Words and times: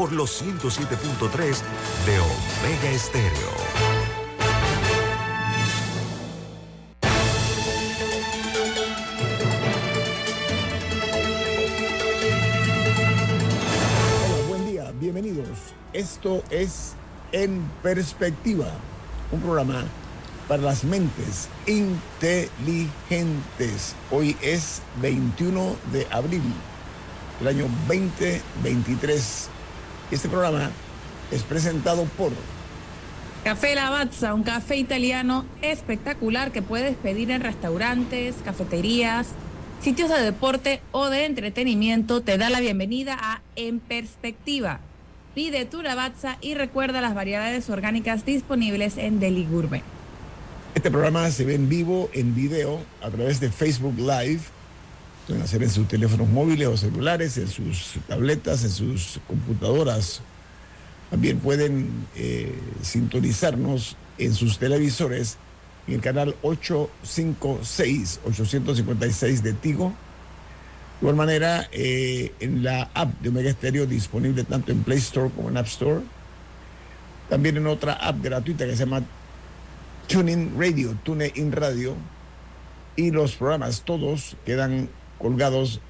por 0.00 0.12
los 0.12 0.42
107.3 0.42 1.60
de 2.06 2.18
Omega 2.20 2.90
Estéreo. 2.90 3.50
Hola, 14.24 14.46
buen 14.48 14.64
día, 14.64 14.90
bienvenidos. 14.98 15.58
Esto 15.92 16.42
es 16.48 16.94
En 17.32 17.70
Perspectiva, 17.82 18.68
un 19.30 19.42
programa 19.42 19.84
para 20.48 20.62
las 20.62 20.82
mentes 20.82 21.50
inteligentes. 21.66 23.94
Hoy 24.10 24.34
es 24.40 24.80
21 25.02 25.76
de 25.92 26.06
abril 26.10 26.40
del 27.38 27.48
año 27.48 27.68
2023. 27.86 29.50
Este 30.10 30.28
programa 30.28 30.70
es 31.30 31.44
presentado 31.44 32.04
por 32.16 32.32
Café 33.44 33.76
Lavazza, 33.76 34.34
un 34.34 34.42
café 34.42 34.76
italiano 34.76 35.44
espectacular 35.62 36.50
que 36.50 36.62
puedes 36.62 36.96
pedir 36.96 37.30
en 37.30 37.40
restaurantes, 37.40 38.34
cafeterías, 38.44 39.28
sitios 39.80 40.10
de 40.10 40.20
deporte 40.20 40.82
o 40.90 41.08
de 41.08 41.26
entretenimiento. 41.26 42.22
Te 42.22 42.38
da 42.38 42.50
la 42.50 42.58
bienvenida 42.58 43.16
a 43.20 43.40
En 43.54 43.78
Perspectiva. 43.78 44.80
Pide 45.34 45.64
tu 45.64 45.80
Lavazza 45.80 46.38
y 46.40 46.54
recuerda 46.54 47.00
las 47.00 47.14
variedades 47.14 47.70
orgánicas 47.70 48.26
disponibles 48.26 48.98
en 48.98 49.20
Deli 49.20 49.46
Gourmet. 49.46 49.84
Este 50.74 50.90
programa 50.90 51.30
se 51.30 51.44
ve 51.44 51.54
en 51.54 51.68
vivo, 51.68 52.10
en 52.12 52.34
video, 52.34 52.80
a 53.00 53.10
través 53.10 53.38
de 53.38 53.50
Facebook 53.50 53.96
Live. 53.96 54.40
Pueden 55.30 55.44
hacer 55.44 55.62
en 55.62 55.70
sus 55.70 55.86
teléfonos 55.86 56.28
móviles 56.28 56.66
o 56.66 56.76
celulares, 56.76 57.38
en 57.38 57.46
sus 57.46 57.94
tabletas, 58.08 58.64
en 58.64 58.70
sus 58.72 59.20
computadoras. 59.28 60.22
También 61.08 61.38
pueden 61.38 62.08
eh, 62.16 62.52
sintonizarnos 62.82 63.96
en 64.18 64.34
sus 64.34 64.58
televisores 64.58 65.38
en 65.86 65.94
el 65.94 66.00
canal 66.00 66.34
856, 66.42 68.22
856 68.26 69.42
de 69.44 69.52
Tigo. 69.52 69.90
De 69.90 71.02
igual 71.02 71.14
manera, 71.14 71.68
eh, 71.70 72.34
en 72.40 72.64
la 72.64 72.90
app 72.92 73.20
de 73.20 73.28
Omega 73.28 73.52
Stereo 73.52 73.86
disponible 73.86 74.42
tanto 74.42 74.72
en 74.72 74.82
Play 74.82 74.98
Store 74.98 75.30
como 75.30 75.48
en 75.48 75.58
App 75.58 75.68
Store. 75.68 76.00
También 77.28 77.56
en 77.56 77.68
otra 77.68 77.92
app 77.92 78.20
gratuita 78.20 78.66
que 78.66 78.72
se 78.72 78.84
llama 78.84 79.04
TuneIn 80.08 80.54
Radio, 80.58 80.98
TuneIn 81.04 81.52
Radio. 81.52 81.94
Y 82.96 83.12
los 83.12 83.36
programas 83.36 83.82
todos 83.82 84.36
quedan 84.44 84.88
colgados 85.20 85.80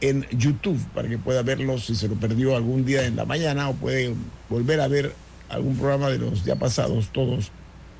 en 0.00 0.26
YouTube 0.30 0.78
para 0.94 1.08
que 1.08 1.18
pueda 1.18 1.42
verlos 1.42 1.86
si 1.86 1.94
se 1.94 2.08
lo 2.08 2.14
perdió 2.14 2.56
algún 2.56 2.84
día 2.84 3.06
en 3.06 3.16
la 3.16 3.24
mañana 3.24 3.68
o 3.70 3.74
puede 3.74 4.14
volver 4.48 4.80
a 4.80 4.88
ver 4.88 5.14
algún 5.48 5.76
programa 5.76 6.10
de 6.10 6.18
los 6.18 6.44
ya 6.44 6.56
pasados. 6.56 7.08
Todos 7.10 7.50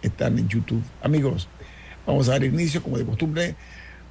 están 0.02 0.38
en 0.38 0.48
YouTube. 0.48 0.82
Amigos, 1.02 1.48
vamos 2.06 2.28
a 2.28 2.32
dar 2.32 2.44
inicio, 2.44 2.82
como 2.82 2.98
de 2.98 3.04
costumbre, 3.04 3.56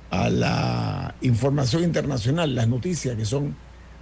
a 0.09 0.29
la 0.29 1.15
información 1.21 1.83
internacional, 1.83 2.55
las 2.55 2.67
noticias 2.67 3.15
que 3.15 3.25
son 3.25 3.55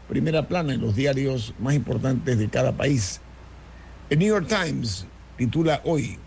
primera 0.07 0.47
plana 0.47 0.73
en 0.73 0.81
los 0.81 0.95
diarios 0.95 1.53
más 1.59 1.73
importantes 1.73 2.37
de 2.37 2.49
cada 2.49 2.73
país. 2.73 3.21
El 4.09 4.19
New 4.19 4.27
York 4.27 4.47
Times 4.47 5.05
titula 5.37 5.81
hoy, 5.85 6.17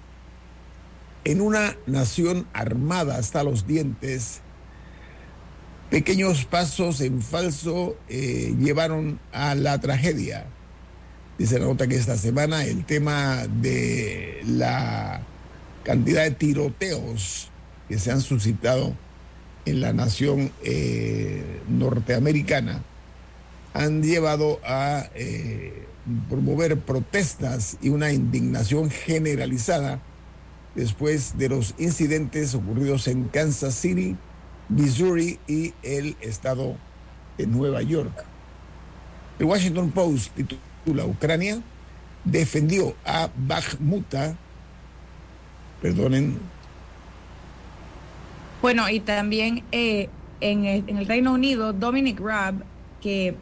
en 1.25 1.41
una 1.41 1.77
nación 1.87 2.47
armada 2.53 3.17
hasta 3.17 3.43
los 3.43 3.67
dientes, 3.67 4.41
pequeños 5.91 6.45
pasos 6.45 7.01
en 7.01 7.23
falso 7.23 7.97
eh, 8.09 8.55
llevaron 8.59 9.19
a 9.33 9.55
la 9.55 9.81
tragedia. 9.81 10.47
Dice 11.39 11.59
la 11.59 11.67
nota 11.67 11.87
que 11.87 11.97
esta 11.97 12.17
semana 12.17 12.65
el 12.65 12.85
tema 12.85 13.47
de 13.49 14.41
la 14.47 15.23
cantidad 15.83 16.23
de 16.23 16.31
tiroteos 16.31 17.51
que 17.89 17.99
se 17.99 18.11
han 18.11 18.21
suscitado 18.21 18.95
en 19.67 19.81
la 19.81 19.93
nación 19.93 20.53
eh, 20.63 21.61
norteamericana 21.69 22.83
han 23.73 24.03
llevado 24.03 24.61
a 24.65 25.09
eh, 25.15 25.85
promover 26.29 26.79
protestas 26.79 27.77
y 27.83 27.89
una 27.89 28.13
indignación 28.13 28.91
generalizada 28.91 30.01
después 30.75 31.39
de 31.39 31.49
los 31.49 31.75
incidentes 31.79 32.55
ocurridos 32.55 33.09
en 33.09 33.25
Kansas 33.25 33.75
City, 33.75 34.17
Missouri 34.69 35.39
y 35.47 35.75
el 35.83 36.17
estado 36.21 36.77
de 37.37 37.47
Nueva 37.47 37.83
York. 37.83 38.25
El 39.39 39.47
Washington 39.47 39.91
Post 39.91 40.33
titula 40.35 41.05
Ucrania 41.05 41.61
defendió 42.25 42.95
a 43.05 43.29
Bakhmuta, 43.37 44.37
perdonen. 45.83 46.39
Bueno, 48.63 48.89
y 48.89 49.01
también 49.01 49.63
eh, 49.73 50.09
en, 50.41 50.65
el, 50.65 51.07
Reino 51.07 51.35
Unido, 51.35 51.73
Dominic 51.73 52.19
Raab, 52.21 52.65
que 53.03 53.37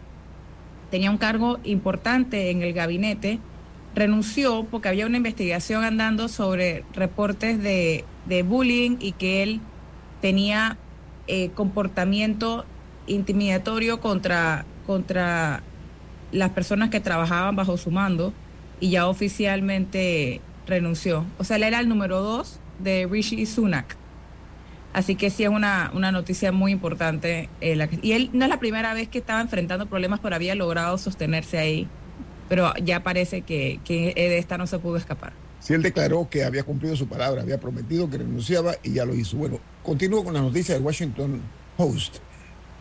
tenía 0.90 1.10
un 1.10 1.18
cargo 1.18 1.60
importante 1.62 2.50
en 2.50 2.62
el 2.62 2.72
gabinete, 2.72 3.38
renunció 3.94 4.64
porque 4.64 4.88
había 4.88 5.06
una 5.06 5.18
investigación 5.18 5.84
andando 5.84 6.28
sobre 6.28 6.84
reportes 6.94 7.62
de 7.62 8.42
bullying 8.42 8.96
y 8.98 9.12
que 9.12 9.42
él 9.42 9.60
tenía 10.20 10.78
eh, 11.26 11.50
comportamiento 11.50 12.64
intimidatorio 13.06 14.00
contra, 14.00 14.64
contra 14.86 15.62
las 16.32 16.50
personas 16.50 16.90
que 16.90 17.00
trabajaban 17.00 17.56
bajo 17.56 17.76
su 17.76 17.90
mando 17.90 18.32
y 18.80 18.90
ya 18.90 19.06
oficialmente 19.06 20.40
renunció. 20.66 21.24
O 21.38 21.44
sea, 21.44 21.56
él 21.56 21.62
era 21.64 21.80
el 21.80 21.88
número 21.88 22.20
dos 22.20 22.58
de 22.78 23.06
Rishi 23.10 23.46
Sunak. 23.46 23.96
Así 24.92 25.14
que 25.14 25.30
sí 25.30 25.44
es 25.44 25.48
una, 25.48 25.90
una 25.94 26.12
noticia 26.12 26.52
muy 26.52 26.72
importante. 26.72 27.48
Eh, 27.60 27.88
y 28.02 28.12
él 28.12 28.30
no 28.32 28.44
es 28.44 28.50
la 28.50 28.58
primera 28.58 28.92
vez 28.92 29.08
que 29.08 29.18
estaba 29.18 29.40
enfrentando 29.40 29.86
problemas, 29.86 30.20
pero 30.20 30.36
había 30.36 30.54
logrado 30.54 30.98
sostenerse 30.98 31.58
ahí. 31.58 31.88
Pero 32.48 32.74
ya 32.82 33.02
parece 33.02 33.42
que, 33.42 33.80
que 33.84 34.12
de 34.14 34.38
esta 34.38 34.58
no 34.58 34.66
se 34.66 34.78
pudo 34.78 34.96
escapar. 34.96 35.32
Si 35.60 35.72
él 35.72 35.82
declaró 35.82 36.28
que 36.28 36.44
había 36.44 36.64
cumplido 36.64 36.96
su 36.96 37.06
palabra, 37.06 37.40
había 37.40 37.58
prometido 37.58 38.10
que 38.10 38.18
renunciaba 38.18 38.74
y 38.82 38.94
ya 38.94 39.04
lo 39.04 39.14
hizo. 39.14 39.36
Bueno, 39.36 39.60
continúo 39.82 40.24
con 40.24 40.34
la 40.34 40.40
noticia 40.40 40.74
del 40.74 40.84
Washington 40.84 41.40
Post. 41.76 42.16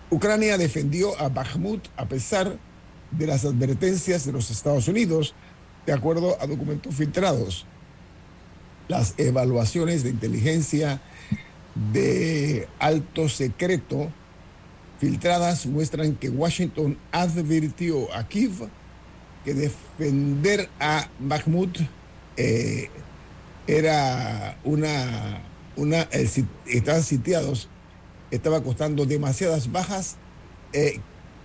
Ucrania 0.10 0.58
defendió 0.58 1.20
a 1.20 1.30
Bakhmut 1.30 1.88
a 1.98 2.06
pesar 2.06 2.58
de 3.12 3.28
las 3.28 3.46
advertencias 3.46 4.26
de 4.26 4.32
los 4.32 4.52
Estados 4.52 4.88
Unidos, 4.88 5.34
de 5.86 5.94
acuerdo 5.94 6.38
a 6.40 6.48
documentos 6.48 6.96
filtrados. 6.96 7.66
Las 8.88 9.14
evaluaciones 9.18 10.04
de 10.04 10.10
inteligencia 10.10 11.02
de 11.94 12.68
alto 12.80 13.30
secreto 13.30 14.10
filtradas 15.00 15.66
muestran 15.66 16.16
que 16.16 16.30
Washington 16.30 16.98
advirtió 17.12 18.14
a 18.14 18.28
Kiev 18.28 18.70
que 19.44 19.54
defender 19.54 20.70
a 20.80 21.10
Bakhmut 21.20 21.80
eh, 22.38 22.90
era 23.66 24.58
una, 24.64 25.42
una 25.76 26.02
eh, 26.12 26.28
si- 26.28 26.46
estaban 26.68 27.04
sitiados, 27.04 27.70
estaba 28.32 28.62
costando 28.64 29.06
demasiadas 29.06 29.72
bajas, 29.72 30.18
eh, 30.74 31.00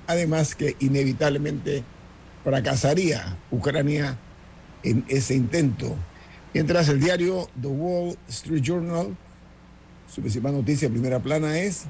además 0.06 0.54
que 0.54 0.76
inevitablemente 0.80 1.82
fracasaría 2.44 3.36
Ucrania 3.50 4.16
en 4.82 5.04
ese 5.08 5.34
intento. 5.34 5.96
Mientras 6.54 6.88
el 6.88 7.00
diario 7.00 7.48
The 7.60 7.68
Wall 7.68 8.16
Street 8.28 8.62
Journal, 8.62 9.16
su 10.12 10.20
principal 10.20 10.52
noticia, 10.52 10.88
primera 10.88 11.18
plana, 11.18 11.58
es 11.58 11.84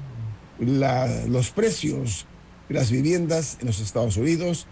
la- 0.59 1.25
los 1.27 1.51
precios 1.51 2.25
de 2.67 2.75
las 2.75 2.89
viviendas 2.91 3.57
en 3.61 3.67
los 3.67 3.79
Estados 3.79 4.17
Unidos 4.17 4.65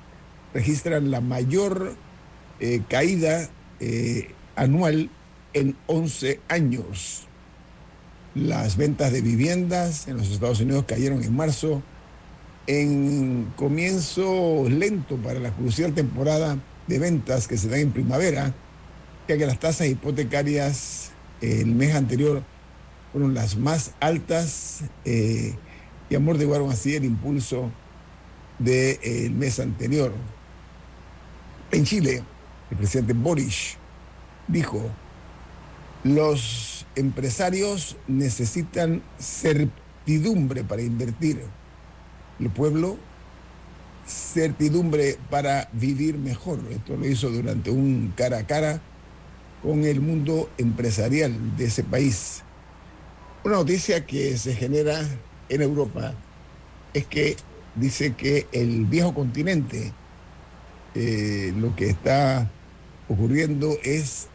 registran 0.53 1.11
la 1.11 1.21
mayor 1.21 1.95
eh, 2.59 2.81
caída 2.89 3.49
eh, 3.79 4.33
anual 4.55 5.09
en 5.53 5.75
11 5.87 6.39
años. 6.47 7.27
Las 8.35 8.75
ventas 8.75 9.13
de 9.13 9.21
viviendas 9.21 10.09
en 10.09 10.17
los 10.17 10.29
Estados 10.29 10.59
Unidos 10.59 10.83
cayeron 10.85 11.23
en 11.23 11.33
marzo 11.33 11.81
en 12.67 13.53
comienzo 13.55 14.65
lento 14.67 15.15
para 15.15 15.39
la 15.39 15.51
crucial 15.51 15.93
temporada 15.93 16.57
de 16.87 16.99
ventas 16.99 17.47
que 17.47 17.57
se 17.57 17.69
dan 17.69 17.79
en 17.79 17.91
primavera, 17.91 18.53
ya 19.29 19.37
que 19.37 19.45
las 19.45 19.57
tasas 19.57 19.87
hipotecarias 19.87 21.11
el 21.39 21.67
mes 21.67 21.95
anterior 21.95 22.43
fueron 23.13 23.33
las 23.33 23.55
más 23.55 23.93
altas 24.01 24.81
eh, 25.05 25.55
y 26.09 26.15
amortiguaron 26.15 26.69
así 26.69 26.93
el 26.93 27.05
impulso 27.05 27.71
del 28.59 29.31
mes 29.31 29.61
anterior. 29.61 30.11
En 31.71 31.85
Chile, 31.85 32.21
el 32.69 32.77
presidente 32.77 33.13
Boris 33.13 33.77
dijo, 34.49 34.89
los 36.05 36.85
empresarios 36.95 37.97
necesitan 38.07 39.01
certidumbre 39.19 40.63
para 40.63 40.83
invertir. 40.83 41.41
El 42.39 42.51
pueblo, 42.51 42.97
certidumbre 44.05 45.17
para 45.31 45.67
vivir 45.73 46.19
mejor. 46.19 46.59
Esto 46.69 46.95
lo 46.95 47.07
hizo 47.07 47.31
durante 47.31 47.71
un 47.71 48.13
cara 48.15 48.37
a 48.37 48.45
cara 48.45 48.81
con 49.63 49.83
el 49.83 49.99
mundo 49.99 50.47
empresarial 50.59 51.57
de 51.57 51.65
ese 51.65 51.83
país. 51.83 52.43
Una 53.43 53.55
noticia 53.55 54.05
que 54.05 54.37
se 54.37 54.53
genera 54.53 55.01
en 55.49 55.61
Europa 55.63 56.13
es 56.93 57.07
que 57.07 57.35
dice 57.73 58.13
que 58.13 58.45
el 58.51 58.85
viejo 58.85 59.15
continente, 59.15 59.91
eh, 60.93 61.51
lo 61.57 61.75
que 61.75 61.89
está 61.89 62.47
ocurriendo 63.09 63.75
es 63.83 64.27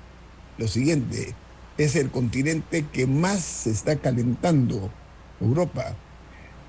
lo 0.59 0.67
siguiente, 0.67 1.37
es 1.85 1.97
el 1.97 2.11
continente 2.11 2.85
que 2.93 3.07
más 3.07 3.41
se 3.41 3.71
está 3.71 3.97
calentando, 3.97 4.91
Europa. 5.41 5.97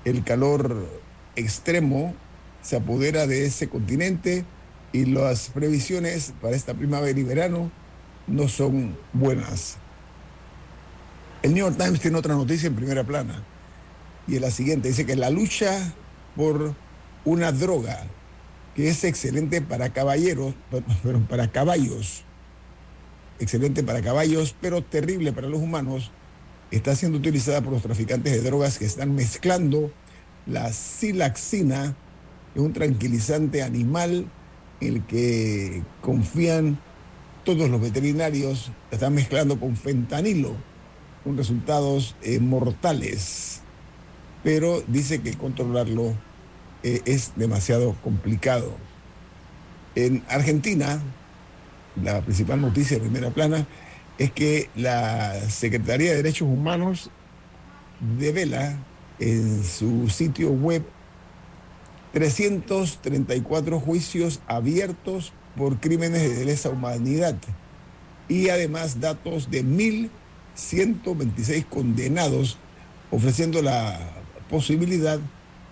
El 0.06 0.24
calor 0.24 0.88
extremo 1.36 2.14
se 2.62 2.76
apodera 2.76 3.26
de 3.26 3.44
ese 3.44 3.68
continente 3.68 4.46
y 4.92 5.04
las 5.04 5.50
previsiones 5.50 6.32
para 6.40 6.56
esta 6.56 6.72
primavera 6.72 7.18
y 7.18 7.24
verano 7.24 7.70
no 8.26 8.48
son 8.48 8.96
buenas. 9.12 9.76
El 11.42 11.52
New 11.52 11.66
York 11.66 11.76
Times 11.76 12.00
tiene 12.00 12.16
otra 12.16 12.34
noticia 12.34 12.68
en 12.68 12.76
primera 12.76 13.04
plana 13.04 13.42
y 14.26 14.36
es 14.36 14.40
la 14.40 14.50
siguiente. 14.50 14.88
Dice 14.88 15.04
que 15.04 15.16
la 15.16 15.28
lucha 15.28 15.92
por 16.36 16.74
una 17.26 17.52
droga 17.52 18.00
que 18.74 18.88
es 18.88 19.04
excelente 19.04 19.60
para 19.60 19.90
caballeros, 19.92 20.54
pero 21.02 21.20
para 21.20 21.50
caballos, 21.50 22.24
excelente 23.38 23.82
para 23.82 24.02
caballos, 24.02 24.54
pero 24.60 24.82
terrible 24.82 25.32
para 25.32 25.48
los 25.48 25.60
humanos, 25.60 26.10
está 26.70 26.94
siendo 26.96 27.18
utilizada 27.18 27.60
por 27.60 27.72
los 27.72 27.82
traficantes 27.82 28.32
de 28.32 28.42
drogas 28.42 28.78
que 28.78 28.86
están 28.86 29.14
mezclando 29.14 29.92
la 30.46 30.72
silaxina, 30.72 31.96
es 32.54 32.60
un 32.60 32.72
tranquilizante 32.72 33.62
animal 33.62 34.26
en 34.80 34.94
el 34.94 35.06
que 35.06 35.82
confían 36.00 36.78
todos 37.44 37.68
los 37.70 37.80
veterinarios, 37.80 38.70
están 38.90 39.14
mezclando 39.14 39.58
con 39.58 39.76
fentanilo, 39.76 40.54
con 41.24 41.36
resultados 41.36 42.16
eh, 42.22 42.40
mortales. 42.40 43.60
Pero 44.42 44.82
dice 44.88 45.20
que 45.22 45.34
controlarlo 45.34 46.14
eh, 46.82 47.00
es 47.04 47.32
demasiado 47.36 47.94
complicado. 48.02 48.74
En 49.94 50.24
Argentina, 50.28 51.00
la 52.00 52.20
principal 52.22 52.60
noticia 52.60 52.96
de 52.96 53.02
primera 53.02 53.30
plana 53.30 53.66
es 54.18 54.30
que 54.32 54.68
la 54.76 55.34
Secretaría 55.50 56.10
de 56.10 56.18
Derechos 56.18 56.48
Humanos 56.48 57.10
devela 58.18 58.76
en 59.18 59.64
su 59.64 60.08
sitio 60.08 60.50
web 60.50 60.84
334 62.12 63.80
juicios 63.80 64.40
abiertos 64.46 65.32
por 65.56 65.80
crímenes 65.80 66.38
de 66.38 66.44
lesa 66.44 66.70
humanidad 66.70 67.36
y 68.28 68.48
además 68.48 69.00
datos 69.00 69.50
de 69.50 69.64
1.126 69.64 71.66
condenados, 71.66 72.58
ofreciendo 73.10 73.62
la 73.62 73.98
posibilidad 74.48 75.18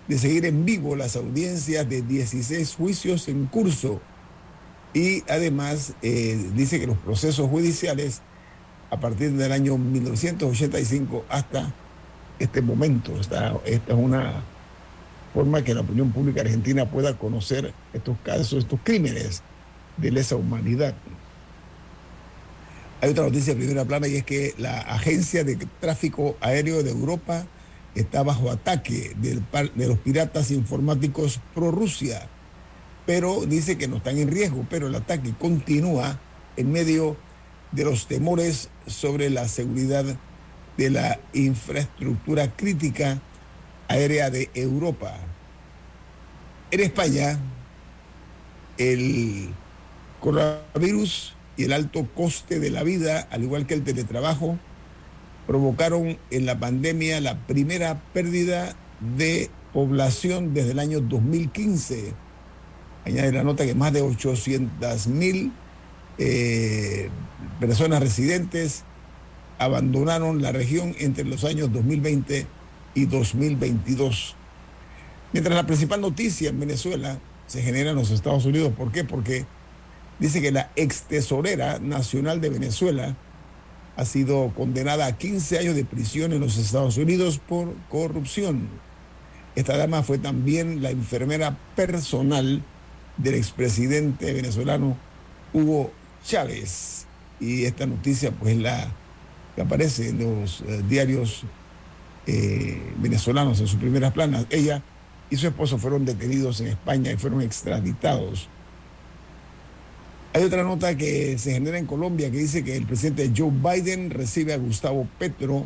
de 0.07 0.17
seguir 0.17 0.45
en 0.45 0.65
vivo 0.65 0.95
las 0.95 1.15
audiencias 1.15 1.87
de 1.87 2.01
16 2.01 2.75
juicios 2.75 3.27
en 3.27 3.45
curso. 3.45 4.01
Y 4.93 5.23
además 5.29 5.93
eh, 6.01 6.49
dice 6.53 6.79
que 6.79 6.87
los 6.87 6.97
procesos 6.97 7.49
judiciales 7.49 8.21
a 8.89 8.99
partir 8.99 9.31
del 9.31 9.51
año 9.53 9.77
1985 9.77 11.25
hasta 11.29 11.71
este 12.39 12.61
momento, 12.61 13.17
esta, 13.19 13.57
esta 13.65 13.93
es 13.93 13.99
una 13.99 14.43
forma 15.33 15.63
que 15.63 15.73
la 15.73 15.81
opinión 15.81 16.11
pública 16.11 16.41
argentina 16.41 16.89
pueda 16.89 17.17
conocer 17.17 17.73
estos 17.93 18.17
casos, 18.23 18.63
estos 18.63 18.79
crímenes 18.83 19.43
de 19.95 20.11
lesa 20.11 20.35
humanidad. 20.35 20.93
Hay 22.99 23.11
otra 23.11 23.23
noticia 23.23 23.53
de 23.53 23.59
primera 23.59 23.85
plana 23.85 24.07
y 24.07 24.17
es 24.17 24.25
que 24.25 24.53
la 24.57 24.81
Agencia 24.81 25.43
de 25.43 25.55
Tráfico 25.79 26.35
Aéreo 26.41 26.83
de 26.83 26.91
Europa 26.91 27.45
está 27.95 28.23
bajo 28.23 28.51
ataque 28.51 29.15
de 29.15 29.87
los 29.87 29.97
piratas 29.99 30.51
informáticos 30.51 31.39
pro-Rusia, 31.55 32.27
pero 33.13 33.45
dice 33.45 33.77
que 33.77 33.89
no 33.89 33.97
están 33.97 34.17
en 34.19 34.31
riesgo, 34.31 34.65
pero 34.69 34.87
el 34.87 34.95
ataque 34.95 35.33
continúa 35.37 36.17
en 36.55 36.71
medio 36.71 37.17
de 37.73 37.83
los 37.83 38.07
temores 38.07 38.69
sobre 38.87 39.29
la 39.29 39.49
seguridad 39.49 40.05
de 40.77 40.89
la 40.89 41.19
infraestructura 41.33 42.55
crítica 42.55 43.19
aérea 43.89 44.29
de 44.29 44.49
Europa. 44.53 45.13
En 46.71 46.79
España, 46.79 47.37
el 48.77 49.49
coronavirus 50.21 51.35
y 51.57 51.65
el 51.65 51.73
alto 51.73 52.07
coste 52.15 52.61
de 52.61 52.69
la 52.69 52.83
vida, 52.83 53.27
al 53.29 53.43
igual 53.43 53.67
que 53.67 53.73
el 53.73 53.83
teletrabajo, 53.83 54.57
provocaron 55.47 56.17
en 56.29 56.45
la 56.45 56.57
pandemia 56.57 57.19
la 57.19 57.45
primera 57.45 58.01
pérdida 58.13 58.73
de 59.17 59.49
población 59.73 60.53
desde 60.53 60.71
el 60.71 60.79
año 60.79 61.01
2015. 61.01 62.30
Añade 63.05 63.31
la 63.31 63.43
nota 63.43 63.65
que 63.65 63.75
más 63.75 63.93
de 63.93 64.01
800 64.01 65.07
mil 65.07 65.51
eh, 66.17 67.09
personas 67.59 67.99
residentes 67.99 68.83
abandonaron 69.57 70.41
la 70.41 70.51
región 70.51 70.95
entre 70.99 71.23
los 71.23 71.43
años 71.43 71.71
2020 71.71 72.45
y 72.93 73.05
2022. 73.05 74.35
Mientras 75.33 75.55
la 75.55 75.65
principal 75.65 76.01
noticia 76.01 76.49
en 76.49 76.59
Venezuela 76.59 77.19
se 77.51 77.61
genera 77.61 77.89
en 77.89 77.97
los 77.97 78.11
Estados 78.11 78.45
Unidos. 78.45 78.71
¿Por 78.77 78.93
qué? 78.93 79.03
Porque 79.03 79.45
dice 80.19 80.41
que 80.41 80.51
la 80.51 80.71
ex 80.77 81.03
tesorera 81.03 81.79
nacional 81.79 82.39
de 82.39 82.49
Venezuela 82.49 83.17
ha 83.97 84.05
sido 84.05 84.53
condenada 84.55 85.05
a 85.05 85.17
15 85.17 85.59
años 85.59 85.75
de 85.75 85.83
prisión 85.83 86.31
en 86.31 86.39
los 86.39 86.57
Estados 86.57 86.95
Unidos 86.95 87.39
por 87.45 87.75
corrupción. 87.89 88.69
Esta 89.55 89.75
dama 89.75 90.01
fue 90.01 90.17
también 90.17 90.81
la 90.81 90.91
enfermera 90.91 91.57
personal 91.75 92.63
del 93.17 93.35
expresidente 93.35 94.33
venezolano 94.33 94.97
Hugo 95.53 95.91
Chávez. 96.23 97.05
Y 97.39 97.65
esta 97.65 97.85
noticia 97.85 98.31
pues 98.31 98.57
la 98.57 98.87
que 99.55 99.61
aparece 99.61 100.09
en 100.09 100.19
los 100.19 100.61
eh, 100.61 100.81
diarios 100.87 101.43
eh, 102.27 102.79
venezolanos 102.97 103.59
en 103.59 103.67
sus 103.67 103.79
primeras 103.79 104.13
planas. 104.13 104.45
Ella 104.49 104.81
y 105.29 105.37
su 105.37 105.47
esposo 105.47 105.77
fueron 105.77 106.05
detenidos 106.05 106.61
en 106.61 106.67
España 106.67 107.11
y 107.11 107.17
fueron 107.17 107.41
extraditados 107.41 108.47
hay 110.33 110.43
otra 110.45 110.63
nota 110.63 110.95
que 110.95 111.37
se 111.37 111.51
genera 111.51 111.77
en 111.77 111.85
Colombia 111.85 112.31
que 112.31 112.37
dice 112.37 112.63
que 112.63 112.77
el 112.77 112.85
presidente 112.85 113.31
Joe 113.35 113.51
Biden 113.51 114.09
recibe 114.09 114.53
a 114.53 114.57
Gustavo 114.57 115.05
Petro 115.19 115.65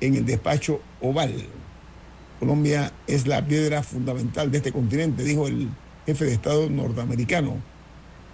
en 0.00 0.14
el 0.14 0.24
despacho 0.24 0.80
Oval. 1.00 1.34
Colombia 2.38 2.92
es 3.08 3.26
la 3.26 3.44
piedra 3.44 3.82
fundamental 3.82 4.52
de 4.52 4.58
este 4.58 4.70
continente, 4.70 5.24
dijo 5.24 5.48
el 5.48 5.68
jefe 6.08 6.24
de 6.24 6.32
Estado 6.32 6.70
norteamericano. 6.70 7.58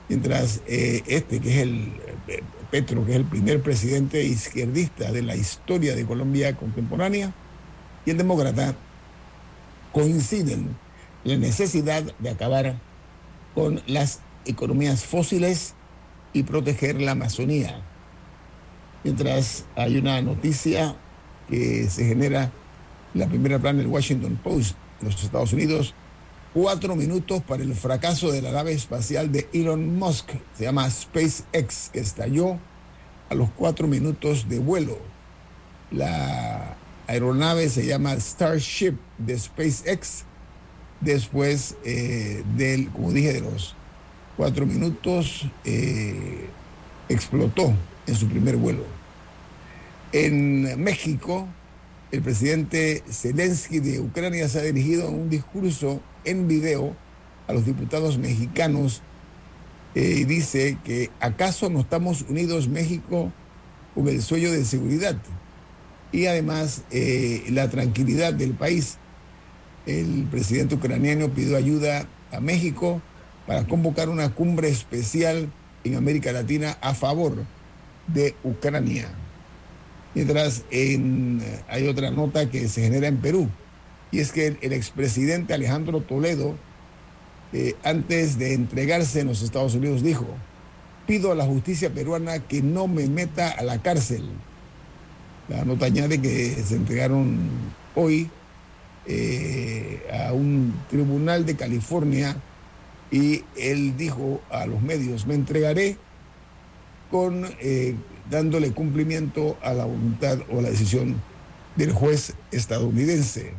Mientras 0.08 0.62
eh, 0.68 1.02
este, 1.08 1.40
que 1.40 1.50
es 1.50 1.58
el 1.62 1.92
eh, 2.28 2.40
Petro, 2.70 3.04
que 3.04 3.10
es 3.10 3.16
el 3.16 3.24
primer 3.24 3.62
presidente 3.62 4.22
izquierdista 4.22 5.10
de 5.10 5.22
la 5.22 5.34
historia 5.34 5.96
de 5.96 6.04
Colombia 6.04 6.54
contemporánea, 6.54 7.34
y 8.06 8.10
el 8.10 8.16
demócrata 8.16 8.76
coinciden 9.92 10.76
en 11.24 11.30
la 11.30 11.36
necesidad 11.36 12.04
de 12.20 12.30
acabar 12.30 12.76
con 13.56 13.82
las 13.88 14.20
economías 14.44 15.04
fósiles 15.04 15.74
y 16.32 16.44
proteger 16.44 17.00
la 17.00 17.12
Amazonía. 17.12 17.82
Mientras 19.02 19.64
hay 19.74 19.96
una 19.96 20.22
noticia 20.22 20.94
que 21.48 21.90
se 21.90 22.06
genera 22.06 22.52
en 23.14 23.20
la 23.20 23.26
primera 23.26 23.58
plana 23.58 23.78
del 23.78 23.88
Washington 23.88 24.38
Post 24.44 24.76
en 25.00 25.08
los 25.08 25.24
Estados 25.24 25.52
Unidos, 25.52 25.94
cuatro 26.54 26.94
minutos 26.94 27.42
para 27.42 27.64
el 27.64 27.74
fracaso 27.74 28.30
de 28.30 28.40
la 28.40 28.52
nave 28.52 28.72
espacial 28.72 29.32
de 29.32 29.48
Elon 29.52 29.98
Musk, 29.98 30.30
se 30.56 30.62
llama 30.62 30.88
SpaceX, 30.88 31.90
que 31.92 31.98
estalló 31.98 32.58
a 33.28 33.34
los 33.34 33.50
cuatro 33.50 33.88
minutos 33.88 34.48
de 34.48 34.60
vuelo. 34.60 34.96
La 35.90 36.76
aeronave 37.08 37.68
se 37.68 37.84
llama 37.84 38.14
Starship 38.20 38.94
de 39.18 39.36
SpaceX, 39.36 40.24
después 41.00 41.74
eh, 41.84 42.44
del, 42.56 42.88
como 42.90 43.10
dije, 43.10 43.32
de 43.32 43.40
los 43.40 43.74
cuatro 44.36 44.64
minutos 44.64 45.48
eh, 45.64 46.46
explotó 47.08 47.74
en 48.06 48.14
su 48.14 48.28
primer 48.28 48.56
vuelo. 48.56 48.84
En 50.12 50.80
México, 50.80 51.48
el 52.12 52.22
presidente 52.22 53.02
Zelensky 53.10 53.80
de 53.80 53.98
Ucrania 53.98 54.48
se 54.48 54.60
ha 54.60 54.62
dirigido 54.62 55.08
a 55.08 55.10
un 55.10 55.28
discurso 55.28 56.00
en 56.24 56.48
video 56.48 56.94
a 57.46 57.52
los 57.52 57.64
diputados 57.64 58.18
mexicanos 58.18 59.02
eh, 59.94 60.16
y 60.18 60.24
dice 60.24 60.78
que 60.84 61.10
acaso 61.20 61.70
no 61.70 61.80
estamos 61.80 62.22
unidos 62.28 62.68
México 62.68 63.32
con 63.94 64.08
el 64.08 64.22
sueño 64.22 64.50
de 64.50 64.64
seguridad 64.64 65.16
y 66.10 66.26
además 66.26 66.82
eh, 66.90 67.44
la 67.50 67.68
tranquilidad 67.68 68.34
del 68.34 68.54
país. 68.54 68.98
El 69.86 70.26
presidente 70.30 70.76
ucraniano 70.76 71.28
pidió 71.28 71.56
ayuda 71.56 72.06
a 72.32 72.40
México 72.40 73.02
para 73.46 73.64
convocar 73.66 74.08
una 74.08 74.30
cumbre 74.30 74.68
especial 74.68 75.50
en 75.84 75.96
América 75.96 76.32
Latina 76.32 76.78
a 76.80 76.94
favor 76.94 77.44
de 78.06 78.34
Ucrania. 78.42 79.08
Mientras 80.14 80.64
en, 80.70 81.42
hay 81.68 81.88
otra 81.88 82.10
nota 82.10 82.50
que 82.50 82.68
se 82.68 82.82
genera 82.82 83.08
en 83.08 83.18
Perú, 83.18 83.48
y 84.14 84.20
es 84.20 84.32
que 84.32 84.56
el, 84.60 84.72
expresidente 84.72 85.54
Alejandro 85.54 86.00
Toledo, 86.00 86.54
eh, 87.52 87.74
antes 87.84 88.38
de 88.38 88.54
entregarse 88.54 89.20
en 89.20 89.26
los 89.28 89.42
Estados 89.42 89.74
Unidos, 89.74 90.02
dijo, 90.02 90.26
pido 91.06 91.32
a 91.32 91.34
la 91.34 91.44
justicia 91.44 91.92
peruana 91.92 92.38
que 92.38 92.62
no 92.62 92.86
me 92.86 93.06
meta 93.08 93.50
a 93.50 93.62
la 93.62 93.82
cárcel 93.82 94.24
la 95.48 95.64
nota 95.64 95.86
añade 95.86 96.20
que 96.20 96.54
se 96.54 96.76
entregaron 96.76 97.38
hoy 97.94 98.30
eh, 99.06 100.02
a 100.26 100.32
un 100.32 100.74
tribunal 100.88 101.44
de 101.44 101.54
California 101.54 102.36
y 103.10 103.42
él 103.56 103.96
dijo 103.96 104.40
a 104.50 104.66
los 104.66 104.80
medios, 104.80 105.26
me 105.26 105.34
entregaré 105.34 105.98
con 107.10 107.44
eh, 107.60 107.94
dándole 108.30 108.72
cumplimiento 108.72 109.58
a 109.62 109.74
la 109.74 109.84
voluntad 109.84 110.38
o 110.50 110.60
a 110.60 110.62
la 110.62 110.70
decisión 110.70 111.20
del 111.76 111.92
juez 111.92 112.34
estadounidense. 112.50 113.52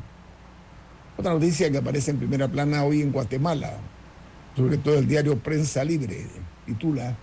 Otra 1.17 1.33
noticia 1.33 1.71
que 1.71 1.77
aparece 1.77 2.11
en 2.11 2.17
primera 2.17 2.47
plana 2.49 2.83
hoy 2.83 3.01
en 3.01 3.11
Guatemala, 3.11 3.77
sobre 4.55 4.77
todo 4.77 4.97
el 4.97 5.07
diario 5.07 5.39
Prensa 5.39 5.83
Libre, 5.83 6.27
titula 6.65 7.15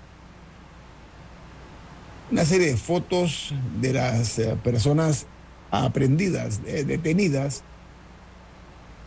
una 2.30 2.44
serie 2.46 2.68
de 2.68 2.76
fotos 2.78 3.52
de 3.82 3.92
las 3.92 4.38
eh, 4.38 4.56
personas 4.64 5.26
aprendidas, 5.70 6.62
eh, 6.66 6.84
detenidas 6.84 7.62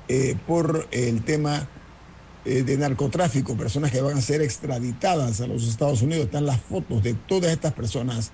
eh, 0.08 0.36
por 0.46 0.88
el 0.92 1.24
tema 1.24 1.68
de 2.46 2.78
narcotráfico, 2.78 3.58
personas 3.58 3.90
que 3.90 4.02
van 4.02 4.20
a 4.20 4.22
ser 4.22 4.44
extraditadas 4.44 5.42
a 5.42 5.48
los 5.48 5.68
Estados 5.68 6.04
Unidos. 6.04 6.26
Están 6.26 6.46
las 6.46 6.62
fotos 6.62 7.02
de 7.02 7.16
todas 7.16 7.52
estas 7.52 7.74
personas, 7.74 8.32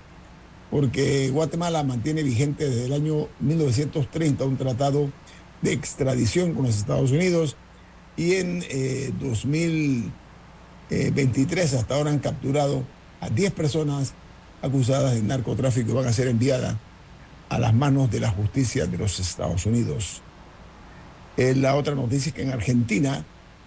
porque 0.70 1.30
Guatemala 1.30 1.82
mantiene 1.82 2.22
vigente 2.22 2.68
desde 2.68 2.84
el 2.84 2.92
año 2.92 3.28
1930 3.40 4.44
un 4.44 4.58
tratado 4.58 5.10
de 5.62 5.72
extradición 5.72 6.52
con 6.54 6.66
los 6.66 6.76
Estados 6.76 7.12
Unidos 7.12 7.56
y 8.16 8.34
en 8.34 8.64
2023 9.20 11.74
hasta 11.74 11.94
ahora 11.94 12.10
han 12.10 12.18
capturado 12.18 12.82
a 13.20 13.30
10 13.30 13.52
personas 13.52 14.14
acusadas 14.62 15.14
de 15.14 15.22
narcotráfico 15.22 15.94
van 15.94 16.06
a 16.06 16.12
ser 16.12 16.28
enviadas 16.28 16.76
a 17.48 17.58
las 17.58 17.74
manos 17.74 18.10
de 18.10 18.20
la 18.20 18.30
justicia 18.30 18.86
de 18.86 18.96
los 18.96 19.20
Estados 19.20 19.66
Unidos. 19.66 20.22
Eh, 21.36 21.54
la 21.54 21.76
otra 21.76 21.94
noticia 21.94 22.30
es 22.30 22.34
que 22.34 22.42
en 22.42 22.52
Argentina 22.52 23.24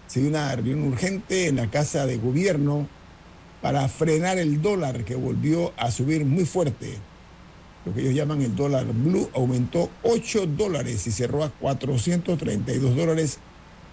se 0.08 0.22
dio 0.22 0.30
una 0.30 0.56
reunión 0.56 0.88
urgente 0.88 1.48
en 1.48 1.58
la 1.58 1.70
Casa 1.70 2.06
de 2.06 2.18
Gobierno 2.18 2.88
para 3.62 3.88
frenar 3.88 4.38
el 4.38 4.62
dólar 4.62 5.04
que 5.04 5.16
volvió 5.16 5.74
a 5.78 5.92
subir 5.92 6.26
muy 6.26 6.46
fuerte. 6.46 6.98
Lo 7.86 7.94
que 7.94 8.02
ellos 8.02 8.16
llaman 8.16 8.42
el 8.42 8.56
dólar 8.56 8.88
blue 8.88 9.30
aumentó 9.34 9.92
8 10.04 10.48
dólares 10.48 11.06
y 11.06 11.12
cerró 11.12 11.44
a 11.44 11.52
432 11.52 12.96
dólares 12.96 13.38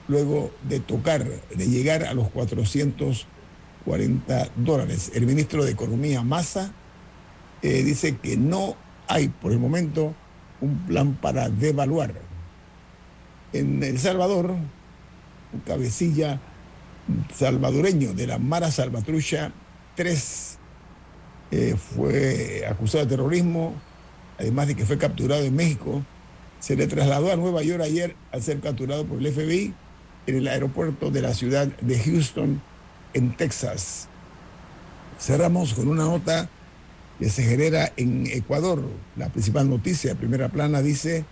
luego 0.09 0.51
de 0.67 0.81
tocar, 0.81 1.23
de 1.25 1.67
llegar 1.67 2.05
a 2.05 2.15
los 2.15 2.31
440 2.31 4.49
dólares. 4.57 5.13
El 5.15 5.27
ministro 5.27 5.63
de 5.65 5.73
Economía, 5.73 6.23
Massa, 6.23 6.73
eh, 7.61 7.83
dice 7.83 8.17
que 8.17 8.39
no 8.39 8.77
hay 9.09 9.29
por 9.29 9.53
el 9.53 9.59
momento 9.59 10.15
un 10.61 10.79
plan 10.87 11.13
para 11.15 11.51
devaluar. 11.51 12.15
En 13.53 13.83
El 13.83 13.99
Salvador, 13.99 14.55
un 15.53 15.61
cabecilla 15.67 16.41
salvadoreño 17.35 18.15
de 18.15 18.27
la 18.27 18.39
Mara 18.39 18.71
Salvatrucha 18.71 19.53
3 19.97 20.59
eh, 21.53 21.77
fue 21.77 22.65
acusado 22.67 23.05
de 23.05 23.11
terrorismo, 23.11 23.75
además 24.39 24.69
de 24.69 24.75
que 24.75 24.87
fue 24.87 24.97
capturado 24.97 25.45
en 25.45 25.55
México. 25.55 26.03
Se 26.61 26.77
le 26.77 26.87
trasladó 26.87 27.31
a 27.31 27.37
Nueva 27.37 27.63
York 27.63 27.83
ayer 27.83 28.17
al 28.33 28.43
ser 28.43 28.61
capturado 28.61 29.05
por 29.05 29.19
el 29.19 29.31
FBI 29.31 29.75
en 30.27 30.37
el 30.37 30.49
aeropuerto 30.49 31.11
de 31.11 31.21
la 31.21 31.35
ciudad 31.35 31.67
de 31.67 31.99
Houston, 31.99 32.63
en 33.13 33.37
Texas. 33.37 34.09
Cerramos 35.21 35.75
con 35.75 35.89
una 35.89 36.05
nota 36.05 36.49
que 37.19 37.29
se 37.29 37.43
genera 37.43 37.93
en 37.99 38.27
Ecuador. 38.29 38.83
La 39.17 39.29
principal 39.29 39.69
noticia, 39.69 40.15
primera 40.15 40.49
plana, 40.49 40.81
dice, 40.81 41.27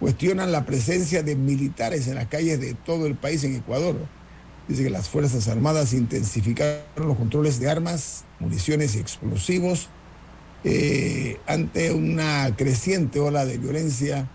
cuestionan 0.00 0.50
la 0.50 0.66
presencia 0.66 1.22
de 1.22 1.36
militares 1.36 2.08
en 2.08 2.16
las 2.16 2.26
calles 2.26 2.58
de 2.60 2.74
todo 2.74 3.06
el 3.06 3.14
país 3.14 3.44
en 3.44 3.54
Ecuador. 3.54 3.94
Dice 4.68 4.84
que 4.84 4.90
las 4.90 5.08
Fuerzas 5.08 5.46
Armadas 5.48 5.92
intensificaron 5.92 6.84
los 6.96 7.16
controles 7.16 7.60
de 7.60 7.70
armas, 7.70 8.24
municiones 8.40 8.96
y 8.96 8.98
explosivos 8.98 9.88
eh, 10.64 11.38
ante 11.46 11.92
una 11.92 12.54
creciente 12.56 13.20
ola 13.20 13.44
de 13.44 13.58
violencia 13.58 14.26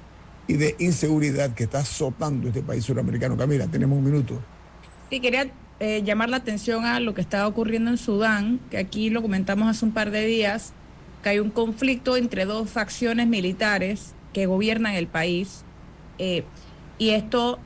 y 0.47 0.53
de 0.53 0.75
inseguridad 0.77 1.55
que 1.55 1.63
está 1.63 1.79
azotando 1.79 2.49
este 2.49 2.61
país 2.61 2.85
suramericano. 2.85 3.35
Camila, 3.35 3.65
tenemos 3.67 3.97
un 3.97 4.03
minuto. 4.03 4.39
Sí, 5.09 5.19
quería 5.19 5.51
eh, 5.79 6.03
llamar 6.03 6.29
la 6.29 6.37
atención 6.37 6.85
a 6.85 6.99
lo 6.99 7.15
que 7.15 7.21
estaba 7.21 7.47
ocurriendo 7.47 7.89
en 7.89 7.97
Sudán, 7.97 8.59
que 8.69 8.77
aquí 8.77 9.09
lo 9.09 9.23
comentamos 9.23 9.67
hace 9.67 9.85
un 9.85 9.91
par 9.91 10.11
de 10.11 10.25
días, 10.27 10.73
que 11.23 11.29
hay 11.29 11.39
un 11.39 11.49
conflicto 11.49 12.15
entre 12.15 12.45
dos 12.45 12.69
facciones 12.69 13.27
militares 13.27 14.13
que 14.33 14.45
gobiernan 14.45 14.93
el 14.93 15.07
país 15.07 15.63
eh, 16.19 16.43
y 16.99 17.09
esto 17.09 17.59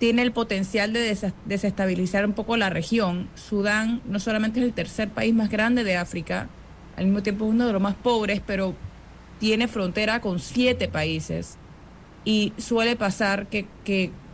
tiene 0.00 0.22
el 0.22 0.32
potencial 0.32 0.94
de 0.94 1.16
desestabilizar 1.44 2.24
un 2.24 2.32
poco 2.32 2.56
la 2.56 2.70
región. 2.70 3.28
Sudán 3.34 4.00
no 4.06 4.18
solamente 4.18 4.58
es 4.58 4.64
el 4.64 4.72
tercer 4.72 5.10
país 5.10 5.34
más 5.34 5.50
grande 5.50 5.84
de 5.84 5.98
África, 5.98 6.48
al 6.96 7.04
mismo 7.04 7.22
tiempo 7.22 7.44
es 7.44 7.50
uno 7.50 7.66
de 7.66 7.74
los 7.74 7.82
más 7.82 7.94
pobres, 7.94 8.40
pero 8.44 8.74
tiene 9.38 9.68
frontera 9.68 10.22
con 10.22 10.38
siete 10.38 10.88
países. 10.88 11.58
Y 12.24 12.54
suele 12.56 12.96
pasar 12.96 13.46
que, 13.46 13.68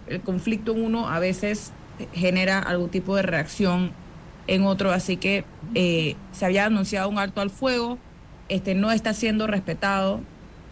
el 0.06 0.20
conflicto 0.20 0.70
en 0.70 0.84
uno 0.84 1.08
a 1.08 1.18
veces 1.18 1.72
genera 2.12 2.60
algún 2.60 2.88
tipo 2.88 3.16
de 3.16 3.22
reacción 3.22 3.90
en 4.46 4.62
otro, 4.62 4.92
así 4.92 5.16
que 5.16 5.44
eh, 5.74 6.14
se 6.30 6.44
había 6.44 6.66
anunciado 6.66 7.08
un 7.08 7.18
alto 7.18 7.40
al 7.40 7.50
fuego, 7.50 7.98
este 8.48 8.76
no 8.76 8.92
está 8.92 9.14
siendo 9.14 9.48
respetado, 9.48 10.20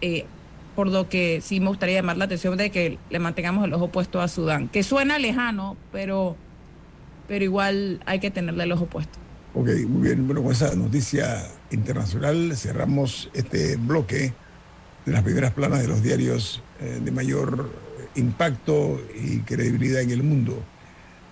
eh, 0.00 0.26
por 0.75 0.88
lo 0.88 1.09
que 1.09 1.40
sí 1.40 1.61
me 1.61 1.69
gustaría 1.69 1.97
llamar 1.97 2.16
la 2.16 2.25
atención 2.25 2.57
de 2.57 2.71
que 2.71 2.99
le 3.11 3.19
mantengamos 3.19 3.64
el 3.64 3.75
ojo 3.75 3.88
puesto 3.88 4.21
a 4.21 4.28
Sudán, 4.28 4.69
que 4.69 4.83
suena 4.83 5.19
lejano, 5.19 5.76
pero, 5.93 6.37
pero 7.28 7.45
igual 7.45 8.00
hay 8.07 8.21
que 8.21 8.31
tenerle 8.31 8.64
el 8.64 8.73
ojo 8.73 8.87
puesto. 8.87 9.19
Ok, 9.54 9.69
muy 9.88 10.09
bien. 10.09 10.26
Bueno, 10.26 10.43
con 10.43 10.52
esa 10.52 10.75
noticia 10.75 11.47
internacional 11.71 12.57
cerramos 12.57 13.31
este 13.35 13.76
bloque 13.76 14.33
de 15.07 15.12
las 15.12 15.23
primeras 15.23 15.52
planas 15.52 15.81
de 15.81 15.88
los 15.88 16.02
diarios 16.02 16.62
eh, 16.81 17.00
de 17.02 17.11
mayor 17.12 17.71
impacto 18.16 19.00
y 19.14 19.38
credibilidad 19.40 20.02
en 20.02 20.11
el 20.11 20.23
mundo. 20.23 20.62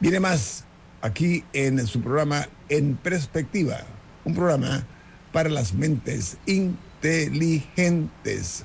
Viene 0.01 0.21
más 0.21 0.65
aquí 1.01 1.45
en 1.53 1.87
su 1.87 2.01
programa 2.01 2.49
En 2.69 2.97
Perspectiva, 2.97 3.79
un 4.25 4.35
programa 4.35 4.85
para 5.33 5.49
las 5.49 5.75
mentes 5.75 6.37
inteligentes. 6.47 8.65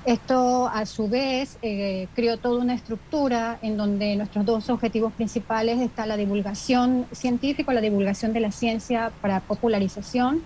Esto 0.04 0.68
a 0.68 0.87
su 0.87 1.09
vez 1.09 1.59
eh, 1.61 2.07
creó 2.14 2.38
toda 2.38 2.61
una 2.61 2.75
estructura 2.75 3.58
en 3.63 3.76
donde 3.76 4.17
nuestros 4.17 4.47
dos 4.47 4.71
objetivos 4.71 5.13
principales 5.13 5.80
está 5.80 6.06
la 6.06 6.17
divulgación 6.17 7.06
científica, 7.13 7.73
la 7.75 7.80
divulgación 7.80 8.32
de 8.32 8.41
la 8.41 8.52
ciencia 8.52 9.10
para 9.21 9.41
popularización 9.41 10.43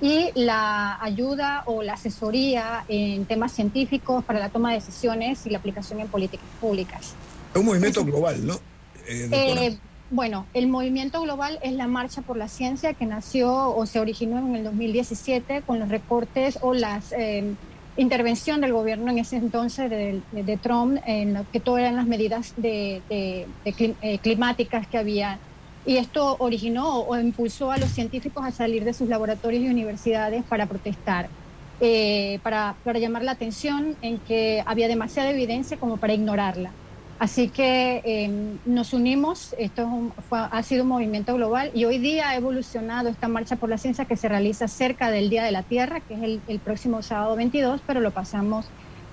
y 0.00 0.30
la 0.34 1.00
ayuda 1.02 1.62
o 1.66 1.82
la 1.82 1.94
asesoría 1.94 2.84
en 2.88 3.24
temas 3.24 3.52
científicos 3.52 4.24
para 4.24 4.38
la 4.38 4.48
toma 4.48 4.70
de 4.70 4.76
decisiones 4.76 5.46
y 5.46 5.50
la 5.50 5.58
aplicación 5.58 6.00
en 6.00 6.08
políticas 6.08 6.46
públicas. 6.60 7.14
Es 7.54 7.60
un 7.60 7.66
movimiento 7.66 8.04
global, 8.04 8.46
¿no? 8.46 8.54
Eh, 9.06 9.28
eh, 9.32 9.78
bueno, 10.10 10.46
el 10.54 10.66
movimiento 10.66 11.20
global 11.22 11.58
es 11.62 11.72
la 11.72 11.86
Marcha 11.86 12.22
por 12.22 12.36
la 12.36 12.48
Ciencia 12.48 12.94
que 12.94 13.06
nació 13.06 13.74
o 13.74 13.86
se 13.86 14.00
originó 14.00 14.38
en 14.38 14.56
el 14.56 14.64
2017 14.64 15.62
con 15.62 15.78
los 15.78 15.88
recortes 15.88 16.58
o 16.62 16.74
las 16.74 17.12
eh, 17.12 17.54
intervención 17.96 18.60
del 18.60 18.72
gobierno 18.72 19.10
en 19.10 19.18
ese 19.18 19.36
entonces 19.36 19.88
de, 19.88 20.58
Trump 20.60 20.98
en 21.06 21.34
lo 21.34 21.46
que 21.52 21.60
todas 21.60 21.82
eran 21.82 21.94
las 21.94 22.06
medidas 22.06 22.52
de, 22.56 23.00
de 23.08 24.18
climáticas 24.20 24.88
que 24.88 24.98
había 24.98 25.38
y 25.86 25.96
esto 25.96 26.36
originó 26.38 27.00
o 27.00 27.18
impulsó 27.18 27.70
a 27.70 27.76
los 27.76 27.90
científicos 27.90 28.44
a 28.44 28.50
salir 28.50 28.84
de 28.84 28.94
sus 28.94 29.08
laboratorios 29.08 29.62
y 29.62 29.68
universidades 29.68 30.44
para 30.44 30.66
protestar, 30.66 31.28
eh, 31.80 32.38
para, 32.42 32.76
para, 32.84 32.98
llamar 32.98 33.22
la 33.22 33.32
atención 33.32 33.96
en 34.00 34.18
que 34.18 34.62
había 34.66 34.88
demasiada 34.88 35.30
evidencia 35.30 35.76
como 35.76 35.96
para 35.98 36.14
ignorarla. 36.14 36.70
Así 37.18 37.48
que 37.48 38.02
em, 38.04 38.58
nos 38.66 38.92
unimos, 38.92 39.54
esto 39.56 40.12
ha 40.30 40.62
sido 40.64 40.82
un 40.82 40.88
movimiento 40.88 41.34
global 41.34 41.70
y 41.72 41.84
hoy 41.84 41.98
día 41.98 42.30
ha 42.30 42.36
evolucionado 42.36 43.08
esta 43.08 43.28
marcha 43.28 43.56
por 43.56 43.68
la 43.68 43.78
ciencia 43.78 44.04
que 44.04 44.16
se 44.16 44.28
realiza 44.28 44.66
cerca 44.66 45.10
del 45.10 45.30
Día 45.30 45.44
de 45.44 45.52
la 45.52 45.62
Tierra, 45.62 46.00
que 46.00 46.14
es 46.14 46.40
el, 46.48 46.58
próximo 46.58 47.02
sábado 47.02 47.36
22, 47.36 47.82
pero 47.86 48.00
lo 48.00 48.10
pasamos 48.10 48.66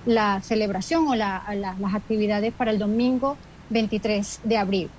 la 0.04 0.40
celebración 0.42 1.06
o 1.06 1.14
las 1.14 1.94
actividades 1.94 2.52
para 2.52 2.72
el 2.72 2.78
domingo 2.80 3.36
23 3.70 4.40
de 4.44 4.58
abril. 4.58 4.90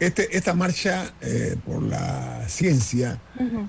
Este, 0.00 0.34
esta 0.34 0.54
marcha 0.54 1.12
eh, 1.20 1.56
por 1.66 1.82
la 1.82 2.48
ciencia 2.48 3.18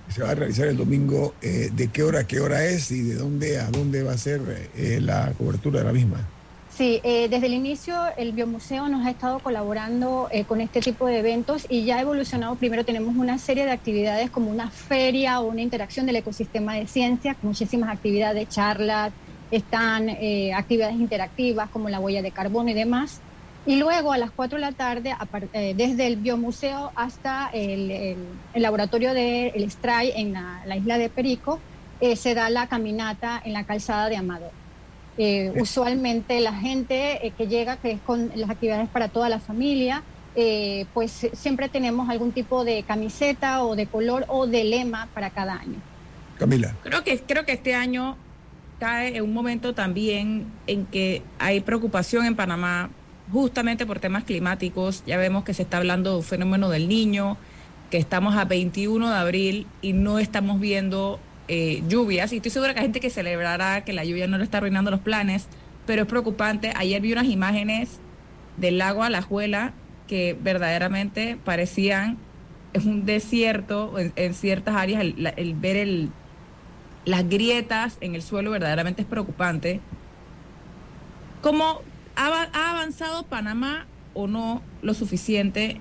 se 0.08 0.24
va 0.24 0.30
a 0.30 0.36
realizar 0.36 0.66
el 0.68 0.78
domingo. 0.78 1.36
Eh, 1.42 1.72
¿De 1.74 1.90
qué 1.90 2.04
hora 2.04 2.22
a 2.22 2.24
qué 2.24 2.40
hora 2.40 2.64
es 2.64 2.90
y 2.90 3.02
de 3.02 3.16
dónde 3.16 3.60
a 3.60 3.70
dónde 3.70 4.02
va 4.02 4.14
a 4.14 4.18
ser 4.18 4.70
eh, 4.78 5.00
la 5.02 5.34
cobertura 5.38 5.80
de 5.80 5.86
la 5.86 5.92
misma? 5.92 6.26
Sí, 6.74 7.02
desde 7.04 7.46
el 7.46 7.54
inicio 7.54 7.96
el 8.18 8.32
Biomuseo 8.32 8.88
nos 8.88 9.06
ha 9.06 9.12
estado 9.12 9.40
colaborando 9.40 10.30
con 10.48 10.62
este 10.62 10.80
tipo 10.80 11.06
de 11.06 11.20
eventos 11.20 11.68
y 11.70 11.84
ya 11.84 11.98
ha 11.98 12.02
evolucionado. 12.02 12.56
Primero 12.56 12.86
tenemos 12.86 13.16
una 13.18 13.38
serie 13.38 13.66
de 13.66 13.72
actividades 13.72 14.32
como 14.32 14.50
una 14.50 14.72
feria 14.72 15.42
o 15.42 15.50
una 15.50 15.62
interacción 15.62 16.06
del 16.06 16.16
ecosistema 16.16 16.76
de 16.76 16.88
ciencia, 16.88 17.36
muchísimas 17.44 17.90
actividades, 17.92 18.48
charlas, 18.50 19.12
están 19.52 20.10
actividades 20.56 20.96
interactivas 20.96 21.70
como 21.70 21.90
la 21.90 22.00
huella 22.00 22.24
de 22.24 22.32
carbono 22.32 22.70
y 22.70 22.74
demás. 22.74 23.20
Y 23.66 23.76
luego 23.76 24.12
a 24.12 24.18
las 24.18 24.32
4 24.32 24.58
de 24.58 24.62
la 24.62 24.72
tarde, 24.72 25.16
eh, 25.54 25.74
desde 25.78 26.08
el 26.08 26.16
Biomuseo 26.16 26.92
hasta 26.96 27.50
el, 27.54 28.16
laboratorio 28.56 29.14
del 29.14 29.52
de 29.54 29.70
STRAI 29.70 30.14
en 30.16 30.34
la, 30.34 30.78
isla 30.78 30.98
de 30.98 31.10
Perico, 31.10 31.60
eh, 32.00 32.16
se 32.16 32.34
da 32.34 32.50
la 32.50 32.68
caminata 32.68 33.40
en 33.44 33.54
la 33.54 33.64
calzada 33.66 34.10
de 34.10 34.18
Amador. 34.18 34.52
Eh, 35.18 35.54
usualmente 35.60 36.40
la 36.40 36.54
gente 36.54 37.34
que 37.38 37.48
llega, 37.48 37.78
que 37.78 37.92
es 37.92 38.02
con 38.02 38.32
las 38.36 38.50
actividades 38.50 38.90
para 38.90 39.10
toda 39.10 39.30
la 39.30 39.40
familia, 39.40 40.04
pues 40.94 41.28
siempre 41.34 41.68
tenemos 41.68 42.10
algún 42.10 42.32
tipo 42.32 42.64
de 42.64 42.84
camiseta 42.84 43.64
o 43.64 43.76
de 43.76 43.86
color 43.86 44.26
o 44.30 44.48
de 44.48 44.64
lema 44.64 45.08
para 45.14 45.30
cada 45.30 45.56
año. 45.56 45.76
Camila. 46.40 46.74
Creo 46.82 47.04
que, 47.04 47.20
creo 47.20 47.46
que 47.46 47.52
este 47.52 47.76
año 47.76 48.16
cae 48.80 49.18
en 49.18 49.24
un 49.24 49.34
momento 49.34 49.76
también 49.76 50.48
en 50.66 50.86
que 50.86 51.22
hay 51.38 51.60
preocupación 51.60 52.26
en 52.26 52.36
Panamá 52.36 52.90
justamente 53.32 53.86
por 53.86 54.00
temas 54.00 54.24
climáticos. 54.24 55.04
Ya 55.06 55.18
vemos 55.18 55.44
que 55.44 55.54
se 55.54 55.64
está 55.64 55.78
hablando 55.78 56.12
de 56.12 56.18
un 56.18 56.24
fenómeno 56.24 56.70
del 56.70 56.88
niño, 56.88 57.38
que 57.90 57.98
estamos 57.98 58.36
a 58.36 58.46
21 58.46 59.10
de 59.10 59.16
abril 59.16 59.68
y 59.82 59.94
no 59.94 60.20
estamos 60.20 60.60
viendo 60.60 61.20
eh, 61.48 61.84
lluvias. 61.88 62.32
Y 62.34 62.38
estoy 62.38 62.52
segura 62.52 62.74
que 62.74 62.80
hay 62.80 62.86
gente 62.86 63.00
que 63.00 63.10
celebrará 63.10 63.84
que 63.84 63.94
la 63.94 64.06
lluvia 64.06 64.28
no 64.28 64.38
le 64.38 64.44
está 64.44 64.60
arruinando 64.60 64.92
los 64.92 65.02
planes, 65.02 65.48
pero 65.86 66.04
es 66.04 66.08
preocupante. 66.08 66.72
Ayer 66.76 67.02
vi 67.02 67.12
unas 67.12 67.28
imágenes 67.28 68.00
del 68.58 68.78
lago 68.78 69.04
Alajuela 69.04 69.74
que 70.08 70.38
verdaderamente 70.42 71.38
parecían 71.44 72.18
es 72.74 72.86
un 72.86 73.06
desierto 73.06 73.94
en, 73.98 74.34
ciertas 74.34 74.76
áreas. 74.76 75.02
El, 75.02 75.56
ver 75.56 75.76
el, 75.78 76.10
las 77.06 77.28
grietas 77.28 77.98
en 78.02 78.16
el 78.16 78.22
suelo 78.22 78.52
verdaderamente 78.52 79.02
es 79.02 79.08
preocupante. 79.08 79.82
¿Cómo, 81.42 81.82
¿Ha, 82.16 82.72
avanzado 82.72 83.24
Panamá 83.24 83.86
o 84.14 84.28
no 84.28 84.62
lo 84.82 84.94
suficiente 84.94 85.80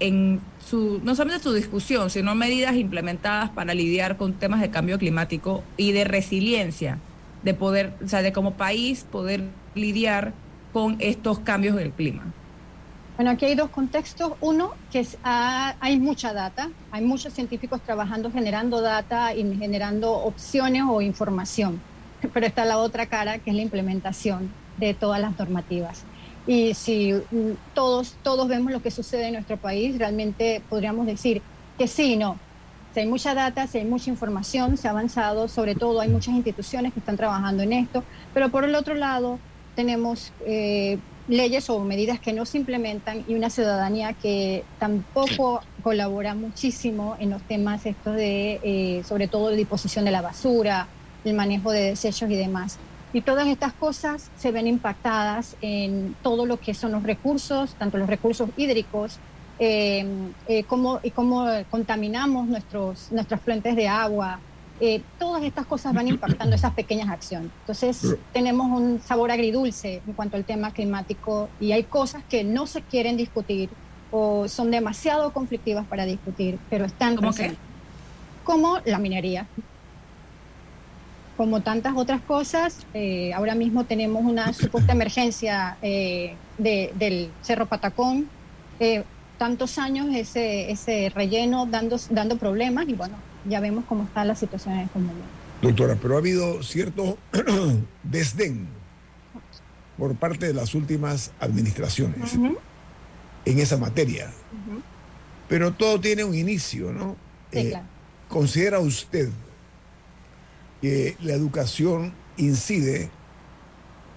en 0.00 0.40
su, 0.64 1.00
no 1.02 1.14
solamente 1.14 1.44
su 1.44 1.52
discusión, 1.52 2.10
sino 2.10 2.34
medidas 2.34 2.74
implementadas 2.76 3.50
para 3.50 3.74
lidiar 3.74 4.16
con 4.16 4.34
temas 4.34 4.60
de 4.60 4.70
cambio 4.70 4.98
climático 4.98 5.62
y 5.76 5.92
de 5.92 6.04
resiliencia, 6.04 6.98
de 7.42 7.54
poder, 7.54 7.94
o 8.04 8.08
sea, 8.08 8.22
de 8.22 8.32
como 8.32 8.54
país 8.54 9.04
poder 9.10 9.44
lidiar 9.74 10.32
con 10.72 10.96
estos 11.00 11.38
cambios 11.40 11.76
del 11.76 11.92
clima? 11.92 12.24
Bueno, 13.16 13.30
aquí 13.30 13.44
hay 13.44 13.54
dos 13.54 13.70
contextos. 13.70 14.32
Uno, 14.40 14.72
que 14.90 15.00
es, 15.00 15.16
hay 15.22 16.00
mucha 16.00 16.32
data, 16.32 16.70
hay 16.90 17.04
muchos 17.04 17.32
científicos 17.32 17.80
trabajando 17.80 18.30
generando 18.32 18.80
data 18.80 19.34
y 19.34 19.56
generando 19.56 20.12
opciones 20.12 20.82
o 20.88 21.00
información, 21.00 21.80
pero 22.32 22.46
está 22.46 22.64
la 22.64 22.78
otra 22.78 23.06
cara, 23.06 23.38
que 23.38 23.50
es 23.50 23.56
la 23.56 23.62
implementación 23.62 24.50
de 24.78 24.94
todas 24.94 25.20
las 25.20 25.38
normativas. 25.38 26.04
Y 26.46 26.74
si 26.74 27.12
mm, 27.12 27.52
todos, 27.74 28.16
todos 28.22 28.48
vemos 28.48 28.72
lo 28.72 28.82
que 28.82 28.90
sucede 28.90 29.28
en 29.28 29.34
nuestro 29.34 29.56
país, 29.56 29.98
realmente 29.98 30.62
podríamos 30.68 31.06
decir 31.06 31.42
que 31.78 31.88
sí, 31.88 32.16
no. 32.16 32.38
Si 32.92 33.00
hay 33.00 33.06
mucha 33.06 33.34
data, 33.34 33.66
si 33.66 33.78
hay 33.78 33.84
mucha 33.84 34.10
información, 34.10 34.76
se 34.76 34.86
ha 34.86 34.92
avanzado, 34.92 35.48
sobre 35.48 35.74
todo 35.74 36.00
hay 36.00 36.08
muchas 36.08 36.34
instituciones 36.34 36.92
que 36.92 37.00
están 37.00 37.16
trabajando 37.16 37.62
en 37.62 37.72
esto, 37.72 38.04
pero 38.32 38.50
por 38.50 38.64
el 38.64 38.74
otro 38.76 38.94
lado 38.94 39.40
tenemos 39.74 40.32
eh, 40.46 40.98
leyes 41.26 41.68
o 41.70 41.80
medidas 41.80 42.20
que 42.20 42.32
no 42.32 42.44
se 42.44 42.58
implementan 42.58 43.24
y 43.26 43.34
una 43.34 43.50
ciudadanía 43.50 44.12
que 44.12 44.62
tampoco 44.78 45.60
colabora 45.82 46.34
muchísimo 46.34 47.16
en 47.18 47.30
los 47.30 47.42
temas 47.42 47.84
estos 47.86 48.14
de, 48.14 48.60
eh, 48.62 49.02
sobre 49.04 49.26
todo, 49.26 49.48
de 49.48 49.56
disposición 49.56 50.04
de 50.04 50.10
la 50.10 50.22
basura, 50.22 50.86
el 51.24 51.34
manejo 51.34 51.72
de 51.72 51.80
desechos 51.80 52.30
y 52.30 52.36
demás. 52.36 52.78
Y 53.14 53.20
todas 53.20 53.46
estas 53.46 53.72
cosas 53.72 54.28
se 54.36 54.50
ven 54.50 54.66
impactadas 54.66 55.56
en 55.62 56.16
todo 56.20 56.46
lo 56.46 56.58
que 56.58 56.74
son 56.74 56.90
los 56.90 57.04
recursos, 57.04 57.74
tanto 57.74 57.96
los 57.96 58.08
recursos 58.08 58.50
hídricos, 58.56 59.18
eh, 59.60 60.04
eh, 60.48 60.64
cómo, 60.64 60.98
y 61.00 61.12
cómo 61.12 61.46
contaminamos 61.70 62.48
nuestros, 62.48 63.12
nuestras 63.12 63.40
fuentes 63.40 63.76
de 63.76 63.86
agua. 63.86 64.40
Eh, 64.80 65.00
todas 65.20 65.44
estas 65.44 65.64
cosas 65.64 65.94
van 65.94 66.08
impactando 66.08 66.56
esas 66.56 66.74
pequeñas 66.74 67.08
acciones. 67.08 67.52
Entonces 67.60 68.16
tenemos 68.32 68.66
un 68.66 69.00
sabor 69.00 69.30
agridulce 69.30 70.02
en 70.04 70.12
cuanto 70.14 70.36
al 70.36 70.44
tema 70.44 70.72
climático 70.72 71.48
y 71.60 71.70
hay 71.70 71.84
cosas 71.84 72.24
que 72.28 72.42
no 72.42 72.66
se 72.66 72.82
quieren 72.82 73.16
discutir 73.16 73.70
o 74.10 74.48
son 74.48 74.72
demasiado 74.72 75.32
conflictivas 75.32 75.86
para 75.86 76.04
discutir, 76.04 76.58
pero 76.68 76.84
están 76.84 77.14
¿Cómo 77.14 77.28
presentes. 77.28 77.58
Como 78.42 78.80
la 78.84 78.98
minería 78.98 79.46
como 81.36 81.60
tantas 81.62 81.94
otras 81.96 82.20
cosas, 82.22 82.86
eh, 82.94 83.32
ahora 83.34 83.54
mismo 83.54 83.84
tenemos 83.84 84.22
una 84.24 84.52
supuesta 84.52 84.92
emergencia 84.92 85.76
eh, 85.82 86.34
de- 86.58 86.92
del 86.94 87.30
Cerro 87.42 87.66
Patacón. 87.66 88.28
Eh, 88.80 89.02
tantos 89.38 89.78
años 89.78 90.06
ese, 90.14 90.70
ese 90.70 91.10
relleno 91.14 91.66
dando, 91.66 91.96
dando 92.10 92.36
problemas 92.36 92.88
y 92.88 92.94
bueno, 92.94 93.16
ya 93.48 93.58
vemos 93.60 93.84
cómo 93.88 94.04
está 94.04 94.24
la 94.24 94.36
situación 94.36 94.74
en 94.74 94.80
este 94.82 94.98
momento. 94.98 95.24
Doctora, 95.60 95.96
pero 96.00 96.14
ha 96.14 96.18
habido 96.18 96.62
cierto 96.62 97.18
desdén 98.02 98.68
por 99.98 100.14
parte 100.14 100.46
de 100.46 100.54
las 100.54 100.74
últimas 100.74 101.32
administraciones 101.40 102.34
Ujú, 102.34 102.56
en 103.44 103.58
esa 103.58 103.76
materia. 103.76 104.30
Pero 105.48 105.72
todo 105.72 106.00
tiene 106.00 106.24
un 106.24 106.34
inicio, 106.34 106.92
¿no? 106.92 107.16
Sí, 107.52 107.68
claro. 107.70 107.86
¿Considera 108.28 108.78
usted 108.80 109.30
que 110.84 111.16
la 111.22 111.32
educación 111.32 112.12
incide 112.36 113.08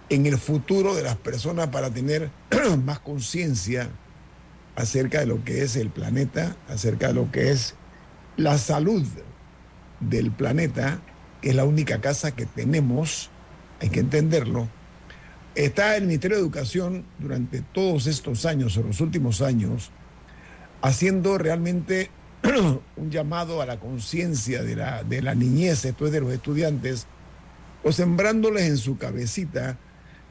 en 0.09 0.25
el 0.25 0.37
futuro 0.37 0.95
de 0.95 1.01
las 1.01 1.15
personas 1.15 1.67
para 1.67 1.91
tener 1.91 2.29
más 2.83 2.99
conciencia 2.99 3.89
acerca 4.75 5.21
de 5.21 5.27
lo 5.27 5.45
que 5.45 5.63
es 5.63 5.77
el 5.77 5.89
planeta, 5.91 6.57
acerca 6.67 7.07
de 7.07 7.13
lo 7.13 7.31
que 7.31 7.51
es 7.51 7.75
la 8.35 8.57
salud 8.57 9.07
del 10.01 10.29
planeta, 10.29 10.99
que 11.41 11.51
es 11.51 11.55
la 11.55 11.63
única 11.63 12.01
casa 12.01 12.35
que 12.35 12.45
tenemos, 12.45 13.29
hay 13.79 13.87
que 13.87 14.01
entenderlo? 14.01 14.67
Está 15.55 15.95
el 15.95 16.05
Ministerio 16.05 16.35
de 16.35 16.43
Educación 16.43 17.05
durante 17.17 17.61
todos 17.61 18.07
estos 18.07 18.45
años, 18.45 18.75
o 18.75 18.83
los 18.83 18.99
últimos 18.99 19.41
años, 19.41 19.91
haciendo 20.81 21.37
realmente 21.37 22.09
un 22.97 23.09
llamado 23.11 23.61
a 23.61 23.65
la 23.65 23.77
conciencia 23.79 24.63
de 24.63 24.75
la, 24.75 25.03
de 25.03 25.21
la 25.21 25.35
niñez, 25.35 25.85
esto 25.85 26.05
es 26.05 26.11
de 26.11 26.21
los 26.21 26.31
estudiantes, 26.31 27.07
o 27.83 27.91
sembrándoles 27.91 28.63
en 28.63 28.77
su 28.77 28.97
cabecita 28.97 29.77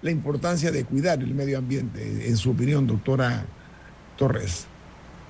la 0.03 0.11
importancia 0.11 0.71
de 0.71 0.85
cuidar 0.85 1.21
el 1.21 1.35
medio 1.35 1.59
ambiente, 1.59 2.29
en 2.29 2.37
su 2.37 2.51
opinión, 2.51 2.87
doctora 2.87 3.45
Torres. 4.17 4.67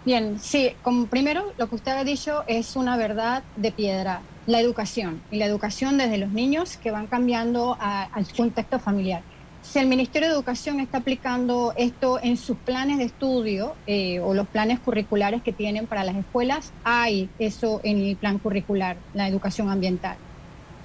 Bien, 0.04 0.38
sí, 0.40 0.72
como 0.82 1.06
primero 1.06 1.52
lo 1.58 1.68
que 1.68 1.74
usted 1.74 1.92
ha 1.92 2.04
dicho 2.04 2.44
es 2.46 2.76
una 2.76 2.96
verdad 2.96 3.42
de 3.56 3.72
piedra, 3.72 4.20
la 4.46 4.60
educación, 4.60 5.20
y 5.32 5.38
la 5.38 5.46
educación 5.46 5.98
desde 5.98 6.18
los 6.18 6.30
niños 6.30 6.76
que 6.76 6.90
van 6.92 7.06
cambiando 7.08 7.76
a- 7.80 8.04
al 8.04 8.26
contexto 8.36 8.78
familiar. 8.78 9.22
Si 9.68 9.80
el 9.80 9.88
Ministerio 9.88 10.28
de 10.28 10.34
Educación 10.34 10.78
está 10.78 10.98
aplicando 10.98 11.74
esto 11.76 12.20
en 12.22 12.36
sus 12.36 12.56
planes 12.56 12.98
de 12.98 13.04
estudio 13.04 13.74
eh, 13.88 14.20
o 14.20 14.32
los 14.32 14.46
planes 14.46 14.78
curriculares 14.78 15.42
que 15.42 15.52
tienen 15.52 15.88
para 15.88 16.04
las 16.04 16.14
escuelas, 16.14 16.72
hay 16.84 17.28
eso 17.40 17.80
en 17.82 17.98
el 17.98 18.16
plan 18.16 18.38
curricular, 18.38 18.96
la 19.12 19.26
educación 19.26 19.68
ambiental. 19.68 20.16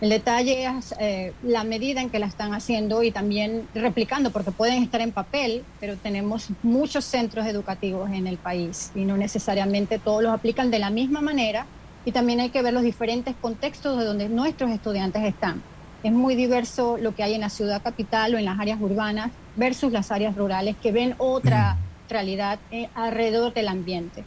El 0.01 0.09
detalle 0.09 0.65
es 0.65 0.95
eh, 0.99 1.31
la 1.43 1.63
medida 1.63 2.01
en 2.01 2.09
que 2.09 2.17
la 2.17 2.25
están 2.25 2.55
haciendo 2.55 3.03
y 3.03 3.11
también 3.11 3.67
replicando, 3.75 4.31
porque 4.31 4.51
pueden 4.51 4.81
estar 4.81 4.99
en 4.99 5.11
papel, 5.11 5.63
pero 5.79 5.95
tenemos 5.95 6.47
muchos 6.63 7.05
centros 7.05 7.45
educativos 7.45 8.09
en 8.09 8.25
el 8.25 8.37
país 8.37 8.91
y 8.95 9.05
no 9.05 9.15
necesariamente 9.15 9.99
todos 9.99 10.23
los 10.23 10.33
aplican 10.33 10.71
de 10.71 10.79
la 10.79 10.89
misma 10.89 11.21
manera. 11.21 11.67
Y 12.03 12.11
también 12.13 12.39
hay 12.39 12.49
que 12.49 12.63
ver 12.63 12.73
los 12.73 12.81
diferentes 12.81 13.35
contextos 13.39 13.99
de 13.99 14.05
donde 14.05 14.27
nuestros 14.27 14.71
estudiantes 14.71 15.23
están. 15.23 15.61
Es 16.03 16.11
muy 16.11 16.35
diverso 16.35 16.97
lo 16.97 17.13
que 17.13 17.23
hay 17.23 17.33
en 17.33 17.41
la 17.41 17.49
ciudad 17.49 17.81
capital 17.81 18.35
o 18.35 18.37
en 18.37 18.45
las 18.45 18.59
áreas 18.59 18.79
urbanas 18.81 19.31
versus 19.55 19.91
las 19.91 20.11
áreas 20.11 20.35
rurales 20.35 20.75
que 20.81 20.91
ven 20.91 21.15
otra 21.17 21.77
realidad 22.09 22.59
eh, 22.71 22.89
alrededor 22.95 23.53
del 23.53 23.67
ambiente. 23.67 24.23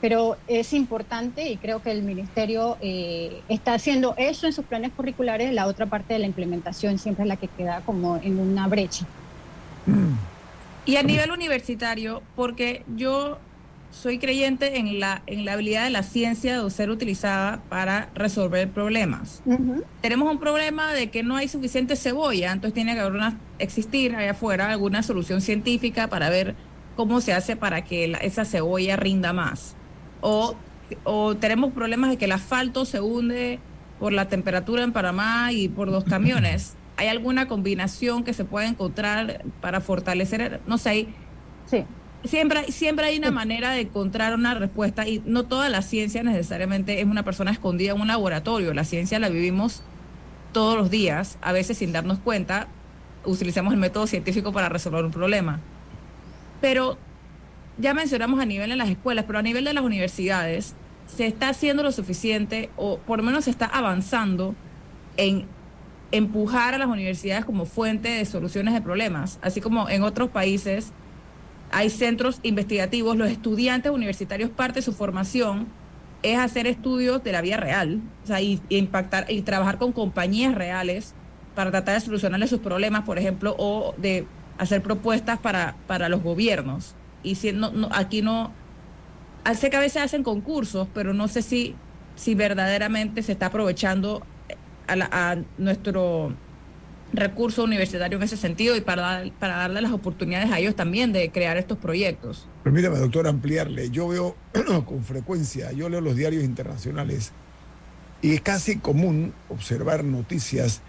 Pero 0.00 0.36
es 0.46 0.72
importante 0.72 1.50
y 1.50 1.56
creo 1.56 1.80
que 1.80 1.90
el 1.90 2.02
ministerio 2.02 2.76
eh, 2.80 3.40
está 3.48 3.74
haciendo 3.74 4.14
eso 4.18 4.46
en 4.46 4.52
sus 4.52 4.64
planes 4.64 4.92
curriculares, 4.92 5.52
la 5.52 5.66
otra 5.66 5.86
parte 5.86 6.14
de 6.14 6.18
la 6.20 6.26
implementación 6.26 6.98
siempre 6.98 7.24
es 7.24 7.28
la 7.28 7.36
que 7.36 7.48
queda 7.48 7.80
como 7.86 8.16
en 8.18 8.38
una 8.38 8.68
brecha. 8.68 9.06
Y 10.84 10.96
a 10.96 11.02
nivel 11.02 11.30
universitario, 11.30 12.22
porque 12.36 12.84
yo 12.94 13.38
soy 14.02 14.18
creyente 14.18 14.78
en 14.78 15.00
la, 15.00 15.22
en 15.26 15.44
la 15.44 15.54
habilidad 15.54 15.84
de 15.84 15.90
la 15.90 16.02
ciencia 16.02 16.62
de 16.62 16.70
ser 16.70 16.90
utilizada 16.90 17.62
para 17.68 18.10
resolver 18.14 18.68
problemas. 18.70 19.42
Tenemos 20.02 20.30
un 20.30 20.38
problema 20.38 20.92
de 20.92 21.10
que 21.10 21.22
no 21.22 21.36
hay 21.36 21.48
suficiente 21.48 21.96
cebolla, 21.96 22.52
entonces 22.52 22.74
tiene 22.74 22.94
que 22.94 23.00
haber 23.00 23.12
una, 23.14 23.38
existir 23.58 24.14
allá 24.14 24.32
afuera 24.32 24.70
alguna 24.70 25.02
solución 25.02 25.40
científica 25.40 26.08
para 26.08 26.28
ver 26.30 26.54
cómo 26.94 27.20
se 27.20 27.32
hace 27.32 27.56
para 27.56 27.84
que 27.84 28.08
la- 28.08 28.18
esa 28.18 28.44
cebolla 28.44 28.96
rinda 28.96 29.32
más. 29.32 29.76
O, 30.20 30.54
o 31.04 31.34
tenemos 31.36 31.72
problemas 31.72 32.10
de 32.10 32.16
que 32.18 32.26
el 32.26 32.32
asfalto 32.32 32.84
se 32.84 33.00
hunde 33.00 33.58
por 33.98 34.12
la 34.12 34.28
temperatura 34.28 34.82
en 34.82 34.92
Panamá 34.92 35.52
y 35.52 35.68
por 35.68 35.88
los 35.88 36.04
camiones. 36.04 36.74
¿Hay 36.98 37.08
alguna 37.08 37.48
combinación 37.48 38.24
que 38.24 38.34
se 38.34 38.44
pueda 38.44 38.66
encontrar 38.68 39.42
para 39.60 39.80
fortalecer? 39.80 40.60
No 40.66 40.76
sé, 40.78 41.08
Sí, 41.66 41.84
siempre, 42.26 42.60
hay- 42.60 42.72
siempre 42.72 43.06
hay 43.06 43.18
una 43.18 43.30
manera 43.30 43.70
de 43.72 43.82
encontrar 43.82 44.34
una 44.34 44.54
respuesta 44.54 45.06
y 45.06 45.22
no 45.26 45.44
toda 45.44 45.68
la 45.68 45.82
ciencia 45.82 46.22
necesariamente 46.22 47.00
es 47.00 47.06
una 47.06 47.22
persona 47.24 47.50
escondida 47.50 47.92
en 47.92 48.00
un 48.00 48.08
laboratorio. 48.08 48.72
La 48.74 48.84
ciencia 48.84 49.18
la 49.18 49.28
vivimos 49.28 49.82
todos 50.52 50.76
los 50.76 50.90
días, 50.90 51.38
a 51.42 51.52
veces 51.52 51.78
sin 51.78 51.92
darnos 51.92 52.18
cuenta, 52.18 52.68
utilizamos 53.24 53.72
el 53.74 53.80
método 53.80 54.06
científico 54.06 54.52
para 54.52 54.68
resolver 54.68 55.04
un 55.04 55.10
problema. 55.10 55.60
Pero 56.60 56.96
ya 57.78 57.92
mencionamos 57.92 58.40
a 58.40 58.46
nivel 58.46 58.70
de 58.70 58.76
las 58.76 58.88
escuelas, 58.88 59.24
pero 59.26 59.38
a 59.38 59.42
nivel 59.42 59.64
de 59.64 59.74
las 59.74 59.84
universidades, 59.84 60.74
¿se 61.06 61.26
está 61.26 61.48
haciendo 61.50 61.82
lo 61.82 61.92
suficiente 61.92 62.70
o 62.76 62.98
por 62.98 63.18
lo 63.18 63.24
menos 63.24 63.44
se 63.44 63.50
está 63.50 63.66
avanzando 63.66 64.54
en 65.16 65.44
empujar 66.12 66.72
a 66.74 66.78
las 66.78 66.88
universidades 66.88 67.44
como 67.44 67.66
fuente 67.66 68.08
de 68.08 68.24
soluciones 68.24 68.72
de 68.74 68.80
problemas? 68.80 69.38
Así 69.42 69.60
como 69.60 69.88
en 69.90 70.02
otros 70.02 70.30
países 70.30 70.92
hay 71.70 71.90
centros 71.90 72.40
investigativos, 72.42 73.16
los 73.16 73.30
estudiantes 73.30 73.92
universitarios, 73.92 74.50
parte 74.50 74.80
de 74.80 74.82
su 74.82 74.92
formación 74.92 75.66
es 76.22 76.38
hacer 76.38 76.66
estudios 76.66 77.22
de 77.22 77.32
la 77.32 77.40
vida 77.40 77.56
real, 77.56 78.00
o 78.24 78.26
sea, 78.26 78.40
y, 78.40 78.60
impactar 78.68 79.30
y 79.30 79.42
trabajar 79.42 79.78
con 79.78 79.92
compañías 79.92 80.54
reales 80.54 81.14
para 81.54 81.70
tratar 81.70 81.94
de 81.94 82.00
solucionarles 82.00 82.50
sus 82.50 82.60
problemas, 82.60 83.04
por 83.04 83.18
ejemplo, 83.18 83.54
o 83.58 83.94
de 83.98 84.26
hacer 84.58 84.82
propuestas 84.82 85.38
para, 85.38 85.76
para 85.86 86.08
los 86.08 86.22
gobiernos. 86.22 86.94
Y 87.22 87.36
si 87.36 87.52
no, 87.52 87.70
no- 87.70 87.88
aquí 87.92 88.22
no, 88.22 88.52
sé 89.54 89.70
que 89.70 89.76
a 89.76 89.80
veces 89.80 90.02
hacen 90.02 90.22
concursos, 90.22 90.88
pero 90.94 91.14
no 91.14 91.28
sé 91.28 91.42
si, 91.42 91.74
si 92.14 92.34
verdaderamente 92.34 93.22
se 93.22 93.32
está 93.32 93.46
aprovechando 93.46 94.22
a, 94.86 94.96
la- 94.96 95.08
a 95.12 95.36
nuestro 95.58 96.32
recurso 97.12 97.64
universitario 97.64 98.18
en 98.18 98.24
ese 98.24 98.36
sentido 98.36 98.76
y 98.76 98.80
para, 98.80 99.02
dar- 99.02 99.32
para 99.38 99.56
darle 99.56 99.80
las 99.80 99.92
oportunidades 99.92 100.50
a 100.50 100.58
ellos 100.58 100.74
también 100.76 101.12
de 101.12 101.30
crear 101.30 101.56
estos 101.56 101.78
proyectos. 101.78 102.46
Permítame, 102.64 102.98
doctor, 102.98 103.26
ampliarle. 103.28 103.90
Yo 103.90 104.08
veo 104.08 104.36
con 104.86 105.04
frecuencia, 105.04 105.72
yo 105.72 105.88
leo 105.88 106.00
los 106.00 106.16
diarios 106.16 106.42
internacionales 106.44 107.32
y 108.22 108.34
es 108.34 108.40
casi 108.40 108.78
común 108.78 109.32
observar 109.48 110.04
noticias 110.04 110.80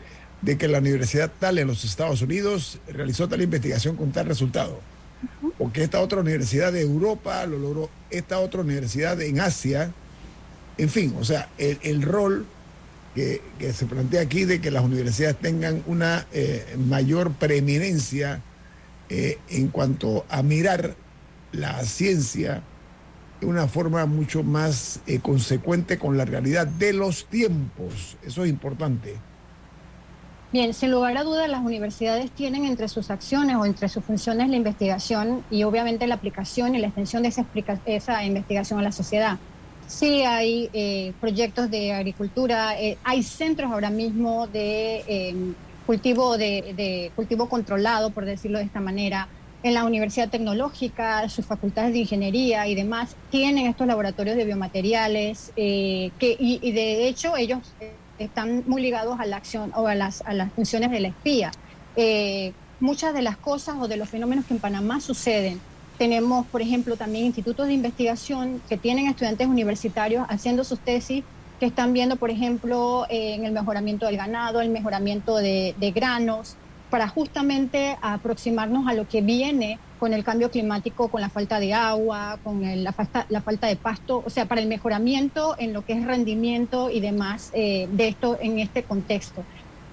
de 0.42 0.58
que 0.58 0.68
la 0.68 0.80
universidad 0.80 1.32
tal 1.40 1.58
en 1.60 1.68
los 1.68 1.84
Estados 1.84 2.22
Unidos 2.22 2.80
realizó 2.88 3.28
tal 3.28 3.42
investigación 3.42 3.96
con 3.96 4.12
tal 4.12 4.26
resultado. 4.28 4.80
O 5.58 5.72
que 5.72 5.82
esta 5.84 6.00
otra 6.00 6.22
universidad 6.22 6.72
de 6.72 6.82
Europa 6.82 7.44
lo 7.48 7.58
logró, 7.58 7.90
esta 8.12 8.38
otra 8.40 8.62
universidad 8.62 9.20
en 9.22 9.40
Asia. 9.40 9.92
En 10.78 10.90
fin, 10.90 11.16
o 11.20 11.24
sea, 11.26 11.50
el, 11.58 11.80
el 11.82 12.04
rol 12.04 12.46
que, 13.18 13.74
se 13.74 13.88
plantea 13.88 14.22
aquí 14.22 14.46
de 14.46 14.62
que 14.62 14.70
las 14.70 14.84
universidades 14.84 15.38
tengan 15.38 15.82
una 15.88 16.28
eh, 16.32 16.76
mayor 16.78 17.32
preeminencia 17.32 18.42
eh, 19.10 19.40
en 19.50 19.70
cuanto 19.70 20.26
a 20.30 20.44
mirar 20.44 20.96
la 21.52 21.84
ciencia 21.84 22.62
de 23.42 23.48
una 23.48 23.68
forma 23.68 24.06
mucho 24.06 24.44
más 24.44 25.02
eh, 25.08 25.20
consecuente 25.20 25.98
con 25.98 26.16
la 26.16 26.26
realidad 26.26 26.68
de 26.68 26.94
los 26.94 27.26
tiempos. 27.26 28.18
Eso 28.24 28.44
es 28.44 28.50
importante. 28.52 29.16
Bien, 30.54 30.74
sin 30.76 30.92
lugar 30.92 31.18
a 31.18 31.24
dudas, 31.24 31.50
las 31.50 31.62
universidades 31.62 32.30
tienen 32.30 32.66
entre 32.66 32.88
sus 32.88 33.10
acciones 33.10 33.56
o 33.56 33.66
entre 33.66 33.90
sus 33.90 34.04
funciones 34.04 34.48
la 34.50 34.56
investigación 34.56 35.44
y 35.50 35.64
obviamente 35.64 36.06
la 36.06 36.16
aplicación 36.16 36.76
y 36.76 36.78
la 36.78 36.88
extensión 36.88 37.24
de 37.24 37.30
esa, 37.30 37.46
esa 37.88 38.24
investigación 38.24 38.80
a 38.80 38.84
la 38.84 38.92
sociedad. 38.92 39.40
Sí 39.88 40.23
hay 40.23 40.69
eh, 40.73 41.13
proyectos 41.19 41.71
de 41.71 41.93
agricultura, 41.93 42.80
eh, 42.80 42.97
hay 43.04 43.23
centros 43.23 43.71
ahora 43.71 43.89
mismo 43.89 44.47
de 44.47 45.04
em, 45.08 45.56
cultivo 45.86 46.38
de, 46.38 47.12
cultivo 47.15 47.47
controlado, 47.47 48.10
por 48.10 48.26
decirlo 48.26 48.60
de 48.60 48.65
esta 48.65 48.82
manera. 48.82 49.28
En 49.63 49.73
la 49.73 49.86
Universidad 49.86 50.30
Tecnológica, 50.30 51.28
sus 51.30 51.45
facultades 51.45 51.93
de 51.93 52.00
ingeniería 52.00 52.67
y 52.67 52.76
demás 52.76 53.15
tienen 53.32 53.65
estos 53.65 53.88
laboratorios 53.88 54.36
de 54.36 54.45
biomateriales 54.45 55.52
eh, 55.56 56.12
que 56.19 56.38
y, 56.39 56.60
y, 56.62 56.71
de 56.73 57.08
hecho 57.08 57.36
ellos 57.36 57.60
están 58.19 58.63
muy 58.67 58.82
ligados 58.82 59.19
a 59.19 59.26
la 59.26 59.38
acción 59.38 59.71
o 59.76 59.88
a 59.88 59.95
las, 59.95 60.21
a 60.21 60.34
las 60.34 60.52
funciones 60.52 60.91
de 60.91 61.00
la 61.00 61.08
espía. 61.10 61.52
Eh, 61.95 62.54
muchas 62.80 63.13
de 63.13 63.21
las 63.21 63.38
cosas 63.38 63.76
o 63.80 63.88
de 63.88 63.97
los 63.97 64.10
fenómenos 64.10 64.45
que 64.45 64.54
en 64.54 64.60
Panamá 64.60 65.00
suceden. 65.00 65.60
Tenemos, 65.98 66.46
por 66.48 66.62
ejemplo, 66.62 66.96
también 66.96 67.26
institutos 67.26 67.68
de 67.68 67.74
investigación 67.74 68.62
que 68.70 68.78
tienen 68.78 69.08
estudiantes 69.08 69.48
universitarios 69.48 70.26
haciendo 70.30 70.64
sus 70.64 70.80
tesis 70.80 71.24
que 71.60 71.66
están 71.66 71.94
viendo, 71.94 72.18
por 72.18 72.30
ejemplo, 72.30 73.06
eh, 73.10 73.34
en 73.34 73.46
el 73.46 73.52
mejoramiento 73.52 74.06
del 74.06 74.18
ganado, 74.18 74.62
el 74.62 74.70
mejoramiento 74.70 75.38
de, 75.38 75.74
de 75.80 75.92
granos, 75.92 76.56
para 76.90 77.08
justamente 77.08 77.98
aproximarnos 78.02 78.88
a 78.88 78.94
lo 78.94 79.08
que 79.08 79.22
viene 79.22 79.80
con 80.00 80.14
el 80.14 80.24
cambio 80.24 80.52
climático, 80.52 81.08
con 81.10 81.22
la 81.22 81.30
falta 81.30 81.60
de 81.60 81.74
agua, 81.74 82.40
con 82.44 82.62
la, 82.84 82.94
falta, 82.94 83.26
la 83.30 83.42
falta 83.42 83.68
de 83.68 83.76
pasto, 83.76 84.24
o 84.26 84.30
sea, 84.30 84.46
para 84.46 84.62
el 84.62 84.68
mejoramiento 84.68 85.56
en 85.58 85.74
lo 85.74 85.84
que 85.84 85.94
es 85.94 86.06
rendimiento 86.06 86.90
y 86.90 87.00
demás 87.00 87.50
eh, 87.54 87.88
de 87.92 88.08
esto 88.08 88.38
en 88.40 88.60
este 88.60 88.84
contexto. 88.84 89.44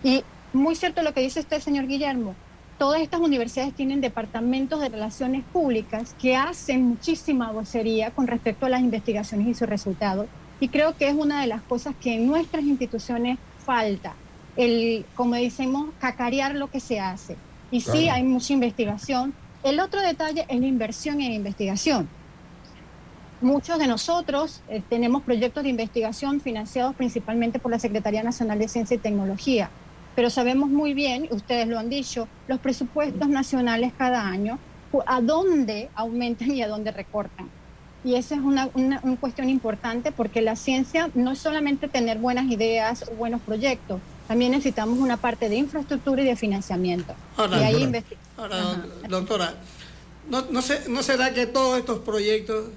Y 0.03 0.23
muy 0.53 0.77
cierto 0.77 1.03
lo 1.03 1.15
que 1.15 1.21
dice 1.21 1.41
usted, 1.41 1.61
señor 1.61 1.87
Guillermo, 1.87 2.35
todas 2.79 3.01
estas 3.01 3.21
universidades 3.21 3.75
tienen 3.75 4.01
departamentos 4.01 4.81
de 4.81 4.89
relaciones 4.89 5.45
públicas 5.53 6.15
que 6.21 6.37
hacen 6.37 6.83
muchísima 6.83 7.53
vocería 7.53 8.11
con 8.11 8.27
respecto 8.27 8.67
a 8.67 8.69
las 8.69 8.81
investigaciones 8.81 9.47
y 9.49 9.55
sus 9.55 9.69
resultados. 9.69 10.27
Y 10.61 10.69
creo 10.69 10.97
que 10.97 11.09
es 11.09 11.15
una 11.15 11.41
de 11.41 11.47
las 11.47 11.63
cosas 11.63 11.95
que 12.01 12.15
en 12.15 12.27
nuestras 12.27 12.65
instituciones 12.65 13.39
falta 13.65 14.15
el, 14.57 15.05
como 15.15 15.35
decimos, 15.35 15.89
cacarear 15.99 16.55
lo 16.55 16.71
que 16.71 16.81
se 16.81 17.01
hace. 17.01 17.37
Y 17.71 17.81
sí, 17.81 18.09
hay 18.09 18.23
mucha 18.23 18.53
investigación. 18.53 19.35
El 19.63 19.81
otro 19.81 20.01
detalle 20.01 20.47
es 20.49 20.61
la 20.61 20.67
inversión 20.67 21.21
en 21.21 21.33
investigación. 21.33 22.09
Muchos 23.41 23.79
de 23.79 23.87
nosotros 23.87 24.63
eh, 24.69 24.83
tenemos 24.89 25.23
proyectos 25.23 25.65
de 25.65 25.71
investigación 25.71 26.41
financiados 26.41 26.95
principalmente 26.95 27.59
por 27.59 27.71
la 27.71 27.79
Secretaría 27.79 28.23
Nacional 28.23 28.59
de 28.59 28.69
Ciencia 28.69 28.95
y 28.95 28.99
Tecnología, 28.99 29.71
pero 30.15 30.31
sabemos 30.31 30.71
muy 30.71 30.95
bien, 30.95 31.29
ustedes 31.31 31.67
lo 31.67 31.79
han 31.79 31.89
dicho, 31.89 32.29
los 32.49 32.59
presupuestos 32.61 33.29
nacionales 33.29 33.93
cada 33.97 34.27
año, 34.27 34.59
a 35.07 35.21
dónde 35.21 35.91
aumentan 35.95 36.53
y 36.53 36.63
a 36.63 36.69
dónde 36.69 36.93
recortan. 36.93 37.49
Y 38.05 38.17
esa 38.17 38.35
es 38.35 38.41
una, 38.43 38.69
una, 38.75 39.01
una 39.03 39.17
cuestión 39.17 39.49
importante 39.49 40.13
porque 40.13 40.43
la 40.43 40.57
ciencia 40.57 41.11
no 41.15 41.33
es 41.33 41.39
solamente 41.39 41.89
tener 41.89 42.19
buenas 42.19 42.47
ideas 42.51 43.05
o 43.11 43.15
buenos 43.15 43.41
proyectos, 43.41 44.01
también 44.29 44.53
necesitamos 44.53 44.99
una 44.99 45.17
parte 45.17 45.49
de 45.49 45.57
infraestructura 45.57 46.23
y 46.23 46.27
de 46.27 46.37
financiamiento. 46.37 47.15
Ahora, 48.37 48.85
doctora, 49.09 49.55
¿no, 50.29 50.43
no, 50.51 50.61
¿no 50.89 51.03
será 51.03 51.35
que 51.35 51.47
todos 51.47 51.79
estos 51.79 52.01
proyectos 52.01 52.71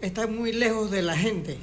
están 0.00 0.36
muy 0.36 0.52
lejos 0.52 0.90
de 0.90 1.02
la 1.02 1.16
gente? 1.16 1.58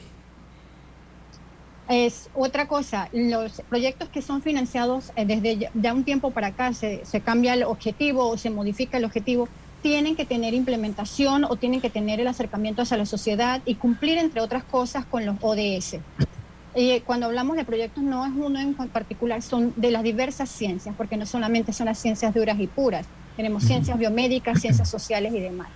Es 1.90 2.30
otra 2.36 2.68
cosa, 2.68 3.10
los 3.14 3.64
proyectos 3.68 4.10
que 4.10 4.22
son 4.22 4.44
financiados 4.44 5.12
eh, 5.16 5.26
desde 5.26 5.72
ya 5.74 5.94
un 5.94 6.04
tiempo 6.04 6.30
para 6.30 6.48
acá, 6.48 6.72
se, 6.72 7.04
se 7.04 7.20
cambia 7.20 7.56
el 7.56 7.64
objetivo 7.64 8.30
o 8.30 8.38
se 8.38 8.52
modifica 8.52 9.00
el 9.00 9.06
objetivo, 9.06 9.50
tienen 9.82 10.16
que 10.16 10.24
tener 10.24 10.54
implementación 10.54 11.46
o 11.46 11.56
tienen 11.56 11.82
que 11.82 11.90
tener 11.90 12.20
el 12.20 12.28
acercamiento 12.28 12.84
hacia 12.84 12.96
la 12.96 13.08
sociedad 13.08 13.62
y 13.66 13.74
cumplir, 13.74 14.20
entre 14.20 14.40
otras 14.40 14.64
cosas, 14.64 15.04
con 15.04 15.26
los 15.26 15.38
ODS. 15.42 15.96
Y 16.76 17.00
cuando 17.00 17.26
hablamos 17.26 17.58
de 17.58 17.66
proyectos 17.66 18.04
no 18.04 18.24
es 18.24 18.34
uno 18.36 18.60
en 18.60 18.76
particular, 18.76 19.42
son 19.42 19.74
de 19.76 19.90
las 19.90 20.04
diversas 20.04 20.48
ciencias, 20.50 20.94
porque 20.96 21.18
no 21.18 21.26
solamente 21.26 21.74
son 21.74 21.88
las 21.88 21.98
ciencias 21.98 22.36
duras 22.36 22.60
y 22.60 22.68
puras, 22.68 23.08
tenemos 23.36 23.64
ciencias 23.64 23.98
biomédicas, 23.98 24.62
ciencias 24.62 24.88
sociales 24.88 25.34
y 25.34 25.40
demás. 25.40 25.70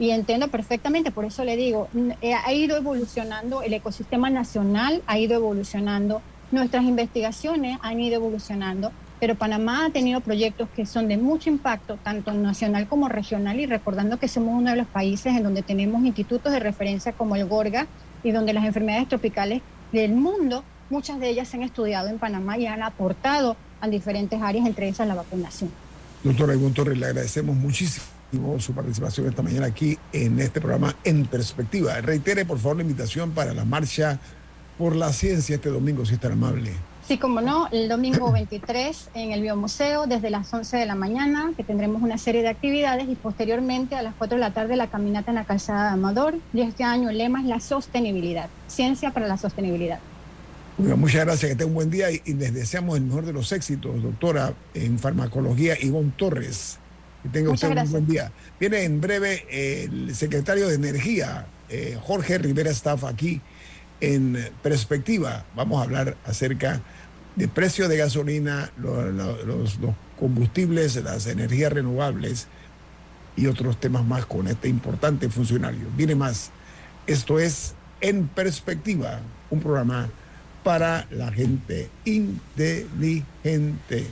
Y 0.00 0.12
entiendo 0.12 0.48
perfectamente, 0.48 1.10
por 1.10 1.26
eso 1.26 1.44
le 1.44 1.58
digo, 1.58 1.88
eh, 2.22 2.32
ha 2.32 2.52
ido 2.54 2.78
evolucionando, 2.78 3.60
el 3.60 3.74
ecosistema 3.74 4.30
nacional 4.30 5.02
ha 5.06 5.18
ido 5.18 5.34
evolucionando, 5.34 6.22
nuestras 6.50 6.84
investigaciones 6.84 7.78
han 7.82 8.00
ido 8.00 8.16
evolucionando, 8.16 8.92
pero 9.20 9.34
Panamá 9.34 9.84
ha 9.84 9.90
tenido 9.90 10.22
proyectos 10.22 10.70
que 10.74 10.86
son 10.86 11.06
de 11.06 11.18
mucho 11.18 11.50
impacto, 11.50 11.98
tanto 12.02 12.32
nacional 12.32 12.88
como 12.88 13.10
regional, 13.10 13.60
y 13.60 13.66
recordando 13.66 14.18
que 14.18 14.26
somos 14.26 14.58
uno 14.58 14.70
de 14.70 14.78
los 14.78 14.86
países 14.86 15.36
en 15.36 15.42
donde 15.42 15.60
tenemos 15.60 16.02
institutos 16.02 16.50
de 16.50 16.60
referencia 16.60 17.12
como 17.12 17.36
el 17.36 17.44
GORGA 17.44 17.86
y 18.24 18.30
donde 18.30 18.54
las 18.54 18.64
enfermedades 18.64 19.06
tropicales 19.06 19.60
del 19.92 20.12
mundo, 20.12 20.64
muchas 20.88 21.20
de 21.20 21.28
ellas 21.28 21.46
se 21.46 21.58
han 21.58 21.62
estudiado 21.62 22.08
en 22.08 22.18
Panamá 22.18 22.56
y 22.56 22.64
han 22.64 22.82
aportado 22.82 23.54
a 23.82 23.88
diferentes 23.88 24.40
áreas, 24.40 24.66
entre 24.66 24.88
esas 24.88 25.06
la 25.06 25.14
vacunación. 25.14 25.70
Doctora 26.24 26.54
Ivonne 26.54 26.74
Torres, 26.74 26.98
le 26.98 27.04
agradecemos 27.04 27.54
muchísimo 27.54 28.06
su 28.58 28.72
participación 28.72 29.26
esta 29.28 29.42
mañana 29.42 29.66
aquí 29.66 29.98
en 30.12 30.38
este 30.40 30.60
programa 30.60 30.94
En 31.04 31.26
Perspectiva. 31.26 32.00
Reitere, 32.00 32.44
por 32.44 32.58
favor, 32.58 32.76
la 32.76 32.82
invitación 32.82 33.32
para 33.32 33.52
la 33.54 33.64
marcha 33.64 34.18
por 34.78 34.96
la 34.96 35.12
ciencia 35.12 35.56
este 35.56 35.68
domingo, 35.68 36.06
si 36.06 36.14
es 36.14 36.20
tan 36.20 36.32
amable. 36.32 36.72
Sí, 37.06 37.18
como 37.18 37.40
no, 37.40 37.68
el 37.72 37.88
domingo 37.88 38.30
23 38.32 39.10
en 39.14 39.32
el 39.32 39.42
Biomuseo 39.42 40.06
desde 40.06 40.30
las 40.30 40.54
11 40.54 40.76
de 40.76 40.86
la 40.86 40.94
mañana, 40.94 41.52
que 41.56 41.64
tendremos 41.64 42.02
una 42.02 42.18
serie 42.18 42.42
de 42.42 42.48
actividades 42.48 43.08
y 43.08 43.16
posteriormente 43.16 43.96
a 43.96 44.02
las 44.02 44.14
4 44.16 44.36
de 44.36 44.40
la 44.40 44.54
tarde 44.54 44.76
la 44.76 44.86
caminata 44.86 45.32
en 45.32 45.34
la 45.34 45.44
calzada 45.44 45.88
de 45.88 45.94
Amador. 45.94 46.36
Y 46.54 46.60
este 46.60 46.84
año 46.84 47.10
el 47.10 47.18
lema 47.18 47.40
es 47.40 47.46
la 47.46 47.58
sostenibilidad, 47.58 48.48
ciencia 48.68 49.10
para 49.10 49.26
la 49.26 49.36
sostenibilidad. 49.36 49.98
muchas 50.78 51.24
gracias, 51.24 51.50
que 51.50 51.56
tenga 51.56 51.68
un 51.68 51.74
buen 51.74 51.90
día 51.90 52.12
y, 52.12 52.34
les 52.34 52.54
deseamos 52.54 52.96
el 52.96 53.02
mejor 53.02 53.26
de 53.26 53.32
los 53.32 53.50
éxitos, 53.50 54.00
doctora 54.02 54.54
en 54.74 54.98
farmacología 54.98 55.74
Ivonne 55.82 56.12
Torres. 56.16 56.78
Que 57.22 57.28
tenga 57.28 57.50
usted 57.50 57.76
un 57.76 57.90
buen 57.90 58.06
día. 58.06 58.32
Viene 58.58 58.84
en 58.84 59.00
breve 59.00 59.46
el 59.50 60.14
secretario 60.14 60.68
de 60.68 60.74
Energía, 60.74 61.46
eh, 61.68 61.98
Jorge 62.00 62.38
Rivera 62.38 62.70
Staff, 62.70 63.04
aquí 63.04 63.40
en 64.00 64.38
perspectiva. 64.62 65.44
Vamos 65.54 65.80
a 65.80 65.84
hablar 65.84 66.16
acerca 66.24 66.80
de 67.36 67.48
precio 67.48 67.88
de 67.88 67.96
gasolina, 67.96 68.70
los, 68.78 69.78
combustibles, 70.18 70.96
las 70.96 71.26
energías 71.26 71.72
renovables 71.72 72.46
y 73.36 73.46
otros 73.46 73.78
temas 73.78 74.04
más 74.04 74.26
con 74.26 74.48
este 74.48 74.68
importante 74.68 75.28
funcionario. 75.30 75.86
Viene 75.96 76.14
más. 76.14 76.50
Esto 77.06 77.38
es 77.38 77.74
En 78.00 78.28
Perspectiva, 78.28 79.20
un 79.50 79.60
programa 79.60 80.08
para 80.62 81.06
la 81.10 81.32
gente 81.32 81.90
inteligente. 82.04 84.06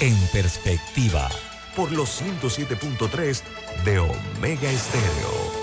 En 0.00 0.16
Perspectiva, 0.32 1.28
por 1.76 1.92
los 1.92 2.20
107.3 2.20 3.42
de 3.84 3.98
Omega 3.98 4.72
Estéreo. 4.72 5.56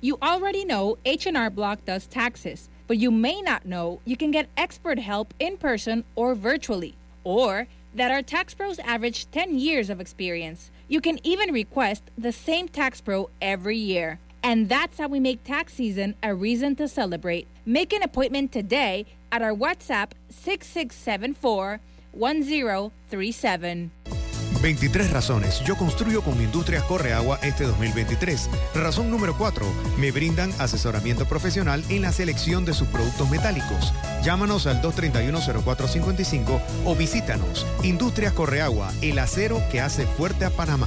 You 0.00 0.18
already 0.20 0.64
know 0.64 0.96
H&R 1.04 1.50
Block 1.50 1.84
does 1.84 2.06
taxes, 2.06 2.68
but 2.88 2.96
you 2.96 3.10
may 3.12 3.40
not 3.42 3.66
know 3.66 4.00
you 4.04 4.16
can 4.16 4.32
get 4.32 4.48
expert 4.56 4.98
help 4.98 5.32
in 5.38 5.58
person 5.58 6.02
or 6.16 6.34
virtually, 6.34 6.96
or 7.22 7.68
that 7.94 8.10
our 8.10 8.22
tax 8.22 8.54
pros 8.54 8.78
average 8.80 9.30
10 9.30 9.58
years 9.58 9.90
of 9.90 10.00
experience. 10.00 10.70
You 10.88 11.00
can 11.00 11.20
even 11.24 11.52
request 11.52 12.02
the 12.16 12.32
same 12.32 12.68
tax 12.68 13.00
pro 13.00 13.28
every 13.40 13.76
year. 13.76 14.18
And 14.42 14.68
that's 14.68 14.98
how 14.98 15.06
we 15.08 15.20
make 15.20 15.44
tax 15.44 15.74
season 15.74 16.16
a 16.22 16.34
reason 16.34 16.74
to 16.76 16.88
celebrate. 16.88 17.46
Make 17.64 17.92
an 17.92 18.02
appointment 18.02 18.50
today 18.50 19.06
at 19.30 19.40
our 19.40 19.52
WhatsApp 19.52 20.10
6674 20.30 21.80
1037. 22.12 23.90
23 24.62 25.10
razones. 25.10 25.60
Yo 25.64 25.76
construyo 25.76 26.22
con 26.22 26.40
Industrias 26.40 26.84
Correagua 26.84 27.38
este 27.42 27.64
2023. 27.64 28.48
Razón 28.74 29.10
número 29.10 29.36
4. 29.36 29.66
Me 29.98 30.12
brindan 30.12 30.52
asesoramiento 30.58 31.26
profesional 31.26 31.82
en 31.88 32.02
la 32.02 32.12
selección 32.12 32.64
de 32.64 32.72
sus 32.72 32.86
productos 32.88 33.28
metálicos. 33.28 33.92
Llámanos 34.22 34.66
al 34.68 34.80
231-0455 34.80 36.60
o 36.84 36.94
visítanos. 36.94 37.66
Industrias 37.82 38.32
Correagua, 38.32 38.92
el 39.02 39.18
acero 39.18 39.60
que 39.70 39.80
hace 39.80 40.06
fuerte 40.06 40.44
a 40.44 40.50
Panamá. 40.50 40.86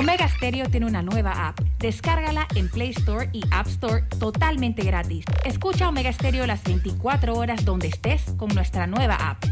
Omega 0.00 0.26
Stereo 0.26 0.64
tiene 0.70 0.86
una 0.86 1.02
nueva 1.02 1.48
app. 1.48 1.60
Descárgala 1.78 2.48
en 2.54 2.70
Play 2.70 2.88
Store 2.88 3.28
y 3.34 3.42
App 3.50 3.66
Store 3.66 4.02
totalmente 4.18 4.82
gratis. 4.82 5.26
Escucha 5.44 5.90
Omega 5.90 6.10
Stereo 6.10 6.46
las 6.46 6.64
24 6.64 7.34
horas 7.34 7.66
donde 7.66 7.88
estés 7.88 8.22
con 8.38 8.48
nuestra 8.54 8.86
nueva 8.86 9.16
app. 9.16 9.44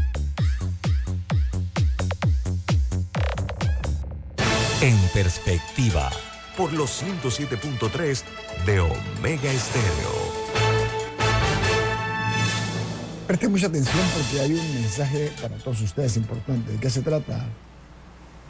En 4.81 4.97
perspectiva, 5.13 6.09
por 6.57 6.73
los 6.73 7.03
107.3 7.03 8.23
de 8.65 8.79
Omega 8.79 9.51
Estéreo. 9.51 10.39
Presten 13.27 13.51
mucha 13.51 13.67
atención 13.67 14.03
porque 14.15 14.39
hay 14.39 14.53
un 14.53 14.73
mensaje 14.81 15.31
para 15.39 15.55
todos 15.57 15.79
ustedes 15.81 16.17
importante. 16.17 16.71
¿De 16.71 16.79
qué 16.79 16.89
se 16.89 17.03
trata? 17.03 17.45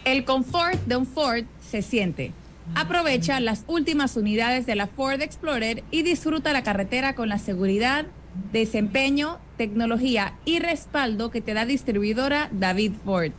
El 0.10 0.26
confort 0.26 0.82
de 0.88 0.96
un 0.96 1.06
Ford 1.06 1.46
se 1.62 1.84
siente. 1.84 2.32
Aprovecha 2.74 3.40
las 3.40 3.64
últimas 3.68 4.18
unidades 4.18 4.66
de 4.66 4.74
la 4.74 4.88
Ford 4.88 5.22
Explorer 5.22 5.84
y 5.92 6.02
disfruta 6.02 6.52
la 6.52 6.64
carretera 6.64 7.14
con 7.14 7.30
la 7.30 7.38
seguridad, 7.38 8.08
desempeño, 8.52 9.38
tecnología 9.56 10.34
y 10.46 10.58
respaldo 10.58 11.30
que 11.30 11.42
te 11.42 11.54
da 11.54 11.66
distribuidora 11.66 12.50
David 12.52 12.94
Ford. 13.06 13.34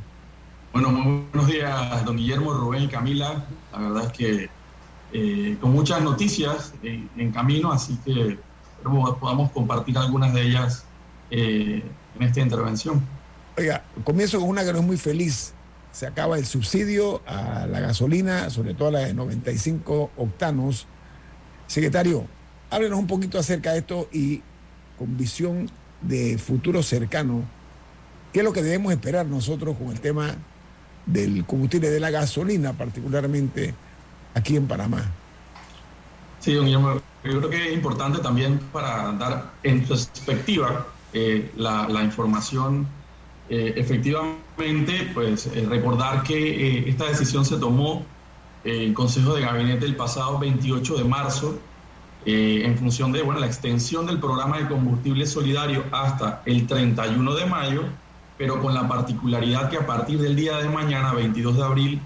Bueno, 0.73 0.89
muy 0.89 1.27
buenos 1.31 1.51
días, 1.51 2.05
don 2.07 2.17
Guillermo, 2.17 2.55
Rubén 2.55 2.85
y 2.85 2.89
Camila. 2.89 3.45
La 3.73 3.79
verdad 3.79 4.07
es 4.07 4.13
que 4.13 4.51
eh, 5.13 5.59
con 5.61 5.71
muchas 5.73 6.01
noticias 6.01 6.73
en, 6.83 7.31
camino, 7.31 7.73
así 7.73 7.99
que 8.03 8.39
espero 8.79 9.19
podamos 9.21 9.51
compartir 9.53 9.99
algunas 9.99 10.33
de 10.33 10.41
ellas 10.41 10.85
eh, 11.31 11.85
en 12.19 12.23
esta 12.23 12.41
intervención. 12.41 13.03
Oiga, 13.59 13.85
comienzo 14.03 14.41
con 14.41 14.49
una 14.49 14.65
que 14.65 14.73
no 14.73 14.79
es 14.79 14.85
muy 14.87 14.97
feliz 14.97 15.53
se 15.93 16.07
acaba 16.07 16.39
el 16.39 16.47
subsidio 16.47 17.23
a 17.27 17.67
la 17.67 17.81
gasolina, 17.81 18.51
sobre 18.51 18.75
todo 18.75 18.89
a 18.89 18.93
la 18.93 18.99
de 19.01 19.15
95 19.15 20.11
octanos. 20.17 20.87
Secretario, 21.67 22.27
háblenos 22.71 22.99
un 22.99 23.07
poquito 23.07 23.39
acerca 23.39 23.73
de 23.73 23.79
esto 23.79 24.09
y 24.11 24.43
con 24.99 25.17
visión 25.17 25.71
de 26.01 26.39
futuro 26.39 26.83
cercano, 26.83 27.45
¿qué 28.33 28.41
es 28.41 28.45
lo 28.45 28.53
que 28.53 28.63
debemos 28.63 28.93
esperar 28.93 29.27
nosotros 29.27 29.77
con 29.77 29.89
el 29.89 30.01
tema 30.01 30.35
del 31.07 31.45
combustible 31.45 31.91
de 31.91 32.01
la 32.01 32.11
gasolina, 32.11 32.73
particularmente 32.73 33.75
aquí 34.35 34.57
en 34.57 34.67
Panamá? 34.67 35.11
Sí, 36.41 36.55
don 36.55 36.65
Guillermo, 36.65 37.01
yo 37.25 37.39
creo 37.39 37.51
que 37.51 37.69
es 37.69 37.75
importante 37.75 38.19
también 38.19 38.59
para 38.73 39.13
dar 39.13 39.53
en 39.63 39.85
perspectiva 39.85 40.87
eh, 41.13 41.53
la, 41.57 41.87
la 41.89 42.03
información 42.03 42.87
eh, 43.55 43.75
efectivamente, 43.77 45.11
pues 45.13 45.47
eh, 45.47 45.67
recordar 45.69 46.23
que 46.23 46.79
eh, 46.79 46.85
esta 46.89 47.05
decisión 47.05 47.45
se 47.45 47.59
tomó 47.59 48.03
en 48.65 48.81
el 48.81 48.95
Consejo 48.95 49.35
de 49.35 49.43
Gabinete 49.43 49.85
el 49.85 49.95
pasado 49.95 50.39
28 50.39 50.97
de 50.97 51.05
marzo 51.05 51.59
en 52.25 52.79
función 52.79 53.13
de 53.13 53.21
bueno, 53.21 53.41
la 53.41 53.47
extensión 53.47 54.07
del 54.07 54.21
programa 54.21 54.57
de 54.57 54.69
combustible 54.69 55.27
solidario 55.27 55.85
hasta 55.91 56.41
el 56.47 56.67
31 56.67 57.35
de 57.35 57.45
mayo, 57.45 57.83
pero 58.39 58.63
con 58.63 58.73
la 58.73 58.89
particularidad 58.89 59.69
que 59.69 59.77
a 59.77 59.85
partir 59.85 60.19
del 60.21 60.37
día 60.37 60.57
de 60.59 60.69
mañana, 60.69 61.13
22 61.13 61.57
de 61.57 61.63
abril, 61.65 62.01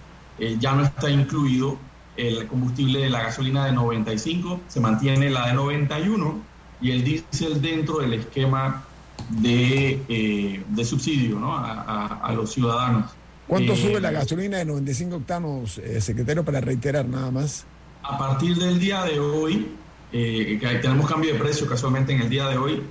ya 0.58 0.72
no 0.72 0.84
está 0.84 1.10
incluido 1.10 1.76
el 2.16 2.46
combustible 2.46 3.00
de 3.00 3.10
la 3.10 3.24
gasolina 3.24 3.66
de 3.66 3.72
95, 3.72 4.62
se 4.68 4.80
mantiene 4.80 5.28
la 5.28 5.48
de 5.48 5.52
91 5.52 6.40
y 6.80 6.92
el 6.92 7.04
diésel 7.04 7.60
dentro 7.60 7.98
del 7.98 8.14
esquema 8.14 8.85
de, 9.28 10.02
eh, 10.08 10.64
de 10.68 10.84
subsidio 10.84 11.38
¿no? 11.38 11.56
a, 11.56 12.20
a, 12.22 12.32
los 12.32 12.52
ciudadanos. 12.52 13.10
¿Cuánto 13.46 13.72
eh, 13.72 13.76
sube 13.76 14.00
la 14.00 14.10
gasolina 14.10 14.58
de 14.58 14.64
95 14.64 15.16
octanos, 15.16 15.78
eh, 15.78 16.00
secretario, 16.00 16.44
para 16.44 16.60
reiterar 16.60 17.06
nada 17.06 17.30
más? 17.30 17.66
A 18.02 18.18
partir 18.18 18.56
del 18.56 18.78
día 18.78 19.04
de 19.04 19.18
hoy, 19.18 19.68
que 20.12 20.78
tenemos 20.80 21.10
cambio 21.10 21.32
de 21.32 21.38
precio 21.38 21.66
casualmente 21.66 22.12
en 22.12 22.22
el 22.22 22.30
día 22.30 22.48
de 22.48 22.56
hoy, 22.56 22.82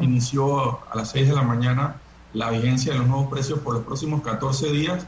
inició 0.00 0.80
a 0.90 0.96
las 0.96 1.10
6 1.10 1.28
de 1.28 1.34
la 1.34 1.42
mañana 1.42 1.96
la 2.32 2.50
vigencia 2.50 2.92
de 2.92 2.98
los 2.98 3.08
nuevos 3.08 3.30
precios 3.30 3.60
por 3.60 3.74
los 3.74 3.84
próximos 3.84 4.22
14 4.22 4.72
días. 4.72 5.06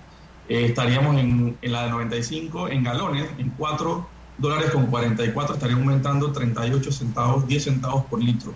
estaríamos 0.49 1.17
en, 1.17 1.57
en, 1.61 1.73
la 1.73 1.85
de 1.85 1.91
95 1.91 2.69
en 2.69 2.85
galones, 2.85 3.29
en 3.39 3.51
4 3.51 4.07
dólares 4.39 4.71
con 4.71 4.87
44, 4.87 5.55
estaría 5.55 5.77
aumentando 5.77 6.31
38 6.31 6.93
centavos, 6.93 7.47
10 7.49 7.65
centavos 7.65 8.05
por 8.05 8.23
litro 8.23 8.55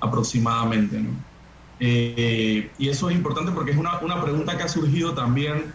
aproximadamente. 0.00 1.00
¿no? 1.00 1.10
Eh, 1.78 2.70
y 2.78 2.88
eso 2.88 3.08
es 3.08 3.16
importante 3.16 3.52
porque 3.52 3.70
es 3.70 3.76
una, 3.76 3.98
una 4.00 4.22
pregunta 4.22 4.56
que 4.56 4.64
ha 4.64 4.68
surgido 4.68 5.14
también 5.14 5.72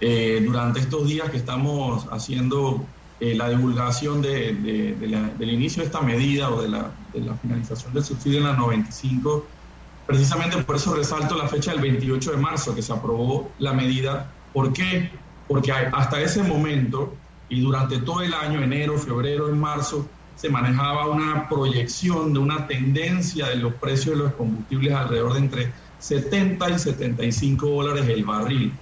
eh, 0.00 0.40
durante 0.44 0.78
estos 0.78 1.08
días 1.08 1.30
que 1.30 1.36
estamos 1.36 2.06
haciendo 2.12 2.84
eh, 3.18 3.34
la 3.34 3.48
divulgación 3.48 4.22
de, 4.22 4.54
del 5.38 5.50
inicio 5.50 5.82
de 5.82 5.86
esta 5.86 6.00
medida 6.00 6.50
o 6.50 6.62
de 6.62 6.68
la, 6.68 6.92
de 7.12 7.20
la, 7.20 7.34
finalización 7.34 7.92
del 7.92 8.04
subsidio 8.04 8.38
en 8.38 8.44
la 8.44 8.52
95. 8.52 9.44
Precisamente 10.06 10.56
por 10.58 10.76
eso 10.76 10.94
resalto 10.94 11.36
la 11.36 11.48
fecha 11.48 11.72
del 11.72 11.80
28 11.80 12.30
de 12.30 12.36
marzo 12.36 12.74
que 12.74 12.82
se 12.82 12.92
aprobó 12.92 13.50
la 13.58 13.72
medida. 13.72 14.30
¿Por 14.52 14.72
qué? 14.72 15.10
Porque 15.48 15.72
hasta 15.72 16.20
ese 16.20 16.44
momento 16.44 17.12
y 17.48 17.60
durante 17.60 17.98
todo 17.98 18.22
el 18.22 18.32
año, 18.34 18.62
enero, 18.62 18.96
febrero, 18.98 19.48
en 19.48 19.58
marzo, 19.58 20.06
se 20.38 20.48
manejaba 20.48 21.08
una 21.08 21.48
proyección 21.48 22.32
de 22.32 22.38
una 22.38 22.68
tendencia 22.68 23.48
de 23.48 23.56
los 23.56 23.74
precios 23.74 24.16
de 24.16 24.22
los 24.22 24.32
combustibles 24.34 24.94
alrededor 24.94 25.32
de 25.32 25.38
entre 25.40 25.72
70 25.98 26.70
y 26.70 26.78
75 26.78 27.68
dólares 27.68 28.08
el 28.08 28.24
barril. 28.24 28.72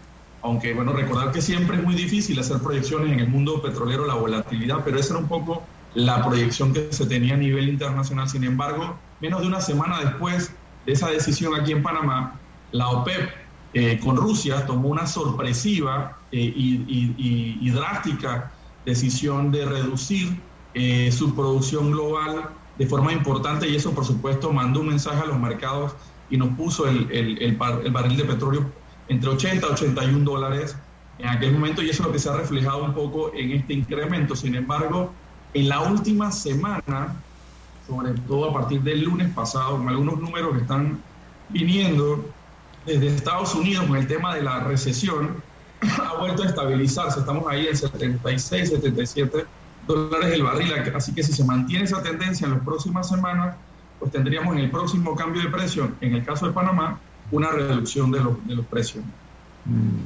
Aunque, 0.42 0.75
bueno, 0.75 0.92
recordar 0.92 1.33
que 1.33 1.40
siempre 1.40 1.79
es 1.79 1.83
muy 1.83 1.95
difícil 1.95 2.38
hacer 2.38 2.59
proyecciones 2.59 3.11
en 3.11 3.21
el 3.21 3.29
mundo 3.29 3.62
petrolero, 3.62 4.07
la 4.07 4.14
volatilidad, 4.16 4.83
pero 4.85 4.99
esa 5.01 5.14
era 5.14 5.23
un 5.23 5.29
poco 5.29 5.64
la 5.95 6.23
proyección 6.27 6.75
que 6.75 6.92
se 6.92 7.07
tenía 7.07 7.33
a 7.33 7.38
nivel 7.38 7.71
internacional. 7.71 8.29
Sin 8.29 8.45
embargo, 8.45 8.99
menos 9.23 9.40
de 9.40 9.47
una 9.47 9.62
semana 9.62 10.01
después 10.01 10.53
de 10.85 10.92
esa 10.92 11.09
decisión 11.09 11.59
aquí 11.59 11.73
en 11.73 11.83
Panamá, 11.83 12.38
la 12.73 12.90
OPEP 12.90 13.31
eh, 13.73 13.99
con 14.05 14.19
Rusia 14.19 14.66
tomó 14.66 14.90
una 14.90 15.07
sorpresiva 15.07 16.19
eh, 16.31 16.38
y, 16.38 17.57
y 17.62 17.71
drástica 17.71 18.53
decisión 18.85 19.51
de 19.51 19.64
reducir 19.64 20.38
eh, 20.79 21.11
su 21.11 21.35
producción 21.35 21.91
global 21.91 22.51
de 22.77 22.87
forma 22.87 23.11
importante 23.11 23.67
y 23.67 23.77
eso 23.77 23.93
por 23.93 24.05
supuesto 24.05 24.53
mandó 24.53 24.81
un 24.81 24.89
mensaje 24.89 25.23
a 25.23 25.25
los 25.25 25.39
mercados 25.39 25.95
y 26.29 26.37
nos 26.37 26.51
puso 26.51 26.87
el, 26.87 27.11
el, 27.11 27.39
el, 27.41 27.57
barril 27.57 28.19
de 28.19 28.25
petróleo 28.25 28.71
entre 29.09 29.31
80 29.31 29.67
y 29.67 29.73
81 29.73 30.31
dólares 30.31 30.77
en 31.19 31.29
aquel 31.29 31.55
momento 31.55 31.83
y 31.83 31.89
eso 31.89 32.03
es 32.03 32.07
lo 32.09 32.12
que 32.12 32.19
se 32.19 32.29
ha 32.29 32.37
reflejado 32.37 32.85
un 32.85 32.93
poco 32.93 33.33
en 33.35 33.53
este 33.53 33.73
incremento. 33.73 34.37
Sin 34.37 34.55
embargo, 34.55 35.12
en 35.55 35.67
la 35.71 35.81
última 35.81 36.31
semana, 36.31 37.17
sobre 37.87 38.12
todo 38.29 38.51
a 38.51 38.53
partir 38.53 38.83
del 38.83 39.03
lunes 39.03 39.33
pasado, 39.33 39.79
con 39.79 39.89
algunos 39.89 40.21
números 40.21 40.57
que 40.57 40.61
están 40.61 41.01
viniendo 41.49 42.23
desde 42.85 43.07
Estados 43.07 43.55
Unidos 43.55 43.87
con 43.87 43.97
el 43.97 44.07
tema 44.07 44.35
de 44.35 44.43
la 44.43 44.61
recesión, 44.61 45.43
ha 46.05 46.19
vuelto 46.19 46.43
a 46.43 46.47
estabilizarse. 46.49 47.21
Estamos 47.21 47.47
ahí 47.49 47.67
en 47.67 47.75
76, 47.79 48.69
77 48.69 49.47
dólares 49.87 50.33
el 50.33 50.42
barril. 50.42 50.73
Así 50.94 51.15
que 51.15 51.23
si 51.23 51.33
se 51.33 51.44
mantiene 51.44 51.85
esa 51.85 52.02
tendencia 52.02 52.46
en 52.46 52.52
las 52.52 52.63
próximas 52.63 53.08
semanas, 53.08 53.56
pues 53.98 54.13
tendríamos 54.13 54.54
en 54.54 54.65
el 54.65 54.71
próximo 54.71 55.15
cambio 55.15 55.42
de 55.42 55.48
precio, 55.48 55.90
en 56.00 56.15
el 56.15 56.25
caso 56.25 56.46
de 56.46 56.52
Panamá, 56.52 57.00
una 57.31 57.50
reducción 57.50 58.11
de, 58.11 58.21
los, 58.21 58.46
de 58.46 58.54
los 58.54 58.67
precios. 58.67 59.04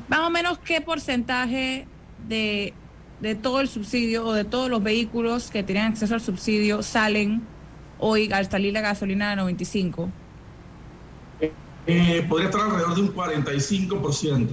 Más 0.09 0.20
o 0.20 0.30
menos, 0.30 0.59
¿qué 0.59 0.80
porcentaje 0.80 1.86
de, 2.28 2.72
de 3.20 3.34
todo 3.34 3.61
el 3.61 3.68
subsidio 3.68 4.26
o 4.26 4.32
de 4.32 4.44
todos 4.44 4.70
los 4.70 4.82
vehículos 4.82 5.50
que 5.50 5.62
tienen 5.62 5.84
acceso 5.84 6.14
al 6.14 6.20
subsidio 6.20 6.82
salen 6.82 7.42
hoy 7.98 8.32
al 8.32 8.50
salir 8.50 8.72
la 8.72 8.80
gasolina 8.80 9.30
de 9.30 9.36
95? 9.36 10.09
Eh, 11.86 12.26
podría 12.28 12.48
estar 12.48 12.62
alrededor 12.62 12.94
de 12.94 13.02
un 13.02 13.14
45% 13.14 14.48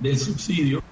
del 0.00 0.18
subsidio 0.18 0.82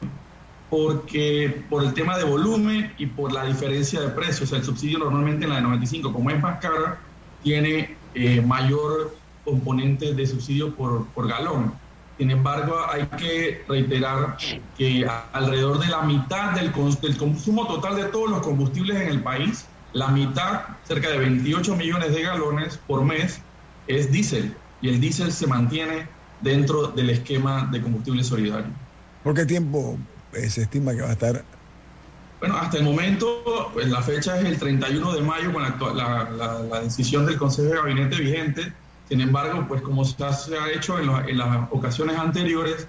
porque 0.70 1.62
por 1.70 1.82
el 1.82 1.94
tema 1.94 2.16
de 2.18 2.24
volumen 2.24 2.92
y 2.98 3.06
por 3.06 3.32
la 3.32 3.44
diferencia 3.44 4.00
de 4.00 4.08
precios. 4.08 4.52
el 4.52 4.64
subsidio 4.64 4.98
normalmente 4.98 5.44
en 5.44 5.50
la 5.50 5.56
de 5.56 5.62
95, 5.62 6.12
como 6.12 6.30
es 6.30 6.40
más 6.40 6.60
cara, 6.60 6.98
tiene 7.42 7.96
eh, 8.14 8.40
mayor 8.40 9.14
componente 9.44 10.14
de 10.14 10.26
subsidio 10.26 10.74
por, 10.74 11.06
por 11.08 11.28
galón. 11.28 11.72
Sin 12.18 12.30
embargo, 12.30 12.74
hay 12.90 13.06
que 13.16 13.64
reiterar 13.68 14.36
que 14.76 15.08
alrededor 15.32 15.78
de 15.78 15.86
la 15.86 16.02
mitad 16.02 16.50
del, 16.52 16.72
del, 17.00 17.16
consumo 17.16 17.66
total 17.68 17.96
de 17.96 18.04
todos 18.04 18.28
los 18.28 18.42
combustibles 18.42 19.00
en 19.00 19.08
el 19.08 19.22
país 19.22 19.66
la 19.92 20.08
mitad, 20.08 20.62
cerca 20.84 21.08
de 21.10 21.18
28 21.18 21.76
millones 21.76 22.12
de 22.12 22.22
galones 22.22 22.78
por 22.86 23.04
mes, 23.04 23.40
es 23.86 24.12
diésel. 24.12 24.54
Y 24.82 24.88
el 24.90 25.00
diésel 25.00 25.32
se 25.32 25.46
mantiene 25.46 26.06
dentro 26.40 26.88
del 26.88 27.10
esquema 27.10 27.68
de 27.72 27.80
combustible 27.80 28.22
solidario. 28.22 28.70
¿Por 29.24 29.34
qué 29.34 29.46
tiempo 29.46 29.98
eh, 30.32 30.50
se 30.50 30.62
estima 30.62 30.94
que 30.94 31.02
va 31.02 31.08
a 31.08 31.12
estar? 31.12 31.44
Bueno, 32.40 32.56
hasta 32.56 32.78
el 32.78 32.84
momento, 32.84 33.70
pues, 33.72 33.88
la 33.88 34.00
fecha 34.02 34.38
es 34.38 34.44
el 34.44 34.58
31 34.58 35.12
de 35.12 35.22
mayo 35.22 35.52
con 35.52 35.62
la, 35.96 36.30
la, 36.30 36.80
decisión 36.80 37.26
del 37.26 37.36
Consejo 37.36 37.68
de 37.68 37.76
Gabinete 37.76 38.16
vigente. 38.16 38.72
Sin 39.08 39.20
embargo, 39.20 39.64
pues 39.66 39.82
como 39.82 40.04
se 40.04 40.22
ha 40.22 40.70
hecho 40.70 40.98
en, 40.98 41.38
las 41.38 41.68
ocasiones 41.70 42.16
anteriores, 42.16 42.86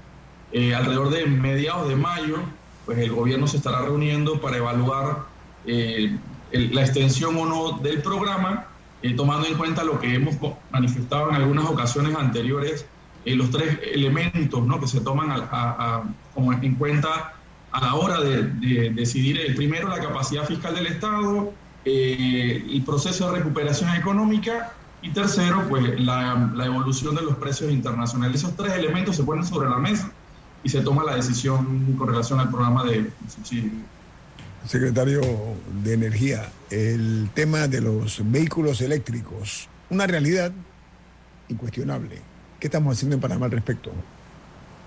eh, 0.52 0.76
alrededor 0.76 1.10
de 1.10 1.26
mediados 1.26 1.88
de 1.88 1.96
mayo, 1.96 2.38
pues 2.86 3.00
el 3.00 3.12
gobierno 3.12 3.48
se 3.48 3.58
estará 3.58 3.82
reuniendo 3.82 4.40
para 4.42 4.58
evaluar 4.58 5.26
eh, 5.66 6.18
la 6.52 6.82
extensión 6.82 7.38
o 7.38 7.46
no 7.46 7.80
del 7.80 8.02
programa, 8.02 8.68
tomando 9.16 9.48
en 9.48 9.56
cuenta 9.56 9.84
lo 9.84 10.00
que 10.00 10.14
hemos 10.14 10.36
manifestado 10.72 11.30
en 11.30 11.36
algunas 11.36 11.66
ocasiones 11.66 12.16
anteriores 12.16 12.86
eh, 13.26 13.36
los 13.36 13.52
tres 13.52 13.80
elementos 13.94 14.66
¿no? 14.66 14.80
que 14.80 14.88
se 14.88 15.02
toman 15.02 15.30
a, 15.32 16.04
como 16.34 16.54
en 16.54 16.76
cuenta 16.76 17.34
a 17.72 17.82
la 17.82 17.96
hora 17.96 18.20
de, 18.22 18.92
decidir, 18.92 19.40
el 19.40 19.56
primero, 19.56 19.90
la 19.90 20.00
capacidad 20.00 20.46
fiscal 20.46 20.74
del 20.76 20.88
Estado, 20.88 21.54
eh, 21.86 22.66
el 22.72 22.84
proceso 22.84 23.32
de 23.32 23.40
recuperación 23.40 23.94
económica 23.96 24.74
y 25.02 25.12
tercero, 25.12 25.66
pues 25.70 26.00
la, 26.00 26.52
la, 26.56 26.66
evolución 26.66 27.16
de 27.16 27.22
los 27.22 27.36
precios 27.36 27.72
internacionales. 27.72 28.42
Esos 28.42 28.56
tres 28.56 28.74
elementos 28.74 29.16
se 29.16 29.24
ponen 29.24 29.46
sobre 29.46 29.70
la 29.70 29.78
mesa 29.78 30.12
y 30.64 30.70
se 30.70 30.82
toma 30.82 31.04
la 31.04 31.16
decisión 31.16 31.96
con 31.98 32.08
relación 32.08 32.40
al 32.40 32.50
programa 32.50 32.84
de 32.84 33.10
subsidio. 33.34 33.72
Secretario 34.66 35.22
de 35.84 35.94
Energía, 35.94 36.52
el 36.70 37.30
tema 37.34 37.68
de 37.68 37.82
los 37.82 38.22
vehículos 38.30 38.82
eléctricos, 38.82 39.70
una 39.90 40.06
realidad 40.06 40.52
incuestionable 41.48 42.29
¿Qué 42.60 42.68
estamos 42.68 42.96
haciendo 42.96 43.16
en 43.16 43.22
Panamá 43.22 43.46
al 43.46 43.52
respecto? 43.52 43.92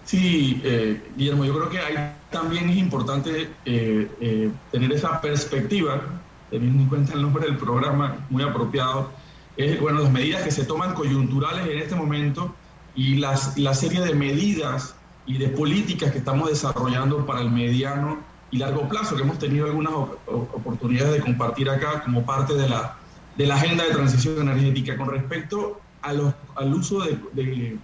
Sí, 0.04 0.60
eh, 0.64 1.00
Guillermo, 1.16 1.44
yo 1.44 1.54
creo 1.54 1.70
que 1.70 1.78
ahí 1.78 2.12
también 2.30 2.68
es 2.68 2.76
importante 2.76 3.50
eh, 3.64 4.10
eh, 4.20 4.50
tener 4.70 4.92
esa 4.92 5.20
perspectiva, 5.20 6.02
teniendo 6.50 6.82
en 6.82 6.88
cuenta 6.88 7.14
el 7.14 7.22
nombre 7.22 7.46
del 7.46 7.56
programa, 7.56 8.16
muy 8.28 8.42
apropiado, 8.42 9.10
es, 9.56 9.80
bueno, 9.80 10.00
las 10.00 10.10
medidas 10.10 10.42
que 10.42 10.50
se 10.50 10.64
toman 10.64 10.94
coyunturales 10.94 11.66
en 11.66 11.78
este 11.78 11.94
momento 11.94 12.54
y 12.94 13.16
las, 13.16 13.56
la 13.58 13.74
serie 13.74 14.00
de 14.00 14.14
medidas 14.14 14.94
y 15.26 15.38
de 15.38 15.48
políticas 15.48 16.10
que 16.10 16.18
estamos 16.18 16.48
desarrollando 16.48 17.24
para 17.24 17.40
el 17.40 17.50
mediano 17.50 18.18
y 18.50 18.58
largo 18.58 18.88
plazo, 18.88 19.16
que 19.16 19.22
hemos 19.22 19.38
tenido 19.38 19.66
algunas 19.66 19.92
oportunidades 20.26 21.12
de 21.14 21.20
compartir 21.20 21.70
acá 21.70 22.02
como 22.02 22.24
parte 22.26 22.54
de 22.54 22.68
la, 22.68 22.96
de 23.36 23.46
la 23.46 23.54
agenda 23.54 23.84
de 23.84 23.90
transición 23.92 24.40
energética. 24.40 24.96
Con 24.96 25.10
respecto 25.10 25.80
al 26.02 26.74
uso 26.74 27.00
de, 27.00 27.78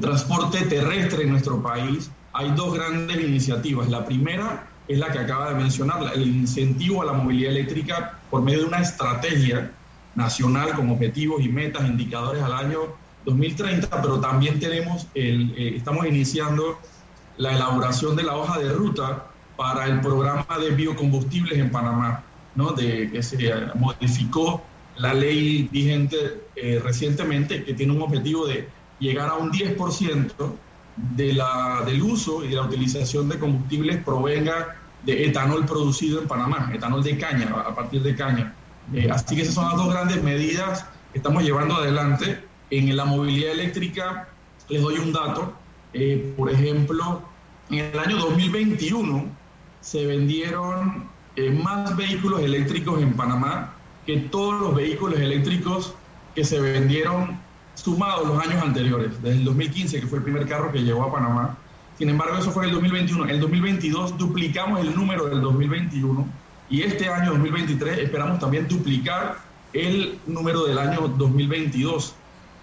transporte 0.00 0.62
terrestre 0.66 1.24
en 1.24 1.30
nuestro 1.30 1.62
país, 1.62 2.10
hay 2.32 2.52
dos 2.52 2.74
grandes 2.74 3.20
iniciativas. 3.20 3.88
La 3.88 4.04
primera 4.04 4.68
es 4.86 4.98
la 4.98 5.10
que 5.10 5.18
acaba 5.18 5.50
de 5.50 5.56
mencionar, 5.56 6.00
el 6.14 6.26
incentivo 6.26 7.02
a 7.02 7.06
la 7.06 7.12
movilidad 7.12 7.52
eléctrica 7.52 8.18
por 8.30 8.42
medio 8.42 8.60
de 8.60 8.64
una 8.66 8.80
estrategia 8.80 9.72
nacional 10.14 10.72
con 10.74 10.90
objetivos 10.90 11.42
y 11.42 11.48
metas, 11.48 11.88
indicadores 11.88 12.42
al 12.42 12.52
año 12.52 12.80
2030, 13.24 14.02
pero 14.02 14.20
también 14.20 14.58
tenemos 14.58 15.06
el, 15.14 15.52
eh, 15.56 15.76
estamos 15.76 16.06
iniciando 16.06 16.78
la 17.36 17.54
elaboración 17.54 18.16
de 18.16 18.22
la 18.22 18.36
hoja 18.36 18.58
de 18.58 18.72
ruta 18.72 19.26
para 19.56 19.86
el 19.86 20.00
programa 20.00 20.46
de 20.58 20.70
biocombustibles 20.70 21.58
en 21.58 21.70
Panamá, 21.70 22.22
¿no? 22.54 22.72
de, 22.72 23.10
que 23.10 23.22
se 23.22 23.36
modificó 23.74 24.62
la 24.96 25.14
ley 25.14 25.68
vigente 25.70 26.42
eh, 26.62 26.78
recientemente 26.82 27.64
que 27.64 27.72
tiene 27.72 27.92
un 27.92 28.02
objetivo 28.02 28.46
de 28.46 28.68
llegar 28.98 29.30
a 29.30 29.34
un 29.34 29.50
10% 29.50 30.32
de 31.16 31.32
la, 31.32 31.82
del 31.86 32.02
uso 32.02 32.44
y 32.44 32.48
de 32.48 32.56
la 32.56 32.62
utilización 32.62 33.30
de 33.30 33.38
combustibles 33.38 34.04
provenga 34.04 34.76
de 35.04 35.26
etanol 35.26 35.64
producido 35.64 36.20
en 36.20 36.28
Panamá, 36.28 36.70
etanol 36.74 37.02
de 37.02 37.16
caña, 37.16 37.48
a 37.66 37.74
partir 37.74 38.02
de 38.02 38.14
caña. 38.14 38.54
Eh, 38.92 39.08
así 39.10 39.36
que 39.36 39.42
esas 39.42 39.54
son 39.54 39.68
las 39.68 39.76
dos 39.76 39.90
grandes 39.90 40.22
medidas 40.22 40.84
que 41.12 41.18
estamos 41.18 41.42
llevando 41.42 41.76
adelante. 41.76 42.44
En 42.70 42.94
la 42.94 43.06
movilidad 43.06 43.52
eléctrica, 43.52 44.28
les 44.68 44.82
doy 44.82 44.98
un 44.98 45.12
dato. 45.12 45.54
Eh, 45.94 46.34
por 46.36 46.50
ejemplo, 46.50 47.22
en 47.70 47.78
el 47.86 47.98
año 47.98 48.18
2021 48.18 49.24
se 49.80 50.04
vendieron 50.04 51.08
más 51.64 51.96
vehículos 51.96 52.42
eléctricos 52.42 53.00
en 53.00 53.14
Panamá 53.14 53.72
que 54.04 54.18
todos 54.18 54.60
los 54.60 54.74
vehículos 54.74 55.18
eléctricos 55.18 55.94
que 56.40 56.46
se 56.46 56.58
vendieron 56.58 57.38
sumados 57.74 58.26
los 58.26 58.42
años 58.42 58.62
anteriores, 58.62 59.10
desde 59.20 59.36
el 59.36 59.44
2015, 59.44 60.00
que 60.00 60.06
fue 60.06 60.20
el 60.20 60.24
primer 60.24 60.48
carro 60.48 60.72
que 60.72 60.78
llegó 60.78 61.02
a 61.02 61.12
Panamá. 61.12 61.58
Sin 61.98 62.08
embargo, 62.08 62.38
eso 62.38 62.50
fue 62.50 62.62
en 62.62 62.70
el 62.70 62.76
2021. 62.76 63.24
En 63.24 63.30
el 63.30 63.40
2022 63.40 64.16
duplicamos 64.16 64.80
el 64.80 64.94
número 64.94 65.26
del 65.26 65.42
2021 65.42 66.26
y 66.70 66.80
este 66.80 67.10
año 67.10 67.32
2023 67.32 67.98
esperamos 67.98 68.38
también 68.38 68.66
duplicar 68.68 69.36
el 69.74 70.18
número 70.26 70.64
del 70.64 70.78
año 70.78 71.08
2022. 71.08 72.14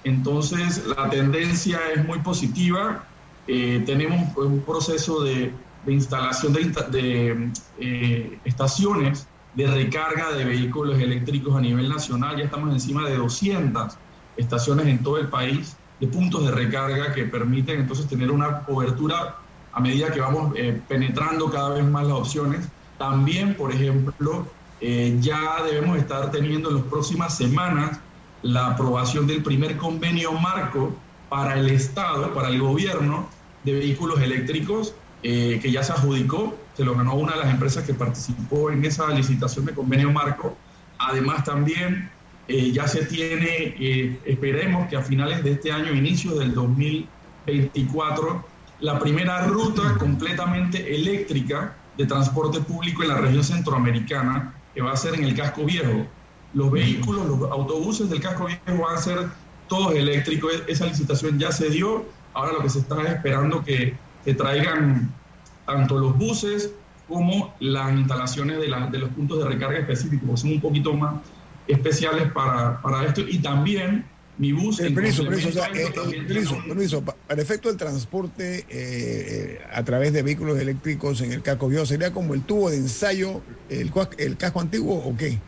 Entonces, 0.05 0.83
la 0.97 1.07
tendencia 1.11 1.79
es 1.93 2.03
muy 2.03 2.17
positiva. 2.17 3.03
Eh, 3.45 3.83
tenemos 3.85 4.35
un 4.37 4.61
proceso 4.61 5.23
de, 5.23 5.53
instalación 5.85 6.51
de, 6.51 7.51
eh, 7.79 8.39
estaciones 8.43 9.27
de 9.57 9.65
recarga 9.65 10.31
de 10.33 10.45
vehículos 10.45 10.99
eléctricos 10.99 11.55
a 11.55 11.59
nivel 11.59 11.89
nacional. 11.89 12.37
Ya 12.37 12.43
estamos 12.43 12.71
encima 12.71 13.09
de 13.09 13.17
200 13.17 13.97
estaciones 14.37 14.85
en 14.85 15.01
todo 15.01 15.17
el 15.17 15.29
país 15.29 15.75
de 15.99 16.05
puntos 16.05 16.45
de 16.45 16.51
recarga 16.51 17.11
que 17.11 17.23
permiten 17.23 17.79
entonces 17.79 18.07
tener 18.07 18.29
una 18.29 18.59
cobertura 18.59 19.35
a 19.73 19.79
medida 19.79 20.11
que 20.11 20.19
vamos 20.19 20.53
eh, 20.55 20.79
penetrando 20.87 21.49
cada 21.49 21.69
vez 21.69 21.83
más 21.85 22.05
las 22.05 22.17
opciones. 22.17 22.67
También, 22.99 23.55
por 23.55 23.71
ejemplo, 23.71 24.45
eh, 24.79 25.17
ya 25.21 25.63
debemos 25.63 25.97
estar 25.97 26.29
teniendo 26.29 26.69
en 26.69 26.75
las 26.75 26.85
próximas 26.85 27.35
semanas 27.35 27.99
la 28.43 28.67
aprobación 28.67 29.25
del 29.25 29.41
primer 29.41 29.75
convenio 29.77 30.33
marco 30.33 30.95
para 31.29 31.57
el 31.57 31.71
Estado, 31.71 32.31
para 32.31 32.49
el 32.49 32.61
gobierno 32.61 33.27
de 33.63 33.73
vehículos 33.73 34.21
eléctricos, 34.21 34.93
eh, 35.23 35.59
que 35.63 35.71
ya 35.71 35.83
se 35.83 35.93
adjudicó 35.93 36.55
se 36.77 36.85
lo 36.85 36.93
ganó 36.93 37.15
una 37.15 37.33
de 37.33 37.39
las 37.39 37.49
empresas 37.49 37.83
que 37.85 37.95
participó 37.95 38.69
en 38.69 38.85
esa 38.85 39.09
licitación 39.09 39.65
de 39.65 39.73
convenio 39.73 40.11
marco. 40.11 40.55
Además 40.99 41.43
también 41.43 42.07
eh, 42.47 42.71
ya 42.71 42.87
se 42.87 43.03
tiene, 43.05 43.75
eh, 43.79 44.19
esperemos 44.25 44.87
que 44.87 44.95
a 44.95 45.01
finales 45.01 45.43
de 45.43 45.53
este 45.53 45.71
año, 45.71 45.91
inicio 45.91 46.35
del 46.35 46.53
2024, 46.53 48.45
la 48.81 48.99
primera 48.99 49.47
ruta 49.47 49.95
completamente 49.97 50.95
eléctrica 50.95 51.75
de 51.97 52.05
transporte 52.05 52.59
público 52.59 53.01
en 53.01 53.09
la 53.09 53.17
región 53.17 53.43
centroamericana, 53.43 54.53
que 54.75 54.83
va 54.83 54.91
a 54.91 54.97
ser 54.97 55.15
en 55.15 55.23
el 55.23 55.33
casco 55.35 55.65
viejo. 55.65 56.05
Los 56.53 56.69
vehículos, 56.69 57.25
los 57.25 57.49
autobuses 57.49 58.07
del 58.07 58.21
casco 58.21 58.45
viejo 58.45 58.83
van 58.83 58.97
a 58.97 59.01
ser 59.01 59.29
todos 59.67 59.95
eléctricos. 59.95 60.53
Esa 60.67 60.85
licitación 60.85 61.39
ya 61.39 61.51
se 61.51 61.71
dio. 61.71 62.05
Ahora 62.35 62.53
lo 62.53 62.61
que 62.61 62.69
se 62.69 62.77
está 62.79 63.01
esperando 63.01 63.63
que 63.63 63.95
se 64.23 64.35
traigan 64.35 65.11
tanto 65.67 65.99
los 65.99 66.17
buses 66.17 66.71
como 67.07 67.53
las 67.59 67.93
instalaciones 67.93 68.57
de, 68.57 68.67
de 68.91 68.97
los 68.97 69.09
puntos 69.11 69.37
de 69.39 69.45
recarga 69.45 69.77
específicos, 69.77 70.41
son 70.41 70.53
un 70.53 70.61
poquito 70.61 70.93
más 70.93 71.21
especiales 71.67 72.31
para, 72.31 72.81
para 72.81 73.05
esto. 73.05 73.21
Y 73.21 73.37
también 73.37 74.05
mi 74.37 74.51
bus... 74.51 74.79
Eh, 74.79 74.91
permiso, 74.91 75.23
permiso, 75.23 75.49
eh, 75.49 75.91
eh, 75.93 76.63
permiso, 76.67 77.01
para 77.03 77.41
efecto 77.41 77.69
del 77.69 77.77
transporte 77.77 79.65
a 79.73 79.83
través 79.83 80.13
de 80.13 80.21
vehículos 80.21 80.59
eléctricos 80.59 81.21
en 81.21 81.31
el 81.31 81.41
casco 81.41 81.67
viejo, 81.67 81.85
¿sería 81.85 82.11
como 82.11 82.33
el 82.33 82.41
tubo 82.41 82.69
de 82.69 82.77
ensayo, 82.77 83.41
el, 83.69 83.91
el 84.17 84.37
casco 84.37 84.61
antiguo 84.61 84.95
o 84.95 85.15
qué? 85.15 85.39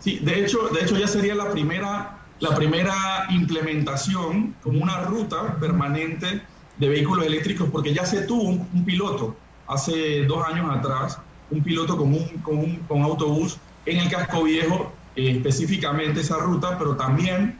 Sí, 0.00 0.20
de 0.22 0.44
hecho, 0.44 0.68
de 0.68 0.82
hecho 0.82 0.98
ya 0.98 1.08
sería 1.08 1.34
la 1.34 1.50
primera, 1.50 2.18
la 2.40 2.54
primera 2.54 3.26
implementación 3.30 4.54
como 4.62 4.82
una 4.82 5.00
ruta 5.02 5.58
permanente 5.58 6.42
de 6.76 6.88
vehículos 6.88 7.26
eléctricos, 7.26 7.68
porque 7.70 7.94
ya 7.94 8.04
se 8.04 8.22
tuvo 8.22 8.42
un, 8.42 8.84
piloto 8.84 9.36
hace 9.66 10.24
dos 10.24 10.44
años 10.46 10.66
atrás, 10.74 11.18
un 11.50 11.62
piloto 11.62 11.96
con 11.96 12.12
un, 12.12 12.26
con 12.42 12.58
un 12.58 12.76
con 12.88 13.02
autobús 13.02 13.58
en 13.86 13.98
el 13.98 14.10
casco 14.10 14.44
viejo, 14.44 14.92
eh, 15.16 15.32
específicamente 15.36 16.20
esa 16.20 16.38
ruta, 16.38 16.76
pero 16.78 16.96
también, 16.96 17.58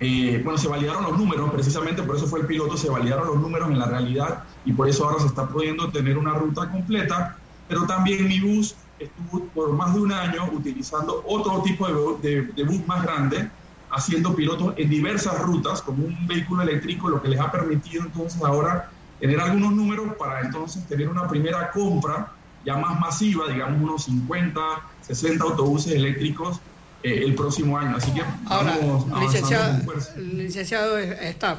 eh, 0.00 0.40
bueno, 0.42 0.58
se 0.58 0.68
validaron 0.68 1.04
los 1.04 1.18
números, 1.18 1.50
precisamente 1.50 2.02
por 2.02 2.16
eso 2.16 2.26
fue 2.26 2.40
el 2.40 2.46
piloto, 2.46 2.76
se 2.76 2.90
validaron 2.90 3.28
los 3.28 3.36
números 3.36 3.70
en 3.70 3.78
la 3.78 3.86
realidad 3.86 4.44
y 4.64 4.72
por 4.72 4.88
eso 4.88 5.04
ahora 5.04 5.20
se 5.20 5.26
está 5.26 5.48
pudiendo 5.48 5.90
tener 5.90 6.18
una 6.18 6.34
ruta 6.34 6.70
completa, 6.70 7.38
pero 7.68 7.86
también 7.86 8.26
mi 8.26 8.40
bus 8.40 8.74
estuvo 8.98 9.44
por 9.48 9.72
más 9.72 9.94
de 9.94 10.00
un 10.00 10.12
año 10.12 10.48
utilizando 10.52 11.22
otro 11.26 11.62
tipo 11.62 12.18
de, 12.18 12.28
de, 12.28 12.42
de 12.52 12.64
bus 12.64 12.86
más 12.86 13.02
grande, 13.02 13.50
haciendo 13.90 14.34
pilotos 14.34 14.74
en 14.76 14.88
diversas 14.88 15.40
rutas 15.40 15.82
como 15.82 16.04
un 16.04 16.26
vehículo 16.26 16.62
eléctrico, 16.62 17.08
lo 17.08 17.22
que 17.22 17.28
les 17.28 17.40
ha 17.40 17.50
permitido 17.50 18.04
entonces 18.04 18.42
ahora 18.42 18.90
tener 19.20 19.40
algunos 19.40 19.72
números 19.72 20.14
para 20.18 20.40
entonces 20.40 20.86
tener 20.86 21.08
una 21.08 21.28
primera 21.28 21.70
compra 21.70 22.32
ya 22.64 22.76
más 22.76 22.98
masiva, 22.98 23.48
digamos 23.48 23.80
unos 23.80 24.04
50, 24.04 24.60
60 25.02 25.44
autobuses 25.44 25.92
eléctricos 25.92 26.60
eh, 27.02 27.22
el 27.24 27.34
próximo 27.34 27.78
año. 27.78 27.96
Así 27.96 28.12
que 28.12 28.22
Ahora, 28.46 28.76
licenciado, 29.20 29.78
licenciado 30.16 30.98
Staff, 30.98 31.58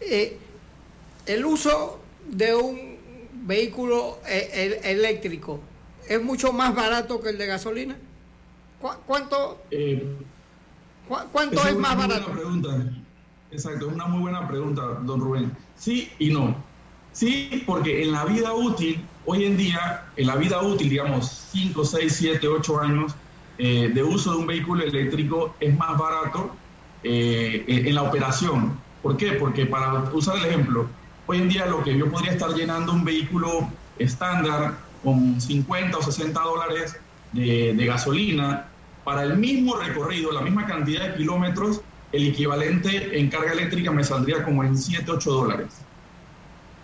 eh, 0.00 0.36
el 1.26 1.44
uso 1.44 2.00
de 2.28 2.54
un 2.54 2.96
vehículo 3.44 4.18
eh, 4.26 4.80
eléctrico 4.82 5.60
es 6.08 6.20
mucho 6.22 6.52
más 6.52 6.74
barato 6.74 7.20
que 7.20 7.30
el 7.30 7.38
de 7.38 7.46
gasolina. 7.46 7.96
¿Cuánto, 9.06 9.62
¿cuánto 11.08 11.66
es 11.66 11.76
más 11.76 11.96
barato? 11.96 12.32
Pregunta. 12.32 12.68
Exacto, 13.50 13.88
es 13.88 13.94
una 13.94 14.06
muy 14.06 14.22
buena 14.22 14.48
pregunta, 14.48 14.82
don 15.02 15.20
Rubén. 15.20 15.52
Sí 15.76 16.10
y 16.18 16.30
no. 16.30 16.56
Sí, 17.12 17.62
porque 17.66 18.02
en 18.02 18.12
la 18.12 18.24
vida 18.24 18.54
útil, 18.54 19.04
hoy 19.26 19.44
en 19.44 19.56
día, 19.56 20.04
en 20.16 20.26
la 20.26 20.36
vida 20.36 20.62
útil, 20.62 20.88
digamos, 20.88 21.48
5, 21.52 21.84
6, 21.84 22.16
7, 22.16 22.48
8 22.48 22.80
años 22.80 23.14
eh, 23.58 23.90
de 23.92 24.02
uso 24.02 24.32
de 24.32 24.38
un 24.38 24.46
vehículo 24.46 24.82
eléctrico 24.82 25.54
es 25.60 25.76
más 25.76 25.98
barato 25.98 26.56
eh, 27.04 27.64
en 27.66 27.94
la 27.94 28.02
operación. 28.02 28.78
¿Por 29.02 29.18
qué? 29.18 29.32
Porque 29.32 29.66
para 29.66 30.04
usar 30.14 30.38
el 30.38 30.46
ejemplo, 30.46 30.88
hoy 31.26 31.38
en 31.38 31.48
día 31.50 31.66
lo 31.66 31.84
que 31.84 31.96
yo 31.96 32.10
podría 32.10 32.32
estar 32.32 32.54
llenando 32.54 32.92
un 32.92 33.04
vehículo 33.04 33.68
estándar 33.98 34.78
con 35.04 35.38
50 35.40 35.98
o 35.98 36.02
60 36.02 36.40
dólares 36.40 36.96
de, 37.32 37.74
de 37.74 37.86
gasolina, 37.86 38.68
para 39.04 39.22
el 39.24 39.36
mismo 39.36 39.76
recorrido, 39.76 40.32
la 40.32 40.42
misma 40.42 40.66
cantidad 40.66 41.08
de 41.08 41.16
kilómetros, 41.16 41.80
el 42.12 42.28
equivalente 42.28 43.18
en 43.18 43.30
carga 43.30 43.52
eléctrica 43.52 43.90
me 43.90 44.04
saldría 44.04 44.44
como 44.44 44.62
en 44.64 44.76
7, 44.76 45.10
8 45.10 45.32
dólares. 45.32 45.82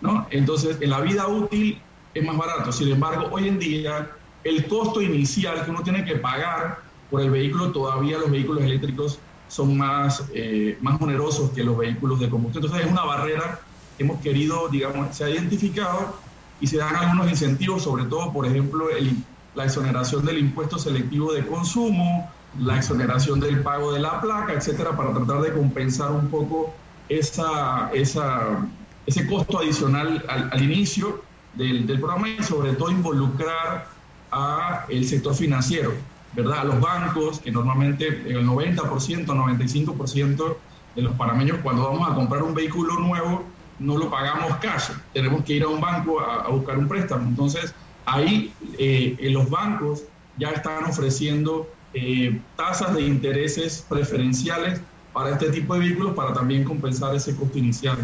¿no? 0.01 0.27
Entonces, 0.31 0.77
en 0.81 0.89
la 0.89 1.01
vida 1.01 1.27
útil 1.27 1.81
es 2.13 2.23
más 2.23 2.37
barato. 2.37 2.71
Sin 2.71 2.89
embargo, 2.89 3.27
hoy 3.31 3.47
en 3.47 3.59
día, 3.59 4.09
el 4.43 4.67
costo 4.67 5.01
inicial 5.01 5.63
que 5.63 5.71
uno 5.71 5.83
tiene 5.83 6.03
que 6.05 6.15
pagar 6.15 6.79
por 7.09 7.21
el 7.21 7.29
vehículo, 7.29 7.71
todavía 7.71 8.17
los 8.17 8.31
vehículos 8.31 8.63
eléctricos 8.63 9.19
son 9.47 9.77
más, 9.77 10.25
eh, 10.33 10.77
más 10.81 11.01
onerosos 11.01 11.51
que 11.51 11.63
los 11.63 11.77
vehículos 11.77 12.19
de 12.19 12.29
combustión. 12.29 12.63
Entonces, 12.63 12.85
es 12.85 12.91
una 12.91 13.03
barrera 13.03 13.59
que 13.97 14.03
hemos 14.03 14.21
querido, 14.21 14.69
digamos, 14.69 15.15
se 15.15 15.23
ha 15.23 15.29
identificado 15.29 16.17
y 16.61 16.67
se 16.67 16.77
dan 16.77 16.95
algunos 16.95 17.29
incentivos, 17.29 17.83
sobre 17.83 18.05
todo, 18.05 18.31
por 18.31 18.45
ejemplo, 18.45 18.89
el, 18.89 19.15
la 19.55 19.65
exoneración 19.65 20.25
del 20.25 20.37
impuesto 20.37 20.77
selectivo 20.77 21.33
de 21.33 21.45
consumo, 21.45 22.29
la 22.59 22.77
exoneración 22.77 23.39
del 23.39 23.61
pago 23.61 23.91
de 23.91 23.99
la 23.99 24.19
placa, 24.21 24.53
etcétera, 24.53 24.95
para 24.95 25.13
tratar 25.13 25.41
de 25.41 25.53
compensar 25.53 26.11
un 26.11 26.29
poco 26.29 26.73
esa, 27.07 27.89
esa, 27.93 28.65
ese 29.05 29.27
costo 29.27 29.59
adicional 29.59 30.23
al, 30.27 30.61
inicio 30.61 31.23
del, 31.55 31.85
del, 31.85 31.99
programa 31.99 32.29
y 32.29 32.43
sobre 32.43 32.73
todo 32.73 32.91
involucrar 32.91 33.87
a 34.31 34.85
el 34.89 35.05
sector 35.05 35.33
financiero, 35.33 35.93
¿verdad? 36.33 36.59
A 36.59 36.63
los 36.65 36.79
bancos, 36.79 37.39
que 37.39 37.51
normalmente 37.51 38.07
el 38.07 38.47
90%, 38.47 39.25
95% 39.25 40.55
de 40.95 41.01
los 41.01 41.15
panameños 41.15 41.59
cuando 41.63 41.83
vamos 41.83 42.09
a 42.09 42.13
comprar 42.13 42.43
un 42.43 42.53
vehículo 42.53 42.99
nuevo 42.99 43.43
no 43.79 43.97
lo 43.97 44.09
pagamos 44.09 44.57
cash, 44.57 44.89
tenemos 45.13 45.43
que 45.45 45.53
ir 45.53 45.63
a 45.63 45.67
un 45.69 45.79
banco 45.79 46.19
a, 46.19 46.41
a 46.43 46.49
buscar 46.49 46.77
un 46.77 46.87
préstamo. 46.87 47.27
Entonces, 47.29 47.73
ahí 48.09 48.53
eh, 48.77 49.17
los 49.31 49.49
bancos 49.49 50.03
ya 50.37 50.49
están 50.49 50.85
ofreciendo 50.85 51.69
eh, 51.93 52.39
tasas 52.55 52.93
de 52.95 53.01
intereses 53.01 53.85
preferenciales 53.87 54.81
para 55.13 55.31
este 55.31 55.49
tipo 55.49 55.73
de 55.73 55.81
vehículos 55.81 56.13
para 56.15 56.33
también 56.33 56.63
compensar 56.63 57.15
ese 57.15 57.35
costo 57.35 57.57
inicial. 57.57 57.97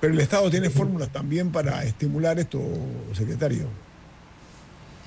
Pero 0.00 0.14
el 0.14 0.20
Estado 0.20 0.50
tiene 0.50 0.70
fórmulas 0.70 1.10
también 1.10 1.50
para 1.50 1.84
estimular 1.84 2.38
esto, 2.38 2.60
secretario. 3.12 3.68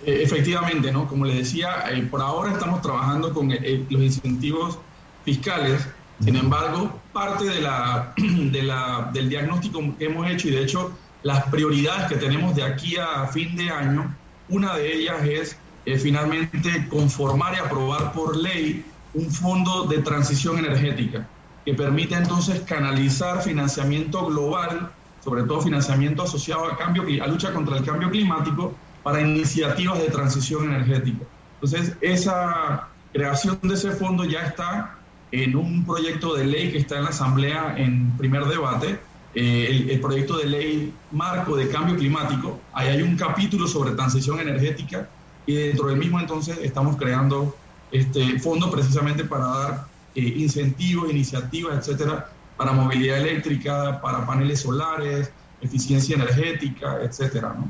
Eh, 0.06 0.22
efectivamente, 0.24 0.92
¿no? 0.92 1.08
Como 1.08 1.26
le 1.26 1.36
decía, 1.36 1.86
por 2.10 2.22
ahora 2.22 2.52
estamos 2.54 2.82
trabajando 2.82 3.34
con 3.34 3.50
los 3.50 4.02
incentivos 4.02 4.80
fiscales. 5.26 5.82
Sin 6.24 6.36
embargo, 6.36 7.00
parte 7.14 7.46
de 7.46 7.62
la, 7.62 8.14
de 8.18 8.64
la, 8.64 9.10
del 9.14 9.30
diagnóstico 9.30 9.82
que 9.98 10.06
hemos 10.06 10.30
hecho 10.30 10.48
y 10.48 10.52
de 10.52 10.64
hecho 10.64 10.92
las 11.28 11.44
prioridades 11.48 12.08
que 12.08 12.16
tenemos 12.16 12.56
de 12.56 12.64
aquí 12.64 12.96
a 12.96 13.28
fin 13.28 13.54
de 13.58 13.70
año, 13.70 14.16
una 14.48 14.78
de 14.78 14.94
ellas 14.94 15.18
es 15.26 15.58
eh, 15.86 16.00
finalmente 16.00 16.88
conformar 16.88 17.54
y 17.54 17.58
aprobar 17.58 18.14
por 18.14 18.38
ley 18.38 18.86
un 19.14 19.30
fondo 19.30 19.84
de 19.88 19.98
transición 19.98 20.58
energética 20.58 21.28
que 21.66 21.74
permite 21.74 22.16
entonces 22.16 22.62
canalizar 22.62 23.42
financiamiento 23.42 24.26
global, 24.28 24.90
sobre 25.22 25.44
todo 25.44 25.60
financiamiento 25.60 26.24
asociado 26.24 26.64
a, 26.64 26.78
cambio, 26.78 27.04
a 27.22 27.28
lucha 27.28 27.52
contra 27.52 27.76
el 27.76 27.84
cambio 27.84 28.10
climático, 28.10 28.74
para 29.04 29.20
iniciativas 29.20 30.00
de 30.00 30.10
transición 30.10 30.74
energética. 30.74 31.26
Entonces, 31.56 31.98
esa 32.00 32.88
creación 33.12 33.60
de 33.64 33.74
ese 33.74 33.92
fondo 33.92 34.24
ya 34.24 34.44
está 34.44 34.96
en 35.34 35.58
un 35.58 35.86
proyecto 35.86 36.36
de 36.36 36.46
ley 36.46 36.72
que 36.72 36.78
está 36.78 37.00
en 37.00 37.04
la 37.04 37.10
Asamblea 37.10 37.76
en 37.78 38.16
primer 38.18 38.46
debate, 38.46 38.98
eh, 39.36 39.68
el, 39.70 39.90
el, 39.90 40.00
proyecto 40.00 40.38
de 40.38 40.46
ley 40.46 40.94
marco 41.12 41.56
de 41.56 41.70
cambio 41.70 41.96
climático. 41.96 42.60
Ahí 42.74 42.88
hay 42.90 43.02
un 43.02 43.16
capítulo 43.16 43.68
sobre 43.68 43.92
transición 43.92 44.40
energética 44.40 45.10
y 45.46 45.56
dentro 45.56 45.88
del 45.88 45.98
mismo 45.98 46.20
entonces 46.20 46.58
estamos 46.62 46.98
creando 46.98 47.56
este 47.92 48.40
fondo 48.40 48.70
precisamente 48.70 49.24
para 49.24 49.46
dar 49.46 49.86
eh, 50.16 50.34
incentivos, 50.38 51.10
iniciativas, 51.10 51.78
etcétera, 51.78 52.30
para 52.58 52.72
movilidad 52.72 53.20
eléctrica, 53.20 54.02
para 54.02 54.26
paneles 54.26 54.62
solares, 54.62 55.32
eficiencia 55.62 56.16
energética, 56.16 57.02
etcétera, 57.02 57.56
¿no? 57.58 57.70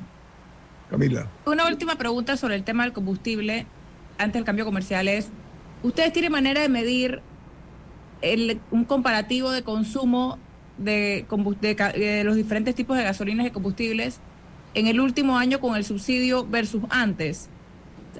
Camila. 0.89 1.27
Una 1.45 1.67
última 1.67 1.97
pregunta 1.97 2.37
sobre 2.37 2.55
el 2.55 2.63
tema 2.63 2.83
del 2.83 2.93
combustible 2.93 3.67
antes 4.17 4.33
del 4.33 4.45
cambio 4.45 4.63
comercial 4.63 5.07
es, 5.07 5.29
¿ustedes 5.83 6.13
tienen 6.13 6.31
manera 6.31 6.61
de 6.61 6.69
medir 6.69 7.21
el, 8.21 8.61
un 8.71 8.85
comparativo 8.85 9.51
de 9.51 9.63
consumo 9.63 10.39
de, 10.77 11.25
de, 11.61 11.75
de 11.75 12.23
los 12.23 12.35
diferentes 12.35 12.75
tipos 12.75 12.97
de 12.97 13.03
gasolinas 13.03 13.47
y 13.47 13.51
combustibles 13.51 14.19
en 14.73 14.87
el 14.87 14.99
último 14.99 15.37
año 15.37 15.59
con 15.59 15.75
el 15.75 15.83
subsidio 15.83 16.45
versus 16.45 16.83
antes? 16.89 17.49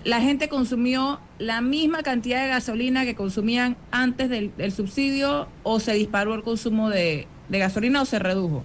la 0.03 0.21
gente 0.21 0.49
consumió 0.49 1.19
la 1.39 1.61
misma 1.61 2.03
cantidad 2.03 2.41
de 2.41 2.49
gasolina 2.49 3.05
que 3.05 3.15
consumían 3.15 3.77
antes 3.91 4.29
del, 4.29 4.71
subsidio 4.71 5.47
o 5.63 5.79
se 5.79 5.93
disparó 5.93 6.33
el 6.33 6.43
consumo 6.43 6.89
de, 6.89 7.27
gasolina 7.49 8.01
o 8.01 8.05
se 8.05 8.19
redujo? 8.19 8.63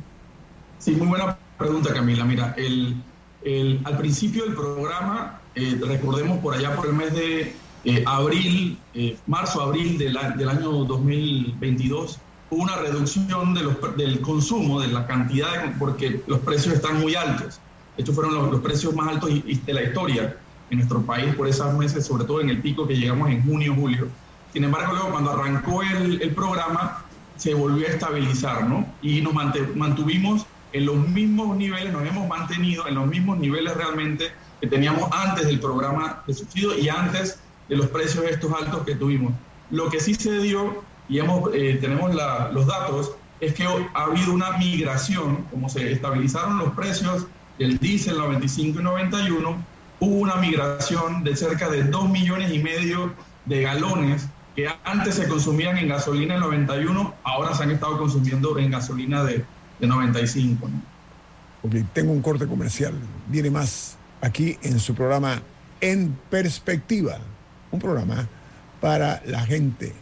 Sí, 0.78 0.92
muy 0.92 1.08
buena 1.08 1.36
pregunta 1.58 1.92
Camila. 1.92 2.24
Mira, 2.24 2.54
el, 2.56 2.96
el, 3.44 3.80
al 3.84 3.98
principio 3.98 4.44
del 4.44 4.54
programa, 4.54 5.40
eh, 5.54 5.80
recordemos 5.86 6.38
por 6.38 6.54
allá 6.54 6.74
por 6.76 6.86
el 6.86 6.94
mes 6.94 7.12
de 7.12 7.54
eh, 7.84 8.04
abril, 8.06 8.78
eh, 8.94 9.16
marzo-abril 9.26 9.98
del, 9.98 10.18
del, 10.36 10.48
año 10.48 10.70
2022, 10.84 12.18
hubo 12.18 12.31
una 12.56 12.76
reducción 12.76 13.54
de 13.54 13.62
los, 13.62 13.96
del 13.96 14.20
consumo, 14.20 14.80
de 14.80 14.88
la 14.88 15.06
cantidad, 15.06 15.62
de, 15.62 15.70
porque 15.78 16.22
los 16.26 16.40
precios 16.40 16.74
están 16.74 17.00
muy 17.00 17.14
altos. 17.14 17.60
Estos 17.96 18.14
fueron 18.14 18.34
los, 18.34 18.50
los 18.50 18.60
precios 18.60 18.94
más 18.94 19.08
altos 19.08 19.30
de 19.30 19.72
la 19.72 19.82
historia 19.82 20.36
en 20.70 20.78
nuestro 20.78 21.02
país 21.02 21.34
por 21.34 21.48
esos 21.48 21.72
meses, 21.74 22.06
sobre 22.06 22.24
todo 22.24 22.40
en 22.40 22.50
el 22.50 22.60
pico 22.60 22.86
que 22.86 22.96
llegamos 22.96 23.30
en 23.30 23.42
junio, 23.44 23.74
julio. 23.74 24.08
Sin 24.52 24.64
embargo, 24.64 24.92
luego 24.92 25.10
cuando 25.10 25.32
arrancó 25.32 25.82
el, 25.82 26.20
el 26.20 26.34
programa, 26.34 27.04
se 27.36 27.54
volvió 27.54 27.86
a 27.86 27.90
estabilizar, 27.90 28.68
¿no? 28.68 28.86
Y 29.02 29.20
nos 29.20 29.34
mantuvimos 29.34 30.46
en 30.72 30.86
los 30.86 30.96
mismos 31.08 31.56
niveles, 31.56 31.92
nos 31.92 32.06
hemos 32.06 32.28
mantenido 32.28 32.86
en 32.86 32.94
los 32.94 33.06
mismos 33.06 33.38
niveles 33.38 33.74
realmente 33.74 34.32
que 34.60 34.66
teníamos 34.66 35.10
antes 35.12 35.46
del 35.46 35.60
programa 35.60 36.22
de 36.26 36.34
subsidio 36.34 36.78
y 36.78 36.88
antes 36.88 37.40
de 37.68 37.76
los 37.76 37.88
precios 37.88 38.24
estos 38.24 38.52
altos 38.52 38.84
que 38.84 38.94
tuvimos. 38.94 39.32
Lo 39.70 39.90
que 39.90 40.00
sí 40.00 40.14
se 40.14 40.38
dio, 40.38 40.84
y 41.12 41.18
hemos, 41.18 41.50
eh, 41.52 41.76
tenemos 41.78 42.14
los 42.54 42.66
datos, 42.66 43.12
es 43.38 43.52
que 43.52 43.64
ha 43.64 44.02
habido 44.02 44.32
una 44.32 44.56
migración, 44.56 45.44
como 45.50 45.68
se 45.68 45.92
estabilizaron 45.92 46.58
los 46.58 46.72
precios 46.72 47.26
del 47.58 47.76
diésel 47.76 48.16
95 48.16 48.80
y 48.80 48.82
91, 48.82 49.64
hubo 50.00 50.14
una 50.14 50.36
migración 50.36 51.22
de 51.22 51.36
cerca 51.36 51.68
de 51.68 51.84
2 51.84 52.08
millones 52.08 52.50
y 52.50 52.60
medio 52.60 53.12
de 53.44 53.60
galones 53.60 54.26
que 54.56 54.68
antes 54.84 55.16
se 55.16 55.28
consumían 55.28 55.76
en 55.76 55.88
gasolina 55.88 56.36
en 56.36 56.40
91, 56.40 57.14
ahora 57.24 57.54
se 57.54 57.64
han 57.64 57.72
estado 57.72 57.98
consumiendo 57.98 58.58
en 58.58 58.70
gasolina 58.70 59.22
de, 59.22 59.44
de 59.80 59.86
95. 59.86 60.66
¿no? 60.66 60.82
Ok, 61.62 61.86
tengo 61.92 62.12
un 62.12 62.22
corte 62.22 62.46
comercial. 62.46 62.94
Viene 63.28 63.50
más 63.50 63.98
aquí 64.22 64.56
en 64.62 64.80
su 64.80 64.94
programa 64.94 65.42
En 65.82 66.16
Perspectiva, 66.30 67.18
un 67.70 67.80
programa 67.80 68.26
para 68.80 69.22
la 69.26 69.40
gente 69.40 70.01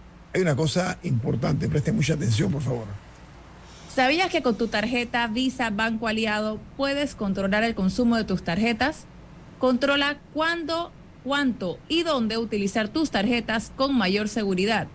hay 0.33 0.41
una 0.41 0.55
cosa 0.55 0.97
importante, 1.03 1.67
presten 1.67 1.95
mucha 1.95 2.13
atención, 2.13 2.51
por 2.51 2.61
favor. 2.61 2.85
¿Sabías 3.93 4.29
que 4.29 4.41
con 4.41 4.57
tu 4.57 4.67
tarjeta 4.67 5.27
Visa 5.27 5.69
Banco 5.69 6.07
Aliado 6.07 6.59
puedes 6.77 7.13
controlar 7.15 7.63
el 7.63 7.75
consumo 7.75 8.15
de 8.15 8.23
tus 8.23 8.43
tarjetas? 8.43 9.05
Controla 9.59 10.17
cuándo, 10.33 10.91
cuánto 11.23 11.77
y 11.89 12.03
dónde 12.03 12.37
utilizar 12.37 12.87
tus 12.87 13.11
tarjetas 13.11 13.71
con 13.75 13.97
mayor 13.97 14.29
seguridad. 14.29 14.87